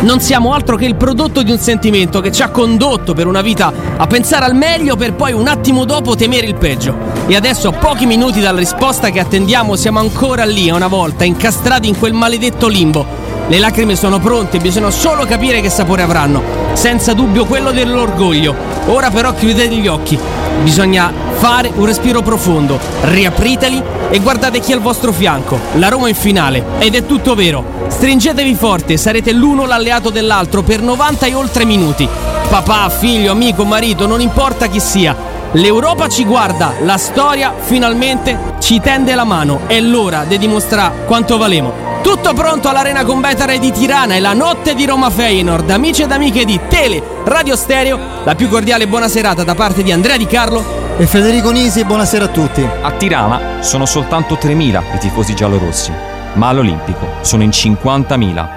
non 0.00 0.20
siamo 0.20 0.54
altro 0.54 0.76
che 0.76 0.86
il 0.86 0.94
prodotto 0.94 1.42
di 1.42 1.50
un 1.50 1.58
sentimento 1.58 2.20
che 2.20 2.32
ci 2.32 2.42
ha 2.42 2.48
condotto 2.48 3.12
per 3.12 3.26
una 3.26 3.42
vita 3.42 3.72
a 3.96 4.06
pensare 4.06 4.46
al 4.46 4.54
meglio 4.54 4.96
per 4.96 5.12
poi 5.12 5.32
un 5.32 5.46
attimo 5.46 5.84
dopo 5.84 6.14
temere 6.14 6.46
il 6.46 6.54
peggio. 6.54 6.96
E 7.26 7.36
adesso 7.36 7.68
a 7.68 7.72
pochi 7.72 8.06
minuti 8.06 8.40
dalla 8.40 8.58
risposta 8.58 9.10
che 9.10 9.20
attendiamo 9.20 9.76
siamo 9.76 9.98
ancora 9.98 10.44
lì 10.44 10.70
a 10.70 10.74
una 10.74 10.86
volta, 10.86 11.24
incastrati 11.24 11.86
in 11.88 11.98
quel 11.98 12.14
maledetto 12.14 12.66
limbo. 12.66 13.04
Le 13.48 13.58
lacrime 13.58 13.94
sono 13.94 14.18
pronte, 14.20 14.58
bisogna 14.58 14.90
solo 14.90 15.26
capire 15.26 15.60
che 15.60 15.68
sapore 15.68 16.02
avranno. 16.02 16.42
Senza 16.72 17.12
dubbio 17.12 17.44
quello 17.44 17.70
dell'orgoglio. 17.70 18.54
Ora 18.86 19.10
però 19.10 19.34
chiudete 19.34 19.74
gli 19.74 19.86
occhi. 19.86 20.18
Bisogna 20.62 21.12
fare 21.32 21.70
un 21.74 21.84
respiro 21.84 22.22
profondo, 22.22 22.78
riapriteli 23.02 23.99
e 24.10 24.18
guardate 24.18 24.60
chi 24.60 24.72
è 24.72 24.74
al 24.74 24.80
vostro 24.80 25.12
fianco. 25.12 25.58
La 25.74 25.88
Roma 25.88 26.08
in 26.08 26.14
finale. 26.14 26.64
Ed 26.78 26.94
è 26.94 27.06
tutto 27.06 27.34
vero. 27.34 27.64
Stringetevi 27.88 28.54
forte, 28.54 28.96
sarete 28.96 29.32
l'uno 29.32 29.66
l'alleato 29.66 30.10
dell'altro 30.10 30.62
per 30.62 30.82
90 30.82 31.26
e 31.26 31.34
oltre 31.34 31.64
minuti. 31.64 32.08
Papà, 32.48 32.88
figlio, 32.88 33.32
amico, 33.32 33.64
marito, 33.64 34.06
non 34.06 34.20
importa 34.20 34.66
chi 34.66 34.80
sia. 34.80 35.16
L'Europa 35.52 36.08
ci 36.08 36.24
guarda, 36.24 36.74
la 36.82 36.96
storia 36.96 37.54
finalmente 37.58 38.56
ci 38.60 38.80
tende 38.80 39.14
la 39.14 39.24
mano. 39.24 39.62
È 39.66 39.80
l'ora 39.80 40.24
di 40.24 40.38
dimostrare 40.38 41.04
quanto 41.06 41.36
valemo. 41.36 41.88
Tutto 42.02 42.32
pronto 42.32 42.68
all'Arena 42.68 43.04
Combattere 43.04 43.58
di 43.58 43.70
Tirana 43.70 44.14
e 44.14 44.20
la 44.20 44.32
notte 44.32 44.74
di 44.74 44.86
Roma 44.86 45.10
Feyenoord. 45.10 45.70
Amici 45.70 46.02
ed 46.02 46.12
amiche 46.12 46.44
di 46.44 46.58
Tele 46.68 47.02
Radio 47.24 47.54
Stereo, 47.54 47.98
la 48.24 48.34
più 48.34 48.48
cordiale 48.48 48.88
buona 48.88 49.08
serata 49.08 49.44
da 49.44 49.54
parte 49.54 49.82
di 49.82 49.92
Andrea 49.92 50.16
Di 50.16 50.26
Carlo 50.26 50.79
e 51.00 51.06
Federico 51.06 51.50
Nisi, 51.50 51.82
buonasera 51.82 52.26
a 52.26 52.28
tutti. 52.28 52.62
A 52.62 52.90
Tirana 52.92 53.62
sono 53.62 53.86
soltanto 53.86 54.34
3.000 54.34 54.82
i 54.96 54.98
tifosi 54.98 55.34
giallorossi, 55.34 55.90
ma 56.34 56.48
all'Olimpico 56.48 57.06
sono 57.22 57.42
in 57.42 57.48
50.000. 57.48 58.48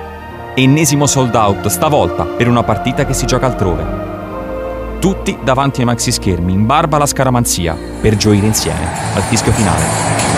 Ennesimo 0.54 1.08
sold 1.08 1.34
out, 1.36 1.68
stavolta 1.68 2.26
per 2.26 2.50
una 2.50 2.64
partita 2.64 3.06
che 3.06 3.14
si 3.14 3.26
gioca 3.26 3.46
altrove. 3.46 3.86
Tutti 5.00 5.39
davanti 5.41 5.80
ai 5.80 5.86
maxi 5.86 6.12
schermi, 6.12 6.52
in 6.52 6.66
barba 6.66 6.98
alla 6.98 7.06
scaramanzia, 7.06 7.78
per 8.02 8.18
gioire 8.18 8.46
insieme 8.46 8.89
al 9.14 9.22
fischio 9.22 9.54
finale. 9.54 10.33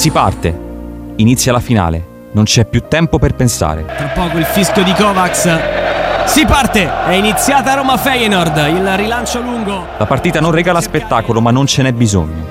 Si 0.00 0.10
parte, 0.10 0.58
inizia 1.16 1.52
la 1.52 1.60
finale, 1.60 2.02
non 2.32 2.44
c'è 2.44 2.64
più 2.64 2.84
tempo 2.88 3.18
per 3.18 3.34
pensare. 3.34 3.84
Tra 3.84 4.06
poco 4.14 4.38
il 4.38 4.46
fischio 4.46 4.82
di 4.82 4.94
Kovacs. 4.94 6.24
Si 6.24 6.46
parte! 6.46 6.90
È 7.04 7.12
iniziata 7.12 7.74
Roma 7.74 7.98
Feyenoord, 7.98 8.56
il 8.68 8.96
rilancio 8.96 9.42
lungo. 9.42 9.84
La 9.98 10.06
partita 10.06 10.40
non 10.40 10.52
regala 10.52 10.80
spettacolo, 10.80 11.42
ma 11.42 11.50
non 11.50 11.66
ce 11.66 11.82
n'è 11.82 11.92
bisogno. 11.92 12.46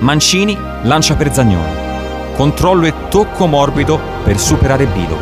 Mancini 0.00 0.58
lancia 0.82 1.14
per 1.14 1.32
Zagnolo. 1.32 2.34
Controllo 2.36 2.84
e 2.84 2.92
tocco 3.08 3.46
morbido 3.46 3.98
per 4.22 4.38
superare 4.38 4.84
Bilo. 4.84 5.16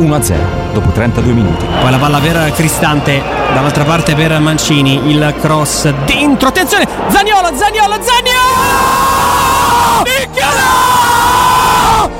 1-0 0.00 0.34
dopo 0.74 0.90
32 0.90 1.32
minuti. 1.32 1.64
Poi 1.80 1.90
la 1.90 1.96
palla 1.96 2.18
per 2.18 2.52
Cristante, 2.52 3.22
dall'altra 3.54 3.84
parte 3.84 4.14
per 4.14 4.38
Mancini, 4.38 5.08
il 5.08 5.34
cross 5.40 5.90
dentro, 6.04 6.48
attenzione! 6.48 6.86
Zagnolo, 7.08 7.56
Zagnolo, 7.56 7.94
Zagnolo! 8.02 9.59
Nicola! 10.04 10.68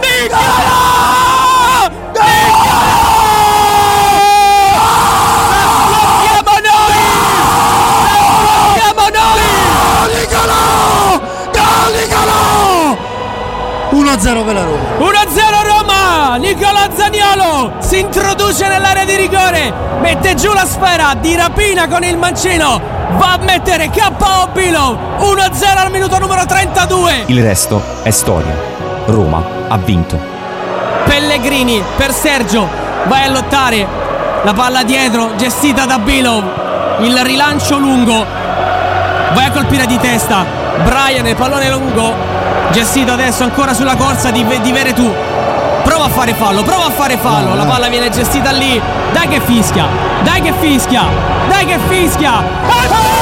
Nicola! 0.01 0.79
Siamo 6.23 6.55
noi! 6.69 6.99
Siamo 8.75 9.05
noi! 9.19 9.45
Nicolò! 10.15 10.65
Gol 11.53 11.93
Nicolò! 11.97 12.45
1-0 13.91 14.45
per 14.45 14.55
la 14.55 14.65
Roma. 14.65 14.87
1-0 14.99 15.60
Nicola 16.37 16.89
Zaniolo 16.95 17.73
si 17.81 17.99
introduce 17.99 18.69
nell'area 18.69 19.05
di 19.05 19.17
rigore, 19.17 19.73
mette 20.01 20.35
giù 20.35 20.53
la 20.53 20.65
sfera 20.65 21.15
di 21.15 21.35
rapina 21.35 21.89
con 21.89 22.05
il 22.05 22.17
mancino, 22.17 22.81
va 23.17 23.33
a 23.33 23.39
mettere 23.39 23.91
KO 23.91 24.49
Bilo 24.53 25.17
1-0 25.19 25.77
al 25.77 25.91
minuto 25.91 26.19
numero 26.19 26.47
32. 26.47 27.25
Il 27.27 27.43
resto 27.43 27.83
è 28.03 28.11
storia. 28.11 28.55
Roma 29.07 29.43
ha 29.69 29.77
vinto. 29.79 30.19
Pellegrini 31.05 31.83
per 31.97 32.13
Sergio, 32.13 32.69
vai 33.07 33.25
a 33.25 33.31
lottare, 33.31 33.87
la 34.45 34.53
palla 34.53 34.85
dietro, 34.85 35.35
gestita 35.37 35.85
da 35.85 35.99
Bilo, 35.99 36.43
il 37.01 37.19
rilancio 37.25 37.77
lungo, 37.77 38.25
vai 39.35 39.47
a 39.47 39.51
colpire 39.51 39.87
di 39.87 39.99
testa, 39.99 40.45
Brian 40.85 41.27
il 41.27 41.35
pallone 41.35 41.71
lungo, 41.71 42.15
gestito 42.71 43.13
adesso 43.13 43.43
ancora 43.43 43.75
sulla 43.75 43.97
corsa 43.97 44.31
di, 44.31 44.45
di 44.63 44.71
Veretù. 44.71 45.13
Prova 45.83 46.05
a 46.05 46.09
fare 46.09 46.35
fallo, 46.35 46.63
prova 46.63 46.87
a 46.87 46.91
fare 46.91 47.17
fallo. 47.17 47.55
La 47.55 47.65
palla 47.65 47.89
viene 47.89 48.11
gestita 48.11 48.51
lì. 48.51 48.81
Dai 49.13 49.29
che 49.29 49.41
fischia, 49.41 49.87
dai 50.23 50.41
che 50.41 50.53
fischia, 50.59 51.05
dai 51.49 51.65
che 51.67 51.79
fischia. 51.89 52.43
È 52.43 53.20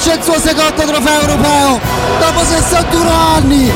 vince 0.00 0.12
il 0.12 0.22
suo 0.22 0.38
secondo 0.40 0.82
trofeo 0.82 1.20
europeo! 1.20 1.78
Dopo 2.18 2.44
61 2.44 3.10
anni! 3.10 3.70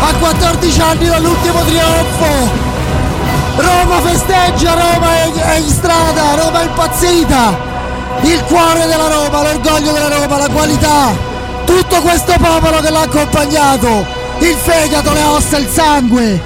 A 0.00 0.14
14 0.14 0.80
anni 0.80 1.06
dall'ultimo 1.06 1.60
trionfo! 1.60 2.66
Roma 3.56 4.00
festeggia, 4.00 4.72
Roma 4.72 5.14
è, 5.14 5.56
in 5.58 5.68
strada, 5.68 6.34
Roma 6.34 6.60
è 6.60 6.64
impazzita! 6.64 7.58
Il 8.22 8.42
cuore 8.44 8.86
della 8.86 9.08
Roma, 9.08 9.42
l'orgoglio 9.42 9.92
della 9.92 10.08
Roma, 10.08 10.38
la 10.38 10.48
qualità! 10.48 11.16
Tutto 11.64 12.00
questo 12.00 12.34
popolo 12.40 12.80
che 12.80 12.90
l'ha 12.90 13.02
accompagnato! 13.02 14.06
Il 14.38 14.56
fegato, 14.56 15.12
le 15.12 15.22
ossa, 15.22 15.58
il 15.58 15.68
sangue! 15.68 16.42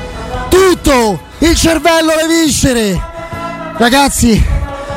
Tutto! 0.51 1.21
Il 1.39 1.57
cervello, 1.57 2.13
le 2.15 2.45
viscere! 2.45 3.01
Ragazzi, 3.79 4.45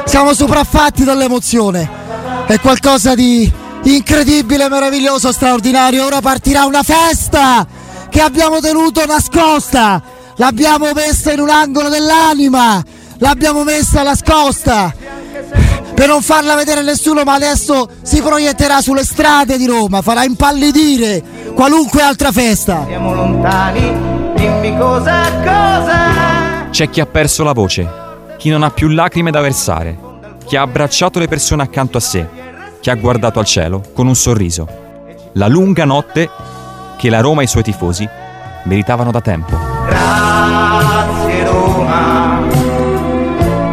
siamo 0.04 0.34
sopraffatti 0.34 1.06
dall'emozione. 1.06 2.04
È 2.46 2.60
qualcosa 2.60 3.16
di 3.16 3.52
incredibile, 3.86 4.70
meraviglioso, 4.70 5.32
straordinario. 5.32 6.06
Ora 6.06 6.22
partirà 6.22 6.66
una 6.66 6.84
festa 6.84 7.66
che 8.10 8.22
abbiamo 8.22 8.60
tenuto 8.60 9.06
nascosta. 9.06 10.02
L'abbiamo 10.36 10.92
messa 10.94 11.32
in 11.32 11.40
un 11.40 11.50
angolo 11.50 11.90
dell'anima. 11.90 12.84
L'abbiamo 13.18 13.64
messa 13.64 14.04
nascosta 14.04 14.94
per 15.96 16.10
non 16.10 16.22
farla 16.22 16.56
vedere 16.56 16.82
a 16.82 16.84
nessuno, 16.84 17.24
ma 17.24 17.34
adesso 17.34 17.88
si 18.02 18.22
proietterà 18.22 18.82
sulle 18.82 19.06
strade 19.06 19.58
di 19.58 19.66
Roma, 19.66 20.02
farà 20.02 20.26
impallidire 20.26 21.24
qualunque 21.56 22.02
altra 22.02 22.34
festa. 22.34 22.84
Siamo 22.86 23.14
lontani, 23.14 24.34
dimmi 24.36 24.78
cosa, 24.78 25.32
cosa. 25.38 26.68
C'è 26.70 26.90
chi 26.90 27.00
ha 27.00 27.06
perso 27.06 27.44
la 27.44 27.54
voce, 27.54 27.90
chi 28.38 28.50
non 28.50 28.62
ha 28.64 28.72
più 28.72 28.90
lacrime 28.90 29.32
da 29.32 29.40
versare, 29.40 29.98
chi 30.46 30.58
ha 30.58 30.62
abbracciato 30.64 31.18
le 31.18 31.30
persone 31.30 31.64
accanto 31.64 31.98
a 31.98 32.02
sé, 32.02 32.28
chi 32.86 32.92
ha 32.92 32.96
guardato 32.96 33.40
al 33.40 33.46
cielo 33.46 33.82
con 33.96 34.06
un 34.06 34.14
sorriso. 34.14 34.68
La 35.34 35.48
lunga 35.48 35.86
notte 35.86 36.30
che 36.98 37.10
la 37.10 37.20
Roma 37.20 37.42
e 37.42 37.46
i 37.46 37.48
suoi 37.48 37.64
tifosi 37.64 38.08
meritavano 38.66 39.10
da 39.10 39.22
tempo. 39.22 39.58
Grazie 39.88 41.46
Roma, 41.46 42.44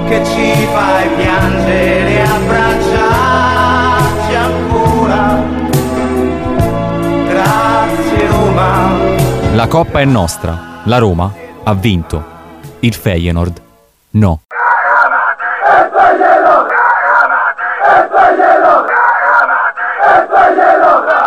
che 0.08 0.24
ci 0.24 0.66
fai 0.72 1.10
piangere, 1.10 2.22
abbracciarci 2.22 4.34
ancora. 4.34 5.42
Grazie 7.28 8.26
Roma. 8.28 8.96
La 9.52 9.66
coppa 9.66 10.00
è 10.00 10.06
nostra, 10.06 10.80
la 10.84 10.96
Roma 10.96 11.30
ha 11.64 11.74
vinto, 11.74 12.24
il 12.80 12.94
Feyenoord 12.94 13.60
no. 14.12 14.40
¡Cayeron! 20.42 21.21